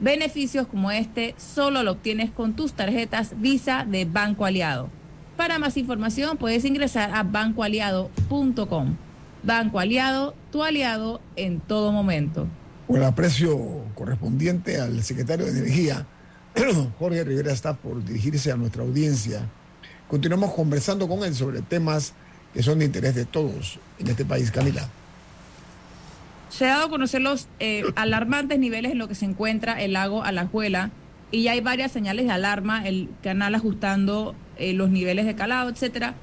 Beneficios 0.00 0.66
como 0.66 0.90
este 0.90 1.34
solo 1.38 1.82
lo 1.82 1.92
obtienes 1.92 2.30
con 2.30 2.54
tus 2.54 2.74
tarjetas 2.74 3.40
Visa 3.40 3.86
de 3.88 4.04
Banco 4.04 4.44
Aliado. 4.44 4.90
Para 5.38 5.58
más 5.58 5.78
información 5.78 6.36
puedes 6.36 6.64
ingresar 6.66 7.10
a 7.14 7.22
bancoaliado.com. 7.22 8.96
Banco 9.42 9.80
Aliado, 9.80 10.34
tu 10.52 10.62
aliado 10.62 11.20
en 11.36 11.60
todo 11.60 11.92
momento 11.92 12.46
con 12.86 12.96
el 12.96 13.04
aprecio 13.04 13.58
correspondiente 13.94 14.80
al 14.80 15.02
secretario 15.02 15.46
de 15.46 15.52
Energía, 15.52 16.06
Jorge 16.98 17.24
Rivera 17.24 17.52
está 17.52 17.74
por 17.74 18.04
dirigirse 18.04 18.52
a 18.52 18.56
nuestra 18.56 18.82
audiencia. 18.82 19.48
Continuamos 20.08 20.52
conversando 20.52 21.08
con 21.08 21.24
él 21.24 21.34
sobre 21.34 21.62
temas 21.62 22.12
que 22.52 22.62
son 22.62 22.78
de 22.78 22.84
interés 22.84 23.14
de 23.14 23.24
todos 23.24 23.78
en 23.98 24.08
este 24.08 24.24
país, 24.24 24.50
Camila. 24.50 24.88
Se 26.50 26.66
ha 26.66 26.74
dado 26.74 26.86
a 26.86 26.90
conocer 26.90 27.20
los 27.20 27.48
eh, 27.58 27.84
alarmantes 27.96 28.58
niveles 28.60 28.92
en 28.92 28.98
los 28.98 29.08
que 29.08 29.16
se 29.16 29.24
encuentra 29.24 29.82
el 29.82 29.94
lago 29.94 30.22
Alajuela 30.22 30.90
y 31.32 31.42
ya 31.42 31.52
hay 31.52 31.60
varias 31.60 31.90
señales 31.90 32.26
de 32.26 32.32
alarma, 32.32 32.86
el 32.86 33.08
canal 33.22 33.56
ajustando 33.56 34.36
eh, 34.56 34.72
los 34.72 34.90
niveles 34.90 35.26
de 35.26 35.34
calado, 35.34 35.68
etcétera. 35.68 36.14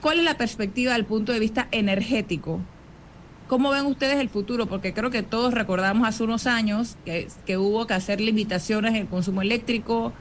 ¿Cuál 0.00 0.18
es 0.18 0.24
la 0.24 0.36
perspectiva 0.36 0.92
del 0.92 1.04
punto 1.04 1.32
de 1.32 1.40
vista 1.40 1.66
energético 1.72 2.60
¿Cómo 3.48 3.70
ven 3.70 3.86
ustedes 3.86 4.18
el 4.18 4.28
futuro? 4.28 4.66
Porque 4.66 4.92
creo 4.92 5.10
que 5.10 5.22
todos 5.22 5.54
recordamos 5.54 6.08
hace 6.08 6.24
unos 6.24 6.46
años 6.46 6.96
que, 7.04 7.28
que 7.46 7.56
hubo 7.58 7.86
que 7.86 7.94
hacer 7.94 8.20
limitaciones 8.20 8.94
en 8.94 9.02
el 9.02 9.06
consumo 9.06 9.40
eléctrico, 9.42 10.12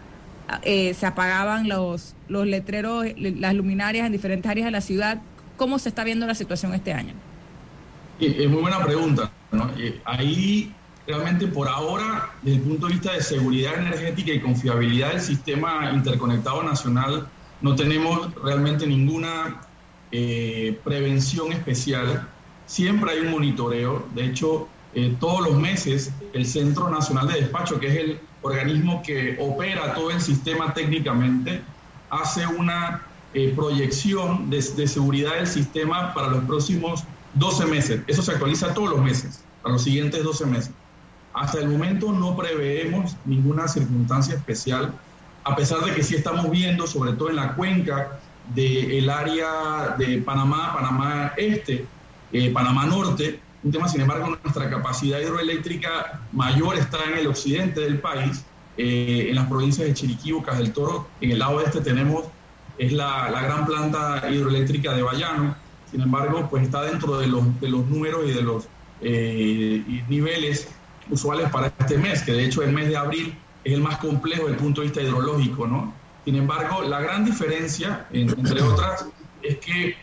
eh, 0.61 0.93
se 0.93 1.05
apagaban 1.05 1.67
los, 1.67 2.15
los 2.27 2.45
letreros, 2.45 3.05
las 3.17 3.55
luminarias 3.55 4.05
en 4.05 4.11
diferentes 4.11 4.49
áreas 4.49 4.65
de 4.65 4.71
la 4.71 4.81
ciudad. 4.81 5.21
¿Cómo 5.57 5.79
se 5.79 5.89
está 5.89 6.03
viendo 6.03 6.27
la 6.27 6.35
situación 6.35 6.73
este 6.73 6.93
año? 6.93 7.13
Es 8.19 8.49
muy 8.49 8.61
buena 8.61 8.83
pregunta. 8.83 9.31
Eh, 9.77 9.99
ahí 10.05 10.71
realmente 11.07 11.47
por 11.47 11.67
ahora, 11.67 12.29
desde 12.41 12.57
el 12.57 12.63
punto 12.63 12.87
de 12.87 12.93
vista 12.93 13.13
de 13.13 13.21
seguridad 13.21 13.75
energética 13.75 14.33
y 14.33 14.39
confiabilidad 14.39 15.11
del 15.11 15.21
sistema 15.21 15.91
interconectado 15.93 16.61
nacional, 16.63 17.27
no 17.61 17.75
tenemos 17.75 18.33
realmente 18.35 18.85
ninguna 18.85 19.61
eh, 20.11 20.79
prevención 20.83 21.51
especial 21.51 22.27
siempre 22.65 23.11
hay 23.11 23.19
un 23.19 23.31
monitoreo. 23.31 24.05
De 24.13 24.25
hecho, 24.25 24.67
eh, 24.93 25.15
todos 25.19 25.41
los 25.41 25.59
meses 25.59 26.11
el 26.33 26.45
Centro 26.45 26.89
Nacional 26.89 27.27
de 27.27 27.41
Despacho, 27.41 27.79
que 27.79 27.87
es 27.87 27.95
el 27.95 28.19
organismo 28.41 29.01
que 29.03 29.37
opera 29.39 29.93
todo 29.93 30.11
el 30.11 30.21
sistema 30.21 30.73
técnicamente, 30.73 31.61
hace 32.09 32.45
una 32.47 33.01
eh, 33.33 33.51
proyección 33.55 34.49
de, 34.49 34.61
seguridad 34.61 35.35
del 35.35 35.47
sistema 35.47 36.13
para 36.13 36.29
los 36.29 36.43
próximos 36.45 37.03
12 37.33 37.65
meses. 37.65 38.01
Eso 38.07 38.21
se 38.21 38.31
actualiza 38.31 38.73
todos 38.73 38.91
los 38.91 39.01
meses, 39.01 39.43
para 39.61 39.73
los 39.73 39.83
siguientes 39.83 40.23
12 40.23 40.45
meses. 40.45 40.71
Hasta 41.33 41.59
el 41.59 41.67
momento 41.67 42.13
no 42.13 42.37
preveemos 42.37 43.17
ninguna 43.25 43.67
circunstancia 43.67 44.35
especial, 44.35 44.93
a 45.43 45.55
pesar 45.55 45.83
de 45.83 45.93
que 45.93 46.01
sí 46.01 46.15
estamos 46.15 46.49
viendo, 46.49 46.87
sobre 46.87 47.11
todo 47.13 47.29
en 47.29 47.35
la 47.35 47.55
cuenca 47.55 48.19
del 48.53 49.09
área 49.09 49.95
de 49.97 50.19
Panamá, 50.19 50.73
Panamá 50.73 51.33
Este, 51.35 51.85
eh, 52.31 52.51
Panamá 52.51 52.85
Norte, 52.85 53.39
un 53.63 53.71
tema, 53.71 53.87
sin 53.87 54.01
embargo, 54.01 54.37
nuestra 54.43 54.69
capacidad 54.69 55.19
hidroeléctrica 55.19 56.21
mayor 56.31 56.77
está 56.77 56.99
en 57.11 57.17
el 57.17 57.27
occidente 57.27 57.81
del 57.81 57.99
país, 57.99 58.45
eh, 58.77 59.27
en 59.29 59.35
las 59.35 59.47
provincias 59.47 59.87
de 59.87 59.93
Chiriquí, 59.93 60.31
Bocas 60.33 60.59
del 60.59 60.71
Toro. 60.71 61.07
En 61.19 61.31
el 61.31 61.39
lado 61.39 61.61
este 61.61 61.81
tenemos, 61.81 62.25
es 62.77 62.91
la, 62.91 63.27
gran 63.31 63.65
planta 63.65 64.29
hidroeléctrica 64.29 64.93
de 64.93 65.01
Bayano. 65.01 65.55
Sin 65.89 66.01
embargo, 66.01 66.47
pues 66.49 66.63
está 66.63 66.83
dentro 66.83 67.17
de 67.17 67.25
los, 67.25 67.59
de 67.59 67.69
los 67.69 67.87
números 67.87 68.25
y 68.27 68.33
de 68.33 68.41
los 68.43 68.67
eh, 69.01 70.03
niveles 70.09 70.67
usuales 71.09 71.49
para 71.49 71.73
este 71.79 71.97
mes, 71.97 72.21
que 72.21 72.33
de 72.33 72.45
hecho 72.45 72.61
el 72.61 72.71
mes 72.71 72.87
de 72.89 72.97
abril 72.97 73.35
es 73.63 73.73
el 73.73 73.81
más 73.81 73.97
complejo 73.97 74.43
desde 74.43 74.57
el 74.57 74.63
punto 74.63 74.81
de 74.81 74.87
vista 74.87 75.01
hidrológico, 75.01 75.65
¿no? 75.65 75.91
Sin 76.23 76.35
embargo, 76.35 76.83
la 76.83 77.01
gran 77.01 77.25
diferencia, 77.25 78.07
entre 78.11 78.61
otras, 78.61 79.07
es 79.41 79.57
que 79.57 79.95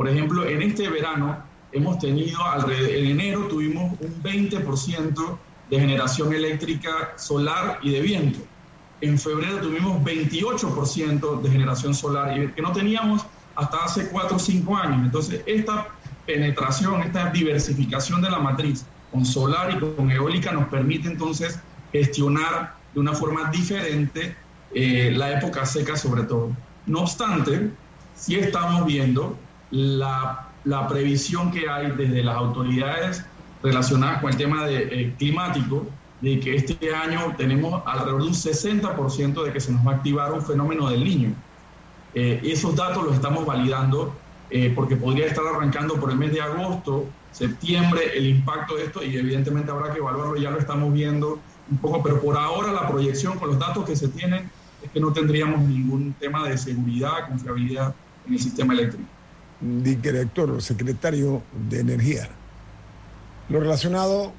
por 0.00 0.08
ejemplo, 0.08 0.46
en 0.46 0.62
este 0.62 0.88
verano 0.88 1.36
hemos 1.72 1.98
tenido, 1.98 2.38
en 2.70 3.06
enero 3.06 3.48
tuvimos 3.48 4.00
un 4.00 4.22
20% 4.22 5.38
de 5.68 5.78
generación 5.78 6.32
eléctrica 6.32 7.12
solar 7.18 7.78
y 7.82 7.90
de 7.90 8.00
viento. 8.00 8.38
En 9.02 9.18
febrero 9.18 9.58
tuvimos 9.58 10.02
28% 10.02 11.42
de 11.42 11.50
generación 11.50 11.94
solar 11.94 12.34
y 12.34 12.48
que 12.48 12.62
no 12.62 12.72
teníamos 12.72 13.26
hasta 13.54 13.76
hace 13.84 14.08
4 14.08 14.36
o 14.36 14.38
5 14.38 14.74
años. 14.74 15.04
Entonces, 15.04 15.42
esta 15.44 15.88
penetración, 16.24 17.02
esta 17.02 17.28
diversificación 17.28 18.22
de 18.22 18.30
la 18.30 18.38
matriz 18.38 18.86
con 19.12 19.26
solar 19.26 19.70
y 19.70 19.80
con 19.80 20.10
eólica 20.10 20.50
nos 20.50 20.66
permite 20.68 21.08
entonces 21.08 21.60
gestionar 21.92 22.74
de 22.94 23.00
una 23.00 23.12
forma 23.12 23.50
diferente 23.50 24.34
eh, 24.74 25.12
la 25.14 25.38
época 25.38 25.66
seca 25.66 25.94
sobre 25.94 26.22
todo. 26.22 26.56
No 26.86 27.00
obstante, 27.00 27.70
sí 28.14 28.36
estamos 28.36 28.86
viendo 28.86 29.36
la, 29.70 30.46
previsión 30.88 31.50
que 31.50 31.68
hay 31.68 31.90
desde 31.92 32.22
las 32.22 32.36
autoridades 32.36 33.24
relacionadas 33.62 34.20
con 34.20 34.30
el 34.30 34.36
tema 34.36 34.66
de, 34.66 34.82
eh, 34.82 35.14
climático, 35.18 35.86
de 36.20 36.38
que 36.40 36.56
este 36.56 36.94
año 36.94 37.34
tenemos 37.36 37.82
alrededor 37.86 38.22
de 38.22 38.28
un 38.28 38.34
60% 38.34 39.44
de 39.44 39.52
que 39.52 39.60
se 39.60 39.72
nos 39.72 39.86
va 39.86 39.92
a 39.92 39.94
activar 39.96 40.32
un 40.32 40.42
fenómeno 40.42 40.90
del 40.90 41.02
niño. 41.02 41.32
Eh, 42.14 42.40
esos 42.44 42.76
datos 42.76 43.04
los 43.04 43.14
estamos 43.14 43.46
validando 43.46 44.14
eh, 44.50 44.72
porque 44.74 44.96
podría 44.96 45.26
estar 45.26 45.44
arrancando 45.46 45.94
por 45.94 46.10
el 46.10 46.18
mes 46.18 46.32
de 46.32 46.42
agosto, 46.42 47.06
septiembre, 47.30 48.16
el 48.16 48.26
impacto 48.26 48.76
de 48.76 48.84
esto 48.84 49.02
y 49.02 49.16
evidentemente 49.16 49.70
habrá 49.70 49.92
que 49.92 49.98
evaluarlo, 49.98 50.36
ya 50.36 50.50
lo 50.50 50.58
estamos 50.58 50.92
viendo 50.92 51.38
un 51.70 51.78
poco, 51.78 52.02
pero 52.02 52.20
por 52.20 52.36
ahora 52.36 52.72
la 52.72 52.88
proyección 52.88 53.38
con 53.38 53.50
los 53.50 53.58
datos 53.58 53.84
que 53.84 53.94
se 53.94 54.08
tienen 54.08 54.50
es 54.82 54.90
que 54.90 54.98
no 54.98 55.12
tendríamos 55.12 55.60
ningún 55.60 56.14
tema 56.14 56.48
de 56.48 56.58
seguridad, 56.58 57.28
confiabilidad 57.28 57.94
en 58.26 58.34
el 58.34 58.40
sistema 58.40 58.74
eléctrico 58.74 59.08
director 59.60 60.62
secretario 60.62 61.42
de 61.68 61.80
Energía. 61.80 62.28
Lo 63.48 63.60
relacionado, 63.60 64.32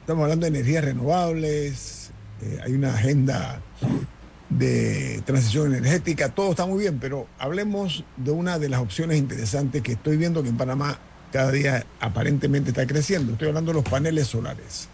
estamos 0.00 0.22
hablando 0.24 0.44
de 0.44 0.48
energías 0.48 0.84
renovables, 0.84 2.10
eh, 2.42 2.60
hay 2.64 2.72
una 2.74 2.94
agenda 2.94 3.60
de 4.50 5.22
transición 5.24 5.74
energética, 5.74 6.28
todo 6.28 6.50
está 6.50 6.66
muy 6.66 6.80
bien, 6.80 6.98
pero 7.00 7.26
hablemos 7.38 8.04
de 8.16 8.30
una 8.30 8.58
de 8.58 8.68
las 8.68 8.80
opciones 8.80 9.18
interesantes 9.18 9.82
que 9.82 9.92
estoy 9.92 10.16
viendo 10.16 10.42
que 10.42 10.50
en 10.50 10.56
Panamá 10.56 10.98
cada 11.32 11.50
día 11.50 11.84
aparentemente 12.00 12.70
está 12.70 12.86
creciendo. 12.86 13.32
Estoy 13.32 13.48
hablando 13.48 13.72
de 13.72 13.76
los 13.76 13.88
paneles 13.88 14.28
solares. 14.28 14.88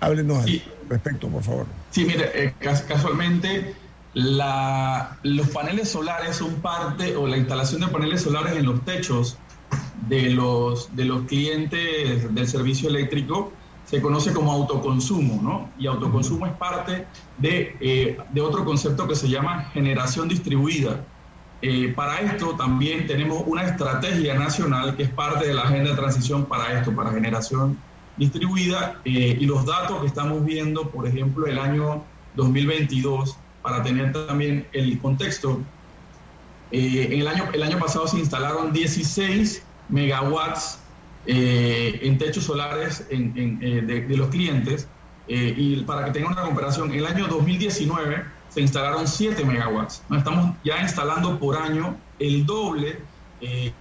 Háblenos 0.00 0.44
al 0.44 0.62
respecto, 0.88 1.28
por 1.28 1.42
favor. 1.42 1.66
Sí, 1.90 2.04
mire, 2.04 2.30
eh, 2.34 2.54
casualmente 2.60 3.74
la, 4.14 5.18
los 5.22 5.48
paneles 5.48 5.90
solares 5.90 6.36
son 6.36 6.54
parte, 6.56 7.16
o 7.16 7.26
la 7.26 7.36
instalación 7.36 7.80
de 7.80 7.88
paneles 7.88 8.22
solares 8.22 8.56
en 8.56 8.66
los 8.66 8.84
techos 8.84 9.36
de 10.08 10.30
los, 10.30 10.94
de 10.94 11.04
los 11.04 11.22
clientes 11.26 12.34
del 12.34 12.48
servicio 12.48 12.88
eléctrico 12.88 13.52
se 13.84 14.00
conoce 14.00 14.32
como 14.32 14.52
autoconsumo, 14.52 15.42
¿no? 15.42 15.70
Y 15.78 15.86
autoconsumo 15.86 16.46
es 16.46 16.52
parte 16.52 17.06
de, 17.38 17.76
eh, 17.80 18.16
de 18.32 18.40
otro 18.40 18.64
concepto 18.64 19.06
que 19.06 19.14
se 19.14 19.28
llama 19.28 19.64
generación 19.72 20.28
distribuida. 20.28 21.04
Eh, 21.60 21.92
para 21.94 22.20
esto 22.20 22.54
también 22.56 23.06
tenemos 23.06 23.42
una 23.46 23.64
estrategia 23.64 24.34
nacional 24.34 24.96
que 24.96 25.04
es 25.04 25.10
parte 25.10 25.46
de 25.46 25.54
la 25.54 25.62
agenda 25.62 25.90
de 25.90 25.96
transición 25.96 26.46
para 26.46 26.78
esto, 26.78 26.94
para 26.94 27.10
generación 27.12 27.78
distribuida. 28.16 29.00
Eh, 29.04 29.36
y 29.40 29.46
los 29.46 29.64
datos 29.66 30.00
que 30.00 30.06
estamos 30.06 30.44
viendo, 30.44 30.90
por 30.90 31.06
ejemplo, 31.06 31.46
el 31.46 31.58
año 31.58 32.04
2022, 32.36 33.36
para 33.64 33.82
tener 33.82 34.12
también 34.12 34.68
el 34.74 34.98
contexto, 34.98 35.58
en 36.70 37.18
el, 37.18 37.26
año, 37.26 37.48
el 37.54 37.62
año 37.62 37.78
pasado 37.78 38.06
se 38.06 38.18
instalaron 38.18 38.74
16 38.74 39.62
megawatts 39.88 40.80
eh, 41.24 41.98
en 42.02 42.18
techos 42.18 42.44
solares 42.44 43.06
eh, 43.08 44.04
de, 44.06 44.16
los 44.18 44.28
clientes. 44.28 44.86
Eh, 45.28 45.54
y 45.56 45.76
para 45.84 46.04
que 46.04 46.10
tengan 46.10 46.34
una 46.34 46.42
comparación, 46.42 46.92
en 46.92 46.98
el 46.98 47.06
año 47.06 47.26
2019 47.26 48.24
se 48.50 48.60
instalaron 48.60 49.08
7 49.08 49.42
megawatts. 49.42 50.02
Estamos 50.14 50.54
ya 50.62 50.82
instalando 50.82 51.38
por 51.38 51.56
año 51.56 51.96
el 52.18 52.44
doble 52.44 52.98
y, 53.40 53.72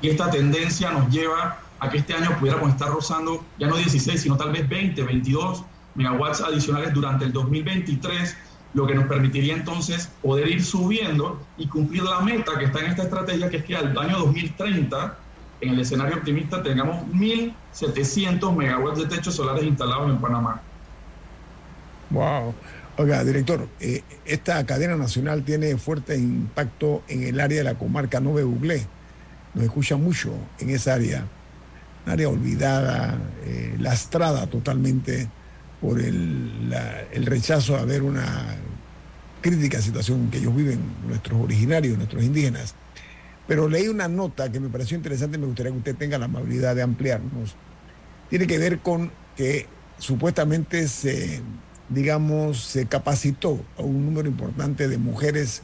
esta 0.00 0.30
tendencia 0.30 0.90
nos 0.90 1.10
lleva 1.10 1.60
a 1.78 1.90
que 1.90 1.98
este 1.98 2.14
año 2.14 2.34
pudiéramos 2.40 2.70
estar 2.70 2.88
rozando 2.88 3.44
ya 3.58 3.68
no 3.68 3.76
16, 3.76 4.22
sino 4.22 4.36
tal 4.36 4.50
vez 4.50 4.66
20, 4.66 5.02
22 5.02 5.64
megawatts 5.94 6.40
adicionales 6.40 6.92
durante 6.94 7.24
el 7.24 7.32
2023 7.32 8.36
lo 8.74 8.86
que 8.86 8.94
nos 8.94 9.06
permitiría 9.06 9.54
entonces 9.54 10.08
poder 10.22 10.48
ir 10.48 10.64
subiendo 10.64 11.40
y 11.58 11.66
cumplir 11.66 12.02
la 12.02 12.20
meta 12.20 12.58
que 12.58 12.66
está 12.66 12.80
en 12.80 12.86
esta 12.86 13.02
estrategia, 13.02 13.50
que 13.50 13.58
es 13.58 13.64
que 13.64 13.76
al 13.76 13.96
año 13.96 14.18
2030, 14.20 15.18
en 15.60 15.68
el 15.70 15.80
escenario 15.80 16.16
optimista, 16.16 16.62
tengamos 16.62 17.04
1.700 17.12 18.56
megawatts 18.56 19.00
de 19.00 19.06
techos 19.06 19.34
solares 19.34 19.64
instalados 19.64 20.10
en 20.10 20.18
Panamá. 20.18 20.60
Wow. 22.10 22.54
Oiga, 22.98 23.24
director, 23.24 23.68
eh, 23.80 24.02
esta 24.24 24.64
cadena 24.66 24.96
nacional 24.96 25.44
tiene 25.44 25.76
fuerte 25.78 26.16
impacto 26.16 27.02
en 27.08 27.22
el 27.24 27.40
área 27.40 27.58
de 27.58 27.64
la 27.64 27.74
comarca 27.74 28.20
Nove 28.20 28.44
Buglé. 28.44 28.86
Nos 29.54 29.64
escucha 29.64 29.96
mucho 29.96 30.34
en 30.58 30.70
esa 30.70 30.94
área, 30.94 31.24
un 32.06 32.12
área 32.12 32.28
olvidada, 32.28 33.18
eh, 33.44 33.76
lastrada 33.78 34.46
totalmente 34.46 35.28
por 35.82 36.00
el, 36.00 36.72
rechazo 37.26 37.76
a 37.76 37.84
ver 37.84 38.02
una 38.02 38.56
crítica 39.40 39.82
situación 39.82 40.30
que 40.30 40.38
ellos 40.38 40.54
viven, 40.54 40.78
nuestros 41.08 41.42
originarios, 41.42 41.98
nuestros 41.98 42.22
indígenas. 42.22 42.76
Pero 43.48 43.68
leí 43.68 43.88
una 43.88 44.06
nota 44.06 44.50
que 44.52 44.60
me 44.60 44.68
pareció 44.68 44.96
interesante 44.96 45.36
me 45.36 45.46
gustaría 45.46 45.72
que 45.72 45.78
usted 45.78 45.96
tenga 45.96 46.16
la 46.18 46.26
amabilidad 46.26 46.76
de 46.76 46.82
ampliarnos. 46.82 47.56
Tiene 48.30 48.46
que 48.46 48.58
ver 48.58 48.78
con 48.78 49.10
que 49.36 49.66
supuestamente 49.98 50.86
se, 50.86 51.40
digamos, 51.88 52.62
se 52.62 52.86
capacitó 52.86 53.60
a 53.76 53.82
un 53.82 54.06
número 54.06 54.28
importante 54.28 54.86
de 54.86 54.98
mujeres 54.98 55.62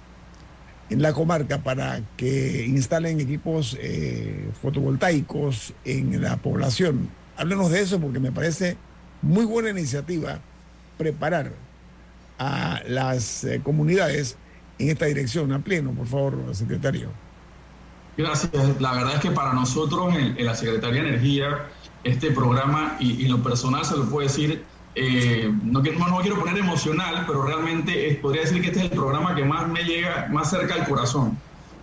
en 0.90 1.00
la 1.00 1.12
comarca 1.12 1.62
para 1.62 2.00
que 2.16 2.66
instalen 2.66 3.20
equipos 3.20 3.76
eh, 3.80 4.50
fotovoltaicos 4.60 5.74
en 5.84 6.20
la 6.20 6.38
población. 6.38 7.08
Háblenos 7.36 7.70
de 7.70 7.82
eso 7.82 8.00
porque 8.00 8.18
me 8.18 8.32
parece 8.32 8.76
muy 9.22 9.44
buena 9.44 9.70
iniciativa 9.70 10.38
preparar 10.96 11.52
a 12.38 12.80
las 12.86 13.44
eh, 13.44 13.60
comunidades 13.62 14.36
en 14.78 14.90
esta 14.90 15.06
dirección. 15.06 15.52
A 15.52 15.58
pleno, 15.58 15.92
por 15.92 16.06
favor, 16.06 16.54
secretario. 16.54 17.10
Gracias. 18.16 18.52
La 18.80 18.92
verdad 18.92 19.14
es 19.14 19.20
que 19.20 19.30
para 19.30 19.52
nosotros 19.52 20.14
en, 20.14 20.44
la 20.44 20.54
Secretaría 20.54 21.02
de 21.02 21.08
Energía, 21.10 21.66
este 22.04 22.30
programa, 22.30 22.96
y, 22.98 23.26
lo 23.28 23.42
personal 23.42 23.84
se 23.84 23.96
lo 23.96 24.08
puedo 24.08 24.26
decir, 24.26 24.64
eh, 24.94 25.52
no, 25.62 25.80
no, 25.80 26.08
no, 26.08 26.18
quiero 26.18 26.38
poner 26.40 26.58
emocional, 26.58 27.24
pero 27.26 27.42
realmente 27.42 28.18
podría 28.20 28.42
decir 28.42 28.60
que 28.60 28.68
este 28.68 28.80
es 28.80 28.84
el 28.86 28.90
programa 28.90 29.34
que 29.36 29.44
más 29.44 29.68
me 29.68 29.84
llega, 29.84 30.28
más 30.32 30.50
cerca 30.50 30.74
al 30.74 30.88
corazón, 30.88 31.38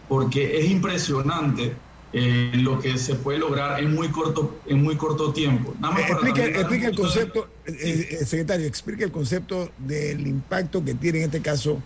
porque 0.10 0.60
es 0.60 0.70
impresionante 0.70 1.74
eh, 2.18 2.50
lo 2.54 2.80
que 2.80 2.98
se 2.98 3.16
puede 3.16 3.40
lograr 3.40 3.78
en 3.78 3.94
muy 3.94 4.08
corto, 4.08 4.62
en 4.66 4.82
muy 4.82 4.96
corto 4.96 5.34
tiempo. 5.34 5.76
Nada 5.82 5.96
más 5.96 6.10
explica, 6.10 6.46
el 6.46 6.96
concepto, 6.96 7.50
eh, 7.66 8.08
eh, 8.10 8.26
secretario, 8.26 8.66
explique 8.66 9.04
el 9.04 9.12
concepto 9.12 9.70
del 9.78 10.26
impacto 10.26 10.82
que 10.82 10.94
tiene 10.94 11.18
en 11.18 11.26
este 11.26 11.42
caso 11.42 11.84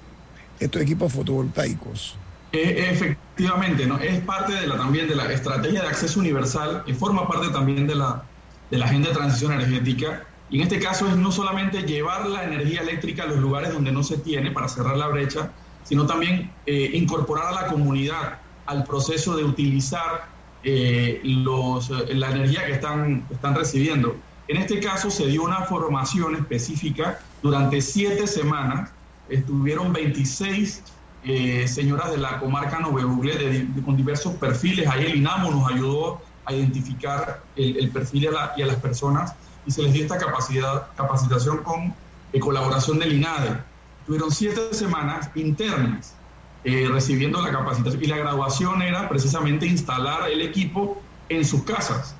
estos 0.59 0.84
equipos 0.84 1.11
fotovoltaicos. 1.11 2.15
efectivamente, 2.51 3.88
¿no? 3.88 3.97
es 3.97 4.19
parte 4.19 4.53
de 4.53 4.67
la, 4.67 4.77
también 4.77 5.07
de 5.07 5.15
la 5.15 5.34
estrategia 5.34 5.82
de 5.82 5.88
acceso 5.88 6.19
universal, 6.19 6.84
que 6.86 6.93
forma 6.93 7.27
parte 7.27 7.47
también 7.49 7.88
de 7.88 7.95
la, 7.95 8.23
de 8.69 8.77
la 8.77 8.86
agenda 8.86 9.09
de 9.09 9.15
transición 9.15 9.53
energética. 9.53 10.27
Y 10.51 10.57
en 10.57 10.61
este 10.61 10.77
caso 10.77 11.07
es 11.07 11.15
no 11.15 11.32
solamente 11.32 11.82
llevar 11.82 12.27
la 12.27 12.43
energía 12.43 12.82
eléctrica 12.82 13.23
a 13.23 13.25
los 13.25 13.39
lugares 13.39 13.73
donde 13.73 13.91
no 13.91 14.03
se 14.03 14.19
tiene 14.19 14.51
para 14.51 14.69
cerrar 14.69 14.95
la 14.95 15.07
brecha, 15.07 15.53
sino 15.84 16.05
también 16.05 16.51
incorporar 16.67 17.47
a 17.47 17.63
la 17.63 17.67
comunidad 17.67 18.41
al 18.70 18.84
proceso 18.84 19.36
de 19.36 19.43
utilizar 19.43 20.28
eh, 20.63 21.22
los, 21.24 21.89
eh, 21.89 22.13
la 22.13 22.30
energía 22.30 22.65
que 22.67 22.74
están, 22.74 23.26
están 23.32 23.55
recibiendo. 23.55 24.15
En 24.47 24.57
este 24.57 24.80
caso 24.80 25.09
se 25.09 25.26
dio 25.26 25.41
una 25.43 25.61
formación 25.61 26.36
específica 26.36 27.20
durante 27.41 27.82
siete 27.82 28.28
semanas. 28.28 28.91
Estuvieron 29.28 29.91
26 29.91 30.84
eh, 31.24 31.67
señoras 31.67 32.11
de 32.11 32.17
la 32.17 32.39
comarca 32.39 32.80
Novebugle 32.80 33.67
con 33.84 33.97
diversos 33.97 34.36
perfiles. 34.36 34.88
Ahí 34.88 35.05
el 35.05 35.15
INAMO 35.15 35.49
nos 35.49 35.72
ayudó 35.72 36.22
a 36.45 36.53
identificar 36.53 37.41
el, 37.55 37.89
perfil 37.89 38.24
y 38.24 38.28
a, 38.28 38.53
y 38.55 38.61
a, 38.61 38.67
las 38.67 38.78
personas 38.78 39.34
y 39.65 39.72
se 39.72 39.82
les 39.82 39.93
dio 39.93 40.03
esta 40.03 40.17
capacidad, 40.20 40.88
capacitación 40.95 41.63
con 41.63 41.93
colaboración 42.39 42.99
del 42.99 43.13
INADE. 43.13 43.63
Tuvieron 44.05 44.30
siete 44.32 44.74
semanas 44.74 45.30
internas 45.34 46.15
eh, 46.64 46.89
recibiendo 46.91 47.41
la 47.41 47.51
capacitación. 47.51 48.03
Y 48.03 48.07
la 48.07 48.18
graduación 48.18 48.82
era 48.82 49.07
precisamente 49.07 49.66
instalar 49.66 50.30
el 50.30 50.41
equipo 50.41 51.01
en 51.30 51.45
sus 51.45 51.64
casas. 51.64 52.16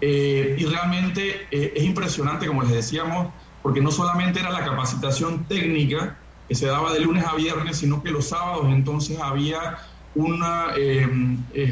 Eh, 0.00 0.56
y 0.58 0.64
realmente 0.64 1.46
eh, 1.50 1.72
es 1.76 1.84
impresionante, 1.84 2.46
como 2.46 2.62
les 2.62 2.72
decíamos, 2.72 3.28
porque 3.62 3.82
no 3.82 3.90
solamente 3.90 4.40
era 4.40 4.50
la 4.50 4.64
capacitación 4.64 5.44
técnica 5.44 6.16
que 6.48 6.54
se 6.54 6.66
daba 6.66 6.92
de 6.92 7.00
lunes 7.00 7.24
a 7.24 7.34
viernes, 7.34 7.78
sino 7.78 8.02
que 8.02 8.10
los 8.10 8.28
sábados 8.28 8.66
entonces 8.68 9.18
había 9.18 9.78
una 10.14 10.66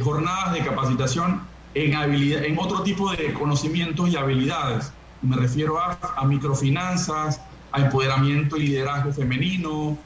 jornadas 0.03 0.55
de 0.55 0.65
capacitación 0.65 1.43
en, 1.75 1.95
habilidad, 1.95 2.45
en 2.45 2.59
otro 2.59 2.83
tipo 2.83 3.11
de 3.13 3.33
conocimientos 3.35 4.09
y 4.09 4.17
habilidades. 4.17 4.93
Me 5.21 5.37
refiero 5.37 5.79
a, 5.79 5.99
a 6.17 6.25
microfinanzas, 6.25 7.41
a 7.71 7.81
empoderamiento 7.81 8.57
y 8.57 8.69
liderazgo 8.69 9.13
femenino, 9.13 9.99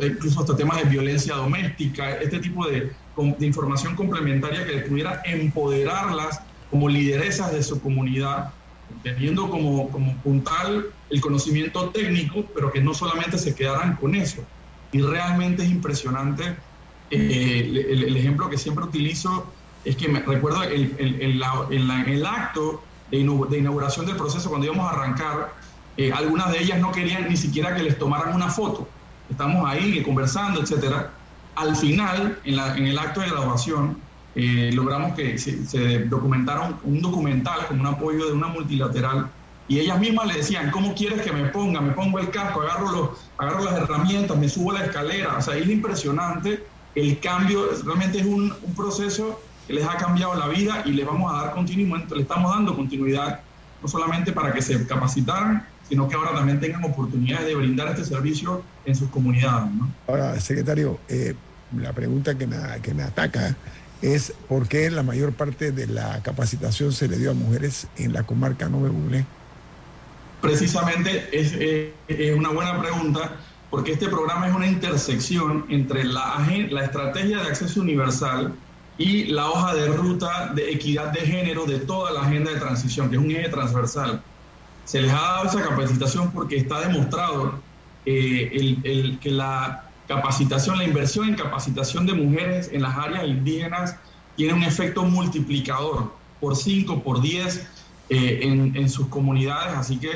incluso 0.00 0.40
hasta 0.40 0.56
temas 0.56 0.78
de 0.78 0.84
violencia 0.84 1.34
doméstica, 1.34 2.14
este 2.14 2.38
tipo 2.38 2.66
de, 2.66 2.92
información 3.40 3.94
complementaria 3.94 4.64
que 4.64 4.78
pudiera 4.78 5.20
empoderarlas 5.26 6.40
como 6.70 6.88
lideresas 6.88 7.52
de 7.52 7.62
su 7.62 7.80
comunidad, 7.82 8.52
teniendo 9.02 9.50
como, 9.50 9.90
como 9.90 10.16
puntal 10.18 10.86
el 11.10 11.20
conocimiento 11.20 11.90
técnico, 11.90 12.46
pero 12.54 12.72
que 12.72 12.80
no 12.80 12.94
solamente 12.94 13.36
se 13.36 13.54
quedaran 13.54 13.96
con 13.96 14.14
eso. 14.14 14.42
Y 14.92 15.02
realmente 15.02 15.62
es 15.62 15.70
impresionante. 15.70 16.56
Eh, 17.10 17.86
el, 17.90 18.16
ejemplo 18.16 18.48
que 18.48 18.56
siempre 18.56 18.84
utilizo 18.84 19.52
es 19.84 19.96
que 19.96 20.08
me 20.08 20.20
recuerdo 20.20 20.62
el, 20.62 20.94
el 20.98 22.24
acto 22.24 22.82
de, 23.10 23.18
inauguración 23.18 24.06
del 24.06 24.16
proceso, 24.16 24.48
cuando 24.48 24.66
íbamos 24.66 24.90
a 24.90 24.94
arrancar, 24.94 25.52
eh, 25.98 26.10
algunas 26.12 26.50
de 26.50 26.62
ellas 26.62 26.80
no 26.80 26.90
querían 26.92 27.28
ni 27.28 27.36
siquiera 27.36 27.74
que 27.74 27.82
les 27.82 27.98
tomaran 27.98 28.34
una 28.34 28.48
foto 28.48 28.88
estamos 29.32 29.68
ahí 29.68 30.02
conversando, 30.02 30.60
etcétera. 30.60 31.10
Al 31.56 31.76
final, 31.76 32.38
en, 32.44 32.56
la, 32.56 32.76
en 32.76 32.86
el 32.86 32.98
acto 32.98 33.20
de 33.20 33.28
graduación, 33.28 33.98
eh, 34.34 34.70
logramos 34.72 35.14
que 35.14 35.36
se, 35.38 35.66
se, 35.66 36.00
documentaron 36.06 36.78
un 36.84 37.02
documental 37.02 37.66
como 37.66 37.82
un 37.82 37.86
apoyo 37.86 38.26
de 38.26 38.32
una 38.32 38.48
multilateral 38.48 39.28
y 39.68 39.78
ellas 39.78 39.98
mismas 40.00 40.26
le 40.26 40.34
decían, 40.34 40.70
¿cómo 40.70 40.94
quieres 40.94 41.22
que 41.22 41.32
me 41.32 41.44
ponga? 41.46 41.80
Me 41.80 41.92
pongo 41.92 42.18
el 42.18 42.30
casco, 42.30 42.62
agarro, 42.62 42.92
los, 42.92 43.30
agarro 43.38 43.64
las 43.64 43.74
herramientas, 43.74 44.36
me 44.36 44.48
subo 44.48 44.72
a 44.72 44.74
la 44.74 44.84
escalera. 44.86 45.36
O 45.38 45.42
sea, 45.42 45.56
es 45.56 45.68
impresionante 45.68 46.64
el 46.94 47.20
cambio, 47.20 47.68
realmente 47.84 48.18
es 48.18 48.26
un, 48.26 48.54
un 48.62 48.74
proceso 48.74 49.40
que 49.66 49.74
les 49.74 49.86
ha 49.86 49.96
cambiado 49.96 50.34
la 50.34 50.48
vida 50.48 50.82
y 50.84 50.92
le 50.92 51.04
vamos 51.04 51.32
a 51.32 51.44
dar 51.44 51.54
continuidad, 51.54 52.08
le 52.10 52.22
estamos 52.22 52.52
dando 52.52 52.74
continuidad, 52.74 53.40
no 53.80 53.88
solamente 53.88 54.32
para 54.32 54.52
que 54.52 54.60
se 54.60 54.86
capacitaran, 54.86 55.66
sino 55.92 56.08
que 56.08 56.14
ahora 56.14 56.32
también 56.32 56.58
tengan 56.58 56.82
oportunidades 56.84 57.48
de 57.48 57.54
brindar 57.54 57.88
este 57.88 58.06
servicio 58.06 58.62
en 58.86 58.94
sus 58.94 59.10
comunidades. 59.10 59.68
Ahora, 60.08 60.40
secretario, 60.40 60.98
eh, 61.06 61.34
la 61.76 61.92
pregunta 61.92 62.38
que 62.38 62.46
me, 62.46 62.56
que 62.82 62.94
me 62.94 63.02
ataca 63.02 63.54
es 64.00 64.32
por 64.48 64.68
qué 64.68 64.90
la 64.90 65.02
mayor 65.02 65.34
parte 65.34 65.70
de 65.70 65.86
la 65.86 66.22
capacitación 66.22 66.94
se 66.94 67.08
le 67.08 67.18
dio 67.18 67.32
a 67.32 67.34
mujeres 67.34 67.88
en 67.98 68.14
la 68.14 68.22
comarca 68.22 68.70
Nove 68.70 68.88
Buglé. 68.88 69.26
Precisamente 70.40 71.28
es, 71.30 71.52
una 72.38 72.48
buena 72.48 72.80
pregunta 72.80 73.32
porque 73.68 73.92
este 73.92 74.08
programa 74.08 74.48
es 74.48 74.54
una 74.54 74.68
intersección 74.68 75.66
entre 75.68 76.04
la, 76.04 76.42
la 76.70 76.84
estrategia 76.84 77.42
de 77.42 77.48
acceso 77.48 77.82
universal 77.82 78.54
y 78.96 79.24
la 79.24 79.50
hoja 79.50 79.74
de 79.74 79.88
ruta 79.88 80.52
de 80.54 80.72
equidad 80.72 81.12
de 81.12 81.20
género 81.20 81.66
de 81.66 81.80
toda 81.80 82.12
la 82.12 82.22
agenda 82.22 82.50
de 82.50 82.58
transición, 82.58 83.10
que 83.10 83.16
es 83.16 83.22
un 83.22 83.30
eje 83.30 83.50
transversal. 83.50 84.22
Se 84.92 85.00
les 85.00 85.10
ha 85.10 85.16
dado 85.16 85.46
esa 85.46 85.62
capacitación 85.62 86.30
porque 86.32 86.56
está 86.56 86.80
demostrado 86.80 87.54
eh, 88.04 89.16
que 89.22 89.30
la 89.30 89.84
capacitación, 90.06 90.76
la 90.76 90.84
inversión 90.84 91.30
en 91.30 91.34
capacitación 91.34 92.04
de 92.04 92.12
mujeres 92.12 92.68
en 92.70 92.82
las 92.82 92.94
áreas 92.98 93.26
indígenas 93.26 93.96
tiene 94.36 94.52
un 94.52 94.62
efecto 94.62 95.02
multiplicador 95.04 96.12
por 96.42 96.56
5, 96.56 97.02
por 97.02 97.22
10 97.22 97.66
eh, 98.10 98.40
en, 98.74 98.90
sus 98.90 99.06
comunidades, 99.06 99.74
así 99.78 99.96
que 99.96 100.10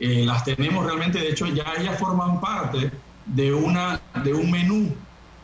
eh, 0.00 0.24
las 0.24 0.44
tenemos 0.44 0.86
realmente, 0.86 1.18
de 1.18 1.28
hecho 1.28 1.44
ya 1.48 1.66
ellas 1.78 1.98
forman 1.98 2.40
parte 2.40 2.90
de, 3.26 3.52
un 3.52 4.50
menú, 4.50 4.94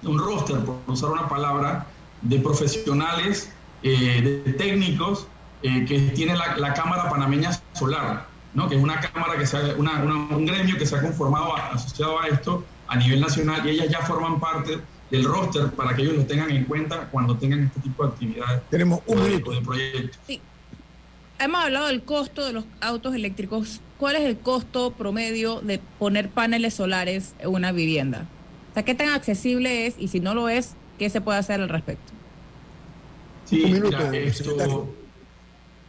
un 0.02 0.18
roster, 0.18 0.64
por 0.64 0.78
usar 0.86 1.10
una 1.10 1.28
palabra, 1.28 1.86
de 2.22 2.38
profesionales, 2.38 3.52
eh, 3.82 4.42
de 4.44 4.52
técnicos 4.54 5.26
que 5.60 6.12
tiene 6.14 6.34
la, 6.34 6.72
Cámara 6.72 7.10
Panameña 7.10 7.50
Solar, 7.74 8.37
¿no? 8.58 8.68
que 8.68 8.74
es 8.74 8.82
una 8.82 9.00
cámara 9.00 9.38
que 9.38 9.46
se 9.46 9.56
una, 9.74 10.02
un 10.02 10.44
gremio 10.44 10.76
que 10.76 10.84
se 10.84 10.96
ha 10.96 11.00
conformado 11.00 11.56
asociado 11.56 12.20
a 12.20 12.26
esto 12.26 12.64
a 12.88 12.96
nivel 12.96 13.20
nacional 13.20 13.64
y 13.64 13.70
ellas 13.70 13.88
ya 13.88 14.00
forman 14.00 14.40
parte 14.40 14.78
del 15.10 15.24
roster 15.24 15.70
para 15.70 15.94
que 15.94 16.02
ellos 16.02 16.16
lo 16.16 16.26
tengan 16.26 16.50
en 16.50 16.64
cuenta 16.64 17.08
cuando 17.10 17.36
tengan 17.36 17.64
este 17.64 17.80
tipo 17.80 18.04
de 18.04 18.10
actividades. 18.10 18.62
Tenemos 18.68 19.00
un 19.06 19.22
minuto 19.22 19.52
de 19.52 19.60
proyecto. 19.62 20.18
Sí. 20.26 20.40
Hemos 21.38 21.64
hablado 21.64 21.86
del 21.86 22.02
costo 22.02 22.44
de 22.44 22.52
los 22.52 22.64
autos 22.80 23.14
eléctricos. 23.14 23.80
¿Cuál 23.96 24.16
es 24.16 24.22
el 24.22 24.38
costo 24.38 24.90
promedio 24.90 25.60
de 25.60 25.80
poner 25.98 26.28
paneles 26.28 26.74
solares 26.74 27.34
en 27.38 27.50
una 27.50 27.70
vivienda? 27.70 28.26
O 28.72 28.74
sea, 28.74 28.82
¿qué 28.82 28.94
tan 28.94 29.10
accesible 29.10 29.86
es? 29.86 29.94
Y 29.98 30.08
si 30.08 30.18
no 30.18 30.34
lo 30.34 30.48
es, 30.48 30.74
¿qué 30.98 31.08
se 31.10 31.20
puede 31.20 31.38
hacer 31.38 31.60
al 31.60 31.68
respecto? 31.68 32.12
Sí, 33.44 33.62
un 33.64 33.72
minuto, 33.72 34.12
esto, 34.12 34.88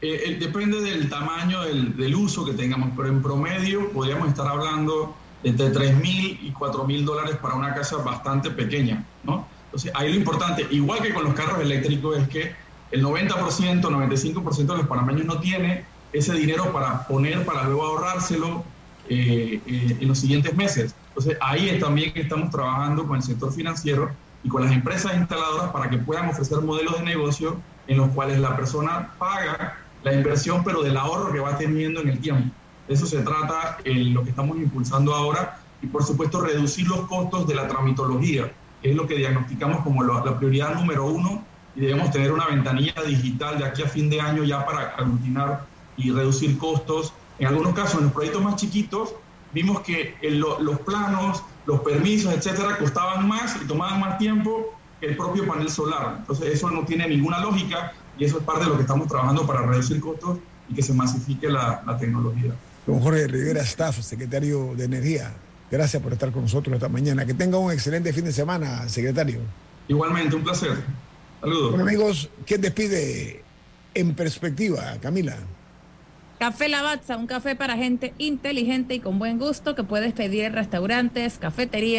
eh, 0.01 0.23
eh, 0.25 0.37
depende 0.39 0.81
del 0.81 1.09
tamaño 1.09 1.63
del, 1.63 1.95
del 1.97 2.15
uso 2.15 2.45
que 2.45 2.53
tengamos, 2.53 2.91
pero 2.95 3.09
en 3.09 3.21
promedio 3.21 3.91
podríamos 3.91 4.29
estar 4.29 4.47
hablando 4.47 5.15
entre 5.43 5.69
3 5.69 5.97
mil 5.97 6.39
y 6.41 6.51
4 6.51 6.83
mil 6.85 7.05
dólares 7.05 7.37
para 7.37 7.55
una 7.55 7.73
casa 7.73 7.97
bastante 7.97 8.49
pequeña, 8.51 9.05
¿no? 9.23 9.47
Entonces, 9.65 9.91
ahí 9.95 10.09
lo 10.09 10.15
importante, 10.15 10.65
igual 10.71 11.01
que 11.01 11.13
con 11.13 11.23
los 11.23 11.33
carros 11.33 11.59
eléctricos, 11.59 12.17
es 12.17 12.27
que 12.27 12.55
el 12.91 13.03
90%, 13.03 13.81
95% 13.81 14.55
de 14.55 14.77
los 14.77 14.87
panameños 14.87 15.25
no 15.25 15.39
tiene 15.39 15.85
ese 16.11 16.33
dinero 16.33 16.73
para 16.73 17.07
poner, 17.07 17.45
para 17.45 17.65
luego 17.65 17.83
ahorrárselo 17.83 18.63
eh, 19.07 19.61
eh, 19.65 19.97
en 19.99 20.07
los 20.07 20.17
siguientes 20.17 20.55
meses. 20.55 20.95
Entonces, 21.09 21.37
ahí 21.41 21.77
también 21.79 22.11
estamos 22.15 22.49
trabajando 22.49 23.07
con 23.07 23.17
el 23.17 23.23
sector 23.23 23.53
financiero 23.53 24.09
y 24.43 24.49
con 24.49 24.63
las 24.63 24.71
empresas 24.71 25.15
instaladoras 25.15 25.69
para 25.71 25.89
que 25.89 25.97
puedan 25.97 26.29
ofrecer 26.29 26.61
modelos 26.61 26.97
de 26.97 27.05
negocio 27.05 27.59
en 27.87 27.97
los 27.97 28.09
cuales 28.09 28.39
la 28.39 28.55
persona 28.55 29.11
paga 29.19 29.77
la 30.03 30.13
inversión, 30.13 30.63
pero 30.63 30.81
del 30.81 30.97
ahorro 30.97 31.31
que 31.31 31.39
va 31.39 31.57
teniendo 31.57 32.01
en 32.01 32.09
el 32.09 32.19
tiempo. 32.19 32.53
De 32.87 32.93
eso 32.93 33.05
se 33.05 33.21
trata 33.21 33.77
en 33.83 34.13
lo 34.13 34.23
que 34.23 34.31
estamos 34.31 34.57
impulsando 34.57 35.13
ahora 35.13 35.59
y 35.81 35.87
por 35.87 36.03
supuesto 36.03 36.41
reducir 36.41 36.87
los 36.87 37.01
costos 37.01 37.47
de 37.47 37.55
la 37.55 37.67
tramitología, 37.67 38.51
es 38.81 38.95
lo 38.95 39.07
que 39.07 39.15
diagnosticamos 39.15 39.83
como 39.83 40.03
la, 40.03 40.37
prioridad 40.37 40.75
número 40.75 41.05
uno 41.05 41.43
y 41.75 41.81
debemos 41.81 42.11
tener 42.11 42.31
una 42.31 42.47
ventanilla 42.47 43.01
digital 43.05 43.59
de 43.59 43.65
aquí 43.65 43.83
a 43.83 43.87
fin 43.87 44.09
de 44.09 44.19
año 44.19 44.43
ya 44.43 44.65
para 44.65 44.95
aglutinar 44.95 45.65
y 45.97 46.11
reducir 46.11 46.57
costos. 46.57 47.13
En 47.37 47.47
algunos 47.47 47.73
casos, 47.73 47.99
en 47.99 48.05
los 48.05 48.13
proyectos 48.13 48.41
más 48.41 48.55
chiquitos, 48.55 49.13
vimos 49.53 49.81
que 49.81 50.15
los 50.21 50.79
planos, 50.81 51.43
los 51.65 51.81
permisos, 51.81 52.33
etcétera, 52.33 52.77
costaban 52.77 53.27
más 53.27 53.57
y 53.61 53.67
tomaban 53.67 53.99
más 53.99 54.17
tiempo 54.17 54.73
que 54.99 55.07
el 55.07 55.17
propio 55.17 55.45
panel 55.45 55.69
solar. 55.69 56.15
Entonces, 56.19 56.53
eso 56.53 56.69
no 56.69 56.85
tiene 56.85 57.07
ninguna 57.07 57.39
lógica 57.39 57.93
y 58.19 58.25
eso 58.25 58.37
es 58.37 58.43
parte 58.43 58.65
de 58.65 58.69
lo 58.69 58.75
que 58.75 58.81
estamos 58.81 59.07
trabajando 59.07 59.47
para 59.47 59.65
reducir 59.65 59.99
costos 59.99 60.37
y 60.69 60.75
que 60.75 60.83
se 60.83 60.93
masifique 60.93 61.49
la 61.49 61.97
tecnología 61.99 62.53
don 62.89 62.99
Jorge 62.99 63.27
Rivera 63.27 63.61
Staff, 63.61 64.01
secretario 64.01 64.73
de 64.75 64.85
Energía. 64.85 65.31
Gracias 65.71 66.01
por 66.01 66.13
estar 66.13 66.31
con 66.31 66.43
nosotros 66.43 66.73
esta 66.73 66.89
mañana. 66.89 67.25
Que 67.25 67.33
tenga 67.33 67.57
un 67.57 67.71
excelente 67.71 68.11
fin 68.11 68.25
de 68.25 68.33
semana, 68.33 68.89
secretario. 68.89 69.39
Igualmente, 69.87 70.35
un 70.35 70.43
placer. 70.43 70.71
Saludos. 71.41 71.69
Bueno, 71.71 71.85
amigos, 71.85 72.29
¿quién 72.45 72.61
despide 72.61 73.43
en 73.93 74.15
perspectiva, 74.15 74.97
Camila? 75.01 75.37
Café 76.39 76.69
Lavazza, 76.69 77.17
un 77.17 77.27
café 77.27 77.55
para 77.55 77.75
gente 77.75 78.13
inteligente 78.17 78.95
y 78.95 78.99
con 78.99 79.19
buen 79.19 79.37
gusto 79.37 79.75
que 79.75 79.83
puedes 79.83 80.13
pedir 80.13 80.45
en 80.45 80.53
restaurantes, 80.53 81.37
cafeterías. 81.37 81.97